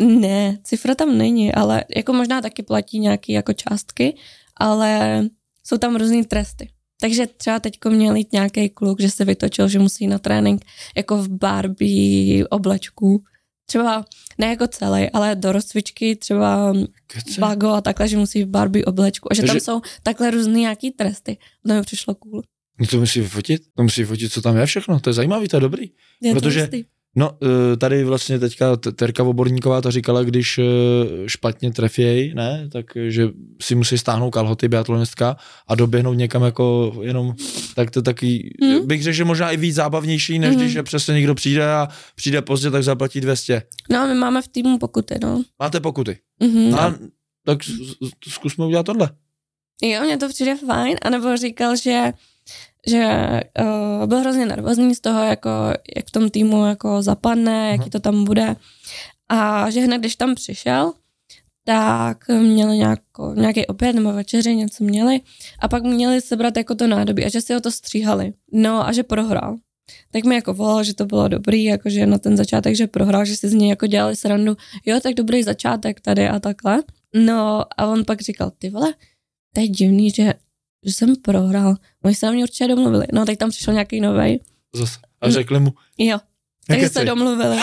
Ne, 0.00 0.58
cifra 0.64 0.94
tam 0.94 1.18
není, 1.18 1.54
ale 1.54 1.84
jako 1.96 2.12
možná 2.12 2.40
taky 2.40 2.62
platí 2.62 2.98
nějaké 2.98 3.32
jako 3.32 3.52
částky, 3.52 4.16
ale 4.56 5.22
jsou 5.64 5.78
tam 5.78 5.96
různé 5.96 6.24
tresty. 6.24 6.70
Takže 7.00 7.26
třeba 7.26 7.60
teďko 7.60 7.90
měl 7.90 8.16
jít 8.16 8.32
nějaký 8.32 8.68
kluk, 8.68 9.00
že 9.00 9.10
se 9.10 9.24
vytočil, 9.24 9.68
že 9.68 9.78
musí 9.78 10.06
na 10.06 10.18
trénink 10.18 10.64
jako 10.96 11.16
v 11.16 11.28
Barbie 11.28 12.48
oblečku. 12.48 13.24
Třeba 13.66 14.04
ne 14.38 14.46
jako 14.46 14.66
celý, 14.66 15.10
ale 15.10 15.34
do 15.34 15.52
rozcvičky 15.52 16.16
třeba 16.16 16.72
Kece? 17.06 17.40
bago 17.40 17.68
a 17.68 17.80
takhle, 17.80 18.08
že 18.08 18.16
musí 18.16 18.44
v 18.44 18.48
Barbie 18.48 18.84
oblečku. 18.84 19.32
A 19.32 19.34
že 19.34 19.42
Takže... 19.42 19.52
tam 19.52 19.60
jsou 19.60 19.80
takhle 20.02 20.30
různé 20.30 20.58
nějaký 20.58 20.90
tresty. 20.90 21.36
To 21.66 21.74
mi 21.74 21.82
přišlo 21.82 22.14
cool. 22.14 22.42
No 22.80 22.86
to 22.86 23.00
musí 23.00 23.20
vyfotit, 23.20 23.62
to 23.74 23.82
musí 23.82 24.00
vyfotit, 24.00 24.32
co 24.32 24.42
tam 24.42 24.56
je 24.56 24.66
všechno, 24.66 25.00
to 25.00 25.10
je 25.10 25.14
zajímavý, 25.14 25.48
to 25.48 25.56
je 25.56 25.60
dobrý. 25.60 25.90
Je 26.22 26.32
Protože 26.32 26.66
to 26.66 26.76
No, 27.16 27.38
e, 27.72 27.76
tady 27.76 28.04
vlastně 28.04 28.38
teďka 28.38 28.76
Terka 28.76 29.22
Voborníková 29.22 29.80
ta 29.80 29.90
říkala, 29.90 30.22
když 30.22 30.58
e, 30.58 30.62
špatně 31.26 31.72
trefěj, 31.72 32.34
ne, 32.34 32.68
tak 32.72 32.86
že 33.08 33.28
si 33.62 33.74
musí 33.74 33.98
stáhnout 33.98 34.30
kalhoty 34.30 34.68
biatlonistka 34.68 35.36
a 35.68 35.74
doběhnout 35.74 36.16
někam 36.16 36.42
jako 36.42 36.96
jenom, 37.02 37.34
tak 37.74 37.90
to 37.90 38.02
taky, 38.02 38.56
hmm. 38.62 38.86
bych 38.86 39.02
řekl, 39.02 39.16
že 39.16 39.24
možná 39.24 39.50
i 39.50 39.56
víc 39.56 39.74
zábavnější, 39.74 40.38
než 40.38 40.56
hmm. 40.56 40.64
když 40.64 40.78
přesně 40.82 41.14
někdo 41.14 41.34
přijde 41.34 41.72
a 41.72 41.88
přijde 42.14 42.42
pozdě, 42.42 42.70
tak 42.70 42.82
zaplatí 42.82 43.20
200. 43.20 43.62
No 43.90 44.06
my 44.08 44.14
máme 44.14 44.42
v 44.42 44.48
týmu 44.48 44.78
pokuty, 44.78 45.14
no. 45.22 45.42
Máte 45.58 45.80
pokuty? 45.80 46.18
Mm-hmm. 46.42 46.70
No, 46.70 47.08
tak 47.44 47.58
zkusme 48.28 48.66
udělat 48.66 48.86
tohle. 48.86 49.10
Jo, 49.82 50.00
mně 50.04 50.16
to 50.16 50.28
přijde 50.28 50.56
fajn, 50.66 50.96
anebo 51.02 51.36
říkal, 51.36 51.76
že 51.76 52.12
že 52.86 53.40
uh, 53.60 54.06
byl 54.06 54.20
hrozně 54.20 54.46
nervózní 54.46 54.94
z 54.94 55.00
toho, 55.00 55.22
jako, 55.22 55.50
jak 55.96 56.06
v 56.06 56.10
tom 56.10 56.30
týmu 56.30 56.66
jako 56.66 57.02
zapadne, 57.02 57.70
jaký 57.70 57.90
to 57.90 58.00
tam 58.00 58.24
bude. 58.24 58.56
A 59.28 59.70
že 59.70 59.80
hned, 59.80 59.98
když 59.98 60.16
tam 60.16 60.34
přišel, 60.34 60.92
tak 61.64 62.28
měli 62.28 62.78
nějako, 62.78 63.34
nějaký 63.34 63.66
oběd 63.66 63.96
nebo 63.96 64.12
večeři, 64.12 64.56
něco 64.56 64.84
měli 64.84 65.20
a 65.58 65.68
pak 65.68 65.82
měli 65.82 66.20
sebrat 66.20 66.56
jako 66.56 66.74
to 66.74 66.86
nádobí 66.86 67.24
a 67.24 67.28
že 67.28 67.40
si 67.40 67.54
ho 67.54 67.60
to 67.60 67.70
stříhali. 67.70 68.32
No 68.52 68.86
a 68.88 68.92
že 68.92 69.02
prohrál. 69.02 69.56
Tak 70.10 70.24
mi 70.24 70.34
jako 70.34 70.54
volal, 70.54 70.84
že 70.84 70.94
to 70.94 71.06
bylo 71.06 71.28
dobrý, 71.28 71.64
jakože 71.64 72.06
na 72.06 72.18
ten 72.18 72.36
začátek, 72.36 72.76
že 72.76 72.86
prohrál, 72.86 73.24
že 73.24 73.36
si 73.36 73.48
z 73.48 73.54
něj 73.54 73.68
jako 73.68 73.86
dělali 73.86 74.16
srandu, 74.16 74.56
jo, 74.86 75.00
tak 75.00 75.14
dobrý 75.14 75.42
začátek 75.42 76.00
tady 76.00 76.28
a 76.28 76.38
takhle. 76.38 76.82
No 77.14 77.64
a 77.76 77.86
on 77.86 78.04
pak 78.04 78.20
říkal, 78.20 78.52
ty 78.58 78.70
vole, 78.70 78.94
to 79.54 79.60
je 79.60 79.68
divný, 79.68 80.10
že 80.10 80.34
že 80.86 80.92
jsem 80.92 81.16
prohrál. 81.16 81.74
Oni 82.02 82.14
se 82.14 82.26
na 82.26 82.32
mě 82.32 82.42
určitě 82.42 82.68
domluvili. 82.68 83.06
No, 83.12 83.24
teď 83.24 83.38
tam 83.38 83.50
přišel 83.50 83.74
nějaký 83.74 84.00
nový. 84.00 84.40
A 85.20 85.30
řekli 85.30 85.60
mu? 85.60 85.74
Jo. 85.98 86.18
Takže 86.66 86.88
se 86.88 87.04
domluvili. 87.04 87.56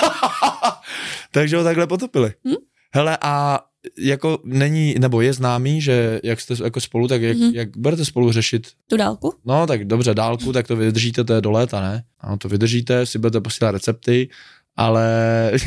Takže 1.32 1.58
ho 1.58 1.64
takhle 1.64 1.88
potopili. 1.88 2.34
Hm? 2.48 2.56
Hele, 2.96 3.18
a 3.22 3.60
jako 3.98 4.40
není, 4.44 4.96
nebo 5.00 5.22
je 5.22 5.34
známý, 5.34 5.82
že 5.82 6.20
jak 6.24 6.42
jste 6.42 6.56
jako 6.64 6.82
spolu, 6.82 7.08
tak 7.08 7.22
jak, 7.22 7.38
mm-hmm. 7.38 7.52
jak 7.54 7.78
budete 7.78 8.06
spolu 8.06 8.32
řešit? 8.32 8.68
Tu 8.88 8.98
dálku? 8.98 9.34
No, 9.46 9.68
tak 9.68 9.86
dobře, 9.86 10.14
dálku, 10.14 10.54
tak 10.54 10.68
to 10.68 10.76
vydržíte, 10.76 11.24
to 11.24 11.34
je 11.34 11.42
do 11.42 11.52
léta, 11.52 11.82
ne? 11.82 12.04
Ano, 12.20 12.38
to 12.38 12.50
vydržíte, 12.50 13.06
si 13.06 13.20
budete 13.20 13.42
posílat 13.42 13.72
recepty, 13.72 14.30
ale 14.76 15.52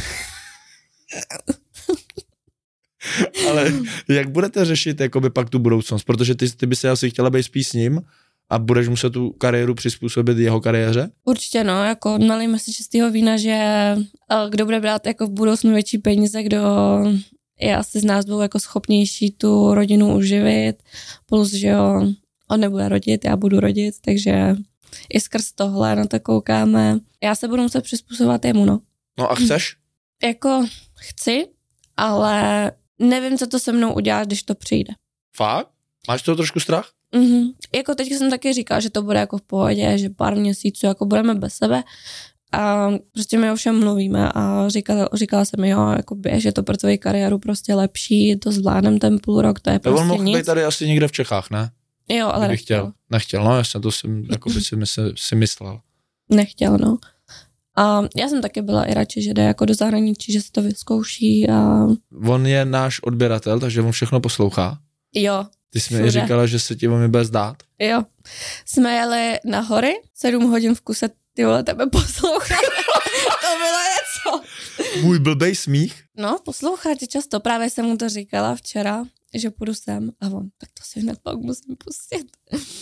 Ale 3.48 3.72
jak 4.09 4.30
budete 4.30 4.64
řešit 4.64 5.00
jakoby 5.00 5.30
pak 5.30 5.50
tu 5.50 5.59
budoucnost? 5.59 6.04
Protože 6.04 6.34
ty, 6.34 6.50
ty 6.50 6.66
by 6.66 6.76
se 6.76 6.90
asi 6.90 7.11
chtěla 7.11 7.30
být 7.30 7.42
spíš 7.42 7.68
s 7.68 7.72
ním 7.72 8.00
a 8.50 8.59
budeš 8.59 8.88
muset 8.88 9.11
tu 9.11 9.30
kariéru 9.30 9.74
přizpůsobit 9.74 10.38
jeho 10.38 10.61
kariéře? 10.61 11.11
Určitě 11.24 11.64
no, 11.64 11.84
jako 11.84 12.18
nalíme 12.18 12.59
si 12.59 12.72
čistého 12.72 13.11
vína, 13.11 13.36
že 13.36 13.57
kdo 14.50 14.64
bude 14.64 14.80
brát 14.80 15.07
jako 15.07 15.26
v 15.26 15.30
budoucnu 15.30 15.72
větší 15.72 15.98
peníze, 15.98 16.42
kdo 16.42 16.59
je 17.61 17.76
asi 17.76 18.00
z 18.00 18.04
nás 18.04 18.24
byl 18.24 18.40
jako 18.40 18.61
schopnější 18.61 19.30
tu 19.30 19.74
rodinu 19.74 20.16
uživit, 20.16 20.82
plus, 21.26 21.52
že 21.52 21.68
jo, 21.68 22.12
on 22.50 22.61
nebude 22.61 22.88
rodit, 22.88 23.24
já 23.24 23.36
budu 23.36 23.61
rodit, 23.61 23.94
takže 24.00 24.57
i 25.14 25.20
skrz 25.20 25.52
tohle 25.52 25.96
na 25.96 26.07
to 26.07 26.20
koukáme. 26.20 26.98
Já 27.22 27.34
se 27.34 27.48
budu 27.48 27.62
muset 27.62 27.80
přizpůsobovat 27.80 28.44
jemu, 28.44 28.64
no. 28.64 28.80
No 29.18 29.32
a 29.32 29.34
chceš? 29.34 29.76
Jako 30.22 30.66
chci, 30.98 31.46
ale 31.96 32.72
nevím, 32.99 33.38
co 33.38 33.47
to 33.47 33.59
se 33.59 33.72
mnou 33.72 33.94
udělá, 33.94 34.24
když 34.24 34.42
to 34.42 34.55
přijde. 34.55 34.94
Fakt? 35.36 35.68
Máš 36.09 36.22
to 36.22 36.36
trošku 36.36 36.61
strach? 36.61 36.90
Mm-hmm. 37.14 37.53
Jako 37.74 37.94
teď 37.94 38.12
jsem 38.12 38.30
taky 38.30 38.53
říkala, 38.53 38.80
že 38.80 38.90
to 38.90 39.03
bude 39.03 39.18
jako 39.18 39.38
v 39.38 39.42
pohodě, 39.42 39.99
že 39.99 40.11
pár 40.11 40.36
měsíců 40.36 40.86
jako 40.86 41.07
budeme 41.07 41.34
bez 41.34 41.55
sebe 41.55 41.82
a 42.53 42.90
prostě 43.12 43.38
my 43.38 43.51
o 43.51 43.57
všem 43.57 43.80
mluvíme 43.80 44.32
a 44.34 44.68
říkala, 44.68 45.09
říkala 45.12 45.44
jsem 45.44 45.64
jo, 45.64 45.88
jako 45.97 46.14
běž, 46.14 46.44
je 46.44 46.53
to 46.53 46.62
pro 46.62 46.76
tvoji 46.76 46.99
kariéru 46.99 47.38
prostě 47.38 47.74
lepší, 47.74 48.36
to 48.36 48.53
zvládnem 48.53 48.99
ten 48.99 49.18
půl 49.22 49.42
rok, 49.42 49.61
to 49.61 49.70
je 49.70 49.78
prostě 49.78 50.03
on 50.03 50.09
mohl 50.09 50.24
nic. 50.24 50.36
být 50.36 50.47
tady 50.47 50.64
asi 50.64 50.86
někde 50.86 51.09
v 51.09 51.12
Čechách, 51.12 51.51
ne? 51.51 51.70
Jo, 52.09 52.28
ale 52.28 52.49
nechtěl. 52.49 52.80
chtěl. 52.80 52.92
Nechtěl, 53.11 53.44
no 53.44 53.57
jasně, 53.57 53.80
to 53.80 53.92
jsem 53.92 54.24
jako 54.30 54.51
by 54.51 54.61
si, 54.61 54.76
mysl, 54.76 55.12
si 55.16 55.36
myslel. 55.36 55.80
Nechtěl, 56.30 56.78
no. 56.78 56.99
A 57.76 58.02
já 58.16 58.28
jsem 58.28 58.42
taky 58.42 58.62
byla 58.62 58.84
i 58.84 58.94
radši, 58.94 59.22
že 59.22 59.34
jde 59.34 59.42
jako 59.42 59.64
do 59.64 59.74
zahraničí, 59.74 60.32
že 60.32 60.40
se 60.42 60.52
to 60.52 60.62
vyzkouší 60.62 61.48
a 61.48 61.86
On 62.28 62.46
je 62.46 62.64
náš 62.64 63.00
odběratel, 63.02 63.60
takže 63.60 63.82
on 63.82 63.92
všechno 63.92 64.20
poslouchá. 64.20 64.78
jo, 65.14 65.46
Ty 65.70 65.80
jsi 65.80 66.02
mi 66.02 66.10
říkala, 66.10 66.46
že 66.46 66.58
se 66.58 66.74
ti 66.76 66.88
mě 66.88 67.08
bude 67.08 67.24
zdát. 67.24 67.56
jo. 67.78 68.02
Jsme 68.66 68.92
jeli 68.94 69.38
na 69.44 69.60
hory, 69.60 69.92
sedm 70.14 70.42
hodin 70.50 70.74
v 70.74 70.80
kuse, 70.80 71.08
ty 71.34 71.44
vole, 71.44 71.62
tebe 71.62 71.86
poslouchat. 71.86 72.58
to 73.42 73.56
bylo 73.58 73.78
něco. 73.96 74.42
Můj 75.06 75.18
blbej 75.18 75.54
smích. 75.56 76.02
No, 76.18 76.38
poslouchá 76.44 76.94
tě 76.94 77.06
často, 77.06 77.40
právě 77.40 77.70
jsem 77.70 77.86
mu 77.86 77.96
to 77.96 78.08
říkala 78.08 78.54
včera, 78.56 79.04
že 79.34 79.50
půjdu 79.50 79.74
sem 79.74 80.10
a 80.20 80.26
on, 80.26 80.48
tak 80.58 80.68
to 80.74 80.82
si 80.84 81.00
hned 81.00 81.18
pak 81.22 81.36
musím 81.38 81.76
pustit. 81.84 82.26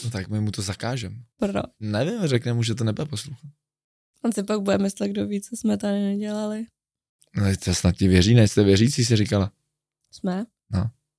No 0.04 0.10
tak 0.10 0.28
my 0.28 0.40
mu 0.40 0.50
to 0.50 0.62
zakážem. 0.62 1.14
Pro. 1.38 1.60
Nevím, 1.80 2.20
řekne 2.24 2.52
mu, 2.52 2.62
že 2.62 2.74
to 2.74 2.84
nebude 2.84 3.06
poslouchat. 3.06 3.50
On 4.24 4.32
si 4.32 4.42
pak 4.42 4.60
bude 4.60 4.78
myslet, 4.78 5.08
kdo 5.08 5.26
ví, 5.26 5.40
co 5.40 5.56
jsme 5.56 5.76
tady 5.76 6.00
nedělali. 6.00 6.66
No 7.36 7.56
to 7.64 7.74
snad 7.74 7.96
ti 7.96 8.08
věří, 8.08 8.34
ne? 8.34 8.48
Jste 8.48 8.64
věřící, 8.64 9.04
si 9.04 9.16
říkala. 9.16 9.52
Jsme? 10.12 10.44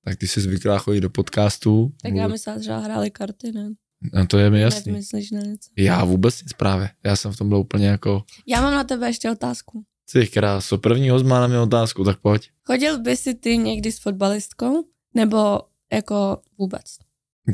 Tak 0.04 0.18
ty 0.18 0.28
jsi 0.28 0.42
zvyklá 0.42 0.78
chodit 0.78 1.02
do 1.02 1.10
podcastu. 1.10 1.92
Tak 2.02 2.14
já 2.14 2.28
myslela, 2.28 2.62
že 2.62 2.72
hráli 2.72 3.12
karty, 3.12 3.52
ne? 3.52 3.70
No 4.14 4.28
to 4.28 4.38
je 4.38 4.50
mi 4.50 4.62
jasný. 4.62 4.92
myslíš 4.92 5.32
na 5.32 5.42
něco. 5.42 5.70
Já 5.78 6.04
vůbec 6.04 6.42
nic 6.44 6.54
právě. 6.54 6.90
Já 7.04 7.16
jsem 7.16 7.32
v 7.32 7.38
tom 7.38 7.50
byl 7.50 7.58
úplně 7.58 7.88
jako, 7.88 8.24
Já 8.48 8.62
mám 8.62 8.74
na 8.74 8.84
tebe 8.84 9.08
ještě 9.08 9.32
otázku. 9.32 9.84
ty 10.14 10.28
kráso, 10.28 10.78
první 10.78 11.10
má 11.10 11.40
na 11.40 11.48
mě 11.48 11.60
otázku, 11.60 12.04
tak 12.04 12.20
pojď. 12.20 12.50
Chodil 12.64 13.02
by 13.02 13.18
si 13.18 13.34
ty 13.36 13.58
někdy 13.58 13.92
s 13.92 14.00
fotbalistkou? 14.00 14.86
Nebo 15.14 15.62
jako 15.94 16.42
vůbec? 16.58 16.98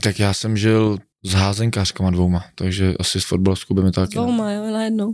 Tak 0.04 0.20
já 0.20 0.34
jsem 0.34 0.58
žil 0.58 0.98
s 1.24 1.34
házenkářkama 1.34 2.10
dvouma, 2.10 2.44
takže 2.56 2.94
asi 3.00 3.22
s 3.22 3.26
fotbalovskou 3.26 3.74
by 3.74 3.84
mi 3.84 3.92
to 3.92 4.02
taky. 4.02 4.14
Dvouma, 4.14 4.52
jo, 4.52 4.72
najednou. 4.72 5.14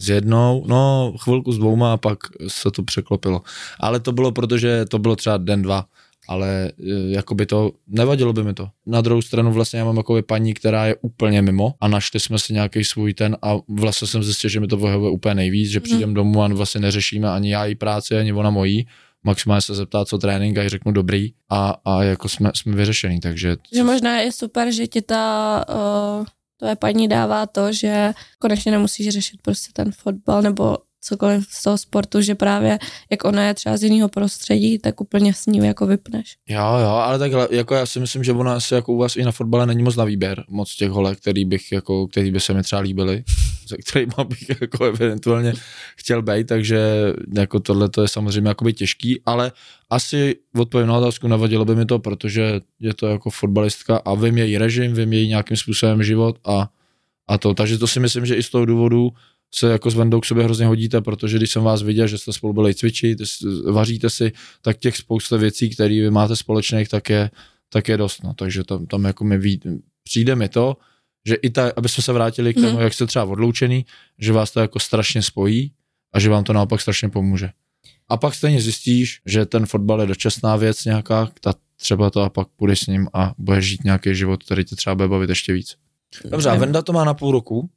S 0.00 0.08
jednou, 0.08 0.64
no 0.66 1.14
chvilku 1.22 1.52
s 1.52 1.58
dvouma 1.58 1.92
a 1.92 1.96
pak 1.96 2.18
se 2.48 2.70
to 2.70 2.82
překlopilo. 2.82 3.42
Ale 3.80 4.00
to 4.00 4.12
bylo, 4.12 4.32
protože 4.32 4.84
to 4.84 4.98
bylo 4.98 5.16
třeba 5.16 5.36
den, 5.36 5.62
dva, 5.62 5.84
ale 6.28 6.66
e, 6.66 6.72
jako 7.10 7.34
by 7.34 7.46
to, 7.46 7.72
nevadilo 7.86 8.32
by 8.32 8.44
mi 8.44 8.54
to. 8.54 8.68
Na 8.86 9.00
druhou 9.00 9.22
stranu 9.22 9.52
vlastně 9.52 9.78
já 9.78 9.84
mám 9.84 9.96
jako 9.96 10.22
paní, 10.22 10.54
která 10.54 10.86
je 10.86 10.96
úplně 11.00 11.42
mimo 11.42 11.74
a 11.80 11.88
našli 11.88 12.20
jsme 12.20 12.38
si 12.38 12.52
nějaký 12.52 12.84
svůj 12.84 13.14
ten 13.14 13.36
a 13.42 13.56
vlastně 13.68 14.08
jsem 14.08 14.22
zjistil, 14.22 14.50
že 14.50 14.60
mi 14.60 14.66
to 14.66 14.76
vyhovuje 14.76 15.12
úplně 15.12 15.34
nejvíc, 15.34 15.70
že 15.70 15.80
přijdem 15.80 16.14
domů 16.14 16.42
a 16.42 16.48
vlastně 16.48 16.80
neřešíme 16.80 17.30
ani 17.30 17.52
já 17.52 17.64
její 17.64 17.74
práci, 17.74 18.16
ani 18.16 18.32
ona 18.32 18.50
mojí. 18.50 18.86
Maximálně 19.24 19.62
se 19.62 19.74
zeptá, 19.74 20.04
co 20.04 20.18
trénink 20.18 20.58
a 20.58 20.68
řeknu 20.68 20.92
dobrý. 20.92 21.32
A, 21.48 21.76
a 21.84 22.02
jako 22.02 22.28
jsme, 22.28 22.50
jsme 22.54 22.76
vyřešený, 22.76 23.20
takže 23.20 23.56
Že 23.72 23.82
možná 23.82 24.18
je 24.18 24.32
super, 24.32 24.72
že 24.72 24.86
ti 24.86 25.02
ta 25.02 25.64
uh, 25.68 26.26
tvoje 26.58 26.76
paní 26.76 27.08
dává 27.08 27.46
to, 27.46 27.72
že 27.72 28.12
konečně 28.38 28.72
nemusíš 28.72 29.08
řešit 29.08 29.42
prostě 29.42 29.72
ten 29.72 29.92
fotbal 29.92 30.42
nebo 30.42 30.78
cokoliv 31.00 31.46
z 31.50 31.62
toho 31.62 31.78
sportu, 31.78 32.20
že 32.20 32.34
právě 32.34 32.78
jak 33.10 33.24
ona 33.24 33.46
je 33.46 33.54
třeba 33.54 33.76
z 33.76 33.82
jiného 33.82 34.08
prostředí, 34.08 34.78
tak 34.78 35.00
úplně 35.00 35.34
s 35.34 35.46
ní 35.46 35.58
jako 35.58 35.86
vypneš. 35.86 36.36
Jo, 36.48 36.76
jo, 36.82 36.88
ale 36.88 37.18
tak 37.18 37.32
jako 37.50 37.74
já 37.74 37.86
si 37.86 38.00
myslím, 38.00 38.24
že 38.24 38.32
ona 38.32 38.54
asi 38.54 38.74
jako 38.74 38.92
u 38.92 38.98
vás 38.98 39.16
i 39.16 39.22
na 39.22 39.32
fotbale 39.32 39.66
není 39.66 39.82
moc 39.82 39.96
na 39.96 40.04
výběr, 40.04 40.44
moc 40.48 40.74
těch 40.76 40.90
holek, 40.90 41.18
který 41.18 41.44
bych 41.44 41.72
jako, 41.72 42.06
který 42.06 42.30
by 42.30 42.40
se 42.40 42.54
mi 42.54 42.62
třeba 42.62 42.82
líbily, 42.82 43.24
se 43.66 43.76
kterými 43.76 44.12
bych 44.28 44.50
jako 44.60 44.84
eventuálně 44.84 45.52
chtěl 45.96 46.22
být, 46.22 46.46
takže 46.46 46.80
jako 47.34 47.60
tohle 47.60 47.88
to 47.88 48.02
je 48.02 48.08
samozřejmě 48.08 48.48
jakoby 48.48 48.72
těžký, 48.72 49.20
ale 49.26 49.52
asi 49.90 50.36
odpovím 50.56 50.86
na 50.86 50.98
otázku, 50.98 51.28
nevadilo 51.28 51.64
by 51.64 51.76
mi 51.76 51.86
to, 51.86 51.98
protože 51.98 52.60
je 52.80 52.94
to 52.94 53.06
jako 53.06 53.30
fotbalistka 53.30 53.96
a 53.96 54.14
vím 54.14 54.38
její 54.38 54.58
režim, 54.58 54.94
vím 54.94 55.12
její 55.12 55.28
nějakým 55.28 55.56
způsobem 55.56 56.02
život 56.02 56.38
a, 56.44 56.68
a 57.28 57.38
to, 57.38 57.54
takže 57.54 57.78
to 57.78 57.86
si 57.86 58.00
myslím, 58.00 58.26
že 58.26 58.34
i 58.34 58.42
z 58.42 58.50
toho 58.50 58.64
důvodu 58.64 59.10
se 59.54 59.70
jako 59.70 59.90
s 59.90 59.94
Vendou 59.94 60.20
k 60.20 60.26
sobě 60.26 60.44
hrozně 60.44 60.66
hodíte, 60.66 61.00
protože 61.00 61.36
když 61.36 61.50
jsem 61.50 61.62
vás 61.62 61.82
viděl, 61.82 62.06
že 62.06 62.18
jste 62.18 62.32
spolu 62.32 62.52
byli 62.52 62.74
cvičit, 62.74 63.18
vaříte 63.70 64.10
si, 64.10 64.32
tak 64.62 64.78
těch 64.78 64.96
spousta 64.96 65.36
věcí, 65.36 65.70
které 65.70 65.94
vy 66.00 66.10
máte 66.10 66.36
společných, 66.36 66.88
tak 66.88 67.10
je, 67.10 67.30
tak 67.68 67.88
je 67.88 67.96
dost. 67.96 68.22
No. 68.24 68.34
Takže 68.34 68.64
tam, 68.64 68.86
tam 68.86 69.04
jako 69.04 69.24
mi 69.24 69.38
ví, 69.38 69.60
přijde 70.04 70.36
mi 70.36 70.48
to, 70.48 70.76
že 71.26 71.34
i 71.34 71.50
ta, 71.50 71.72
aby 71.76 71.88
jsme 71.88 72.02
se 72.02 72.12
vrátili 72.12 72.54
k 72.54 72.56
tomu, 72.56 72.70
Mhm. 72.72 72.80
jak 72.80 72.94
jste 72.94 73.06
třeba 73.06 73.24
odloučený, 73.24 73.86
že 74.18 74.32
vás 74.32 74.50
to 74.50 74.60
jako 74.60 74.78
strašně 74.78 75.22
spojí 75.22 75.72
a 76.12 76.20
že 76.20 76.28
vám 76.30 76.44
to 76.44 76.52
naopak 76.52 76.80
strašně 76.80 77.08
pomůže. 77.08 77.50
A 78.08 78.16
pak 78.16 78.34
stejně 78.34 78.60
zjistíš, 78.60 79.20
že 79.26 79.46
ten 79.46 79.66
fotbal 79.66 80.00
je 80.00 80.06
dočasná 80.06 80.56
věc 80.56 80.84
nějaká, 80.84 81.30
ta 81.40 81.54
třeba 81.76 82.10
to 82.10 82.22
a 82.22 82.28
pak 82.30 82.48
půjdeš 82.56 82.80
s 82.80 82.86
ním 82.86 83.08
a 83.14 83.34
budeš 83.38 83.64
žít 83.64 83.84
nějaký 83.84 84.14
život, 84.14 84.42
který 84.44 84.64
tě 84.64 84.76
třeba 84.76 84.94
bude 84.94 85.08
bavit 85.08 85.30
ještě 85.30 85.52
víc. 85.52 85.74
Dobře, 86.24 86.48
a 86.50 86.54
Venda 86.54 86.82
to 86.82 86.92
má 86.92 87.04
na 87.04 87.14
půl 87.14 87.32
roku 87.32 87.70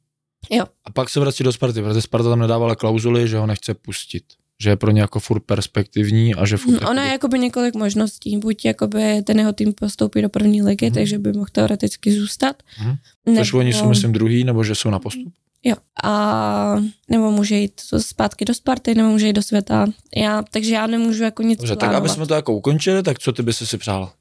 Jo. 0.50 0.64
a 0.84 0.90
pak 0.90 1.08
se 1.08 1.20
vrací 1.20 1.44
do 1.44 1.52
Sparty, 1.52 1.82
protože 1.82 2.02
Sparta 2.02 2.28
tam 2.30 2.38
nedávala 2.38 2.76
klauzuly, 2.76 3.28
že 3.28 3.38
ho 3.38 3.46
nechce 3.46 3.74
pustit. 3.74 4.24
Že 4.62 4.70
je 4.70 4.76
pro 4.76 4.90
ně 4.90 5.00
jako 5.00 5.20
furt 5.20 5.40
perspektivní 5.40 6.34
a 6.34 6.46
že 6.46 6.56
furt... 6.56 6.82
Hm, 6.82 6.86
Ona 6.86 7.04
je 7.04 7.12
jakoby 7.12 7.38
několik 7.38 7.74
možností. 7.74 8.36
Buď 8.38 8.64
jakoby 8.64 9.22
ten 9.22 9.38
jeho 9.38 9.52
tým 9.52 9.72
postoupí 9.72 10.22
do 10.22 10.28
první 10.28 10.62
ligy, 10.62 10.86
Mhm. 10.86 10.94
takže 10.94 11.18
by 11.18 11.32
mohl 11.32 11.46
teoreticky 11.52 12.12
zůstat. 12.20 12.62
Mhm. 12.80 13.36
Což 13.36 13.52
oni 13.52 13.72
jsou, 13.72 13.88
myslím, 13.88 14.12
druhý, 14.12 14.44
nebo 14.44 14.64
že 14.64 14.74
jsou 14.74 14.90
na 14.90 14.98
postup. 14.98 15.32
Jo. 15.66 15.76
A 16.04 16.76
nebo 17.10 17.30
může 17.30 17.56
jít 17.56 17.80
zpátky 17.98 18.44
do 18.44 18.54
Sparty, 18.54 18.94
nebo 18.94 19.08
může 19.08 19.26
jít 19.26 19.32
do 19.32 19.42
světa. 19.42 19.86
Já, 20.16 20.42
takže 20.50 20.74
já 20.74 20.86
nemůžu 20.86 21.22
jako 21.24 21.42
nic 21.42 21.58
Dobře, 21.58 21.72
tak 21.76 21.78
plánovat. 21.78 22.00
aby 22.00 22.08
jsme 22.08 22.26
to 22.26 22.34
jako 22.34 22.54
ukončili, 22.54 23.02
tak 23.02 23.18
co 23.18 23.32
ty 23.32 23.42
by 23.42 23.52
si 23.52 23.78
přála? 23.78 24.14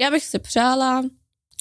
Já 0.00 0.10
bych 0.10 0.24
si 0.24 0.38
přála, 0.38 1.04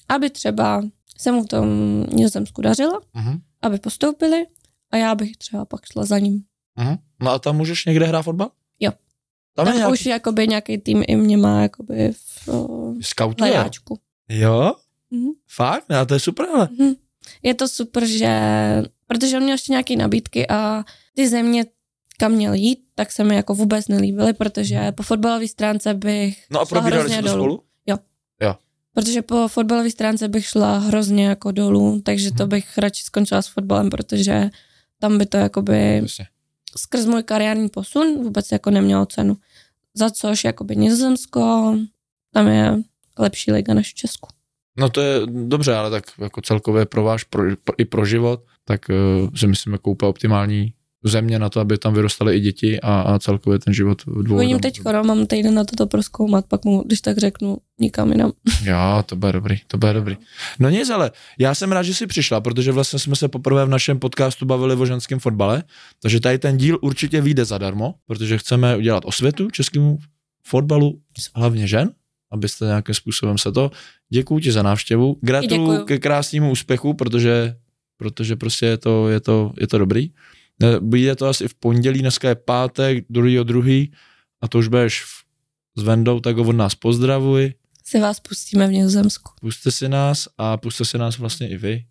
aby 0.10 0.30
třeba 0.30 0.82
se 1.18 1.32
mu 1.32 1.44
v 1.44 1.48
tom 1.48 1.68
Nizozemsku 2.14 2.62
dařilo, 2.62 3.00
Mhm. 3.14 3.40
Aby 3.62 3.78
postoupili 3.80 4.46
a 4.92 4.98
já 4.98 5.16
bych 5.16 5.38
třeba 5.38 5.66
pak 5.66 5.86
šla 5.86 6.06
za 6.06 6.20
ním. 6.20 6.44
Mhm. 6.76 6.98
No 7.22 7.32
a 7.32 7.40
tam 7.40 7.58
můžeš 7.58 7.86
někde 7.86 8.06
hrát 8.06 8.22
fotbal? 8.22 8.52
Jo. 8.80 8.92
Tam, 9.56 9.66
Tam 9.66 9.74
je 9.74 9.78
nějaký 9.78 9.94
už 9.94 10.06
jakoby 10.06 10.48
nějaký 10.48 10.78
tým 10.78 11.04
i 11.08 11.16
mě 11.16 11.38
má 11.38 11.62
jakoby 11.62 12.12
v 12.12 12.50
scoutuje. 13.02 13.52
hledáčku. 13.52 14.00
Jo? 14.30 14.74
Mhm. 15.12 15.30
Fakt? 15.50 15.86
No, 15.90 16.06
to 16.06 16.14
je 16.14 16.20
super, 16.20 16.46
ale. 16.54 16.70
Mhm. 16.80 16.94
Je 17.44 17.54
to 17.54 17.68
super, 17.68 18.06
že 18.06 18.40
protože 19.08 19.38
on 19.38 19.44
měl 19.44 19.54
ještě 19.54 19.72
nějaké 19.72 19.96
nabídky 19.96 20.48
a 20.48 20.84
ty 21.16 21.30
země, 21.30 21.66
kam 22.18 22.32
měl 22.32 22.54
jít, 22.54 22.80
tak 22.96 23.12
se 23.12 23.24
mi 23.24 23.36
jako 23.36 23.54
vůbec 23.56 23.88
nelíbily, 23.88 24.34
protože 24.34 24.92
po 24.92 25.04
fotbalové 25.04 25.48
stránce 25.48 25.94
bych 25.94 26.46
No 26.52 26.60
a 26.60 26.66
probírali 26.66 27.10
jste 27.10 27.22
to 27.22 27.28
dolů. 27.28 27.44
spolu? 27.44 27.64
Protože 28.94 29.22
po 29.22 29.48
fotbalové 29.48 29.90
stránce 29.92 30.28
bych 30.28 30.46
šla 30.46 30.78
hrozně 30.78 31.26
jako 31.26 31.52
dolů, 31.52 32.02
takže 32.06 32.32
to 32.32 32.44
Mhm. 32.44 32.50
bych 32.50 32.78
radši 32.78 33.04
skončila 33.04 33.42
s 33.42 33.48
fotbalem, 33.48 33.90
protože 33.90 34.50
tam 35.00 35.18
by 35.18 35.26
to 35.26 35.38
jakoby 35.38 35.98
Jasně. 36.04 36.26
skrz 36.78 37.06
můj 37.06 37.24
kariérní 37.24 37.70
posun 37.70 38.24
vůbec 38.24 38.52
jako 38.52 38.72
nemělo 38.72 39.06
cenu. 39.06 39.38
Za 39.94 40.10
což 40.10 40.44
jakoby 40.44 40.76
Nizozemsko, 40.76 41.76
tam 42.34 42.48
je 42.48 42.78
lepší 43.20 43.52
liga 43.52 43.74
než 43.74 43.92
v 43.92 43.96
Česku. 43.96 44.30
No 44.78 44.90
to 44.90 45.02
je 45.02 45.20
dobře, 45.26 45.76
ale 45.76 45.90
tak 45.90 46.04
jako 46.22 46.42
celkově 46.42 46.86
pro 46.86 47.04
váš, 47.04 47.24
pro, 47.24 47.44
pro, 47.64 47.76
i 47.78 47.86
pro 47.86 48.06
život, 48.06 48.44
tak 48.66 48.82
uh, 48.90 49.30
si 49.36 49.48
myslím 49.48 49.74
jako 49.74 49.92
úplně 49.92 50.10
optimální 50.10 50.74
země 51.04 51.40
na 51.40 51.50
to, 51.50 51.60
aby 51.60 51.78
tam 51.78 51.94
vyrostaly 51.94 52.38
i 52.38 52.40
děti 52.40 52.82
a, 52.82 53.02
a 53.02 53.20
celkově 53.20 53.60
ten 53.60 53.74
život 53.74 54.02
dvou. 54.06 54.36
Uvidím 54.36 54.60
teď 54.60 54.76
skoro, 54.78 55.04
mám 55.04 55.26
týden 55.26 55.54
na 55.54 55.64
toto 55.64 55.88
proskoumat, 55.88 56.46
pak 56.46 56.66
mu, 56.66 56.84
když 56.86 57.02
tak 57.02 57.18
řeknu, 57.18 57.58
nikam 57.80 58.12
jinam. 58.12 58.32
Jo, 58.64 59.04
to 59.06 59.16
bude 59.16 59.32
dobrý, 59.32 59.56
to 59.68 59.78
bude 59.78 59.94
dobrý. 59.94 60.18
No 60.60 60.70
nic, 60.70 60.90
ale 60.90 61.12
já 61.40 61.56
jsem 61.56 61.72
rád, 61.72 61.84
že 61.84 61.94
jsi 61.94 62.08
přišla, 62.08 62.42
protože 62.42 62.72
vlastně 62.72 63.00
jsme 63.00 63.16
se 63.16 63.28
poprvé 63.28 63.66
v 63.66 63.70
našem 63.70 64.00
podcastu 64.00 64.46
bavili 64.46 64.76
o 64.76 64.86
ženském 64.86 65.20
fotbale, 65.20 65.64
takže 66.02 66.20
tady 66.20 66.40
ten 66.40 66.58
díl 66.58 66.78
určitě 66.82 67.22
vyjde 67.22 67.46
zadarmo, 67.46 67.96
protože 68.08 68.38
chceme 68.38 68.78
udělat 68.78 69.04
osvětu 69.06 69.50
českému 69.50 69.98
fotbalu, 70.44 71.00
hlavně 71.36 71.68
žen, 71.68 71.92
abyste 72.32 72.66
nějakým 72.66 72.96
způsobem 72.96 73.38
se 73.38 73.52
to. 73.52 73.72
Děkuji 74.10 74.40
ti 74.40 74.52
za 74.52 74.64
návštěvu, 74.64 75.18
gratuluju 75.22 75.86
ke 75.86 76.00
krásnému 76.00 76.52
úspěchu, 76.52 76.94
protože, 76.94 77.56
protože 77.98 78.36
prostě 78.36 78.66
je 78.66 78.78
to, 78.78 79.10
je 79.10 79.20
to, 79.20 79.54
je 79.60 79.68
to 79.68 79.78
dobrý. 79.78 80.10
Ne, 80.60 80.80
Bude 80.80 81.16
to 81.16 81.28
asi 81.28 81.48
v 81.48 81.54
pondělí, 81.56 82.00
dneska 82.00 82.30
je 82.30 82.36
pátek, 82.36 83.06
druhý 83.10 83.38
druhý 83.44 83.92
a 84.42 84.48
to 84.48 84.58
už 84.58 84.68
budeš 84.68 85.04
v- 85.04 85.22
s 85.80 85.84
Vendou, 85.84 86.20
tak 86.20 86.38
ho 86.38 86.44
od 86.44 86.56
nás 86.56 86.76
pozdravuj. 86.76 87.54
si 87.86 88.00
vás 88.00 88.20
pustíme 88.20 88.68
v 88.68 88.72
Nizozemsku. 88.72 89.32
Puste 89.42 89.72
si 89.72 89.90
nás 89.90 90.28
a 90.38 90.58
puste 90.58 90.86
si 90.86 90.98
nás 90.98 91.18
vlastně 91.18 91.50
i 91.50 91.58
vy. 91.58 91.86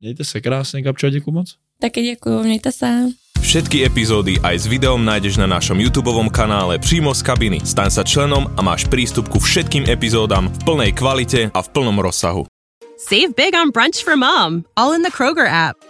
Mějte 0.00 0.24
se 0.24 0.40
krásně, 0.40 0.82
Gabčo, 0.82 1.10
děkuji 1.10 1.30
moc. 1.32 1.56
Taky 1.80 2.02
děkuji, 2.02 2.42
mějte 2.42 2.72
se. 2.72 3.06
Všetky 3.40 3.84
epizódy 3.88 4.36
aj 4.44 4.58
s 4.58 4.66
videom 4.68 5.00
nájdeš 5.04 5.40
na 5.40 5.46
našom 5.48 5.80
YouTube 5.80 6.12
kanále 6.28 6.78
přímo 6.78 7.14
z 7.16 7.22
kabiny. 7.24 7.58
Staň 7.64 7.88
sa 7.90 8.04
členom 8.04 8.52
a 8.52 8.60
máš 8.62 8.84
prístup 8.84 9.32
ku 9.32 9.40
všetkým 9.40 9.88
epizódám 9.88 10.52
v 10.52 10.58
plnej 10.64 10.92
kvalite 10.92 11.48
a 11.48 11.60
v 11.64 11.68
plnom 11.72 11.96
rozsahu. 12.04 12.44
Save 13.00 13.32
big 13.32 13.56
on 13.56 13.72
brunch 13.72 14.04
for 14.04 14.12
mom, 14.12 14.68
all 14.76 14.92
in 14.92 15.00
the 15.02 15.10
Kroger 15.10 15.48
app. 15.48 15.89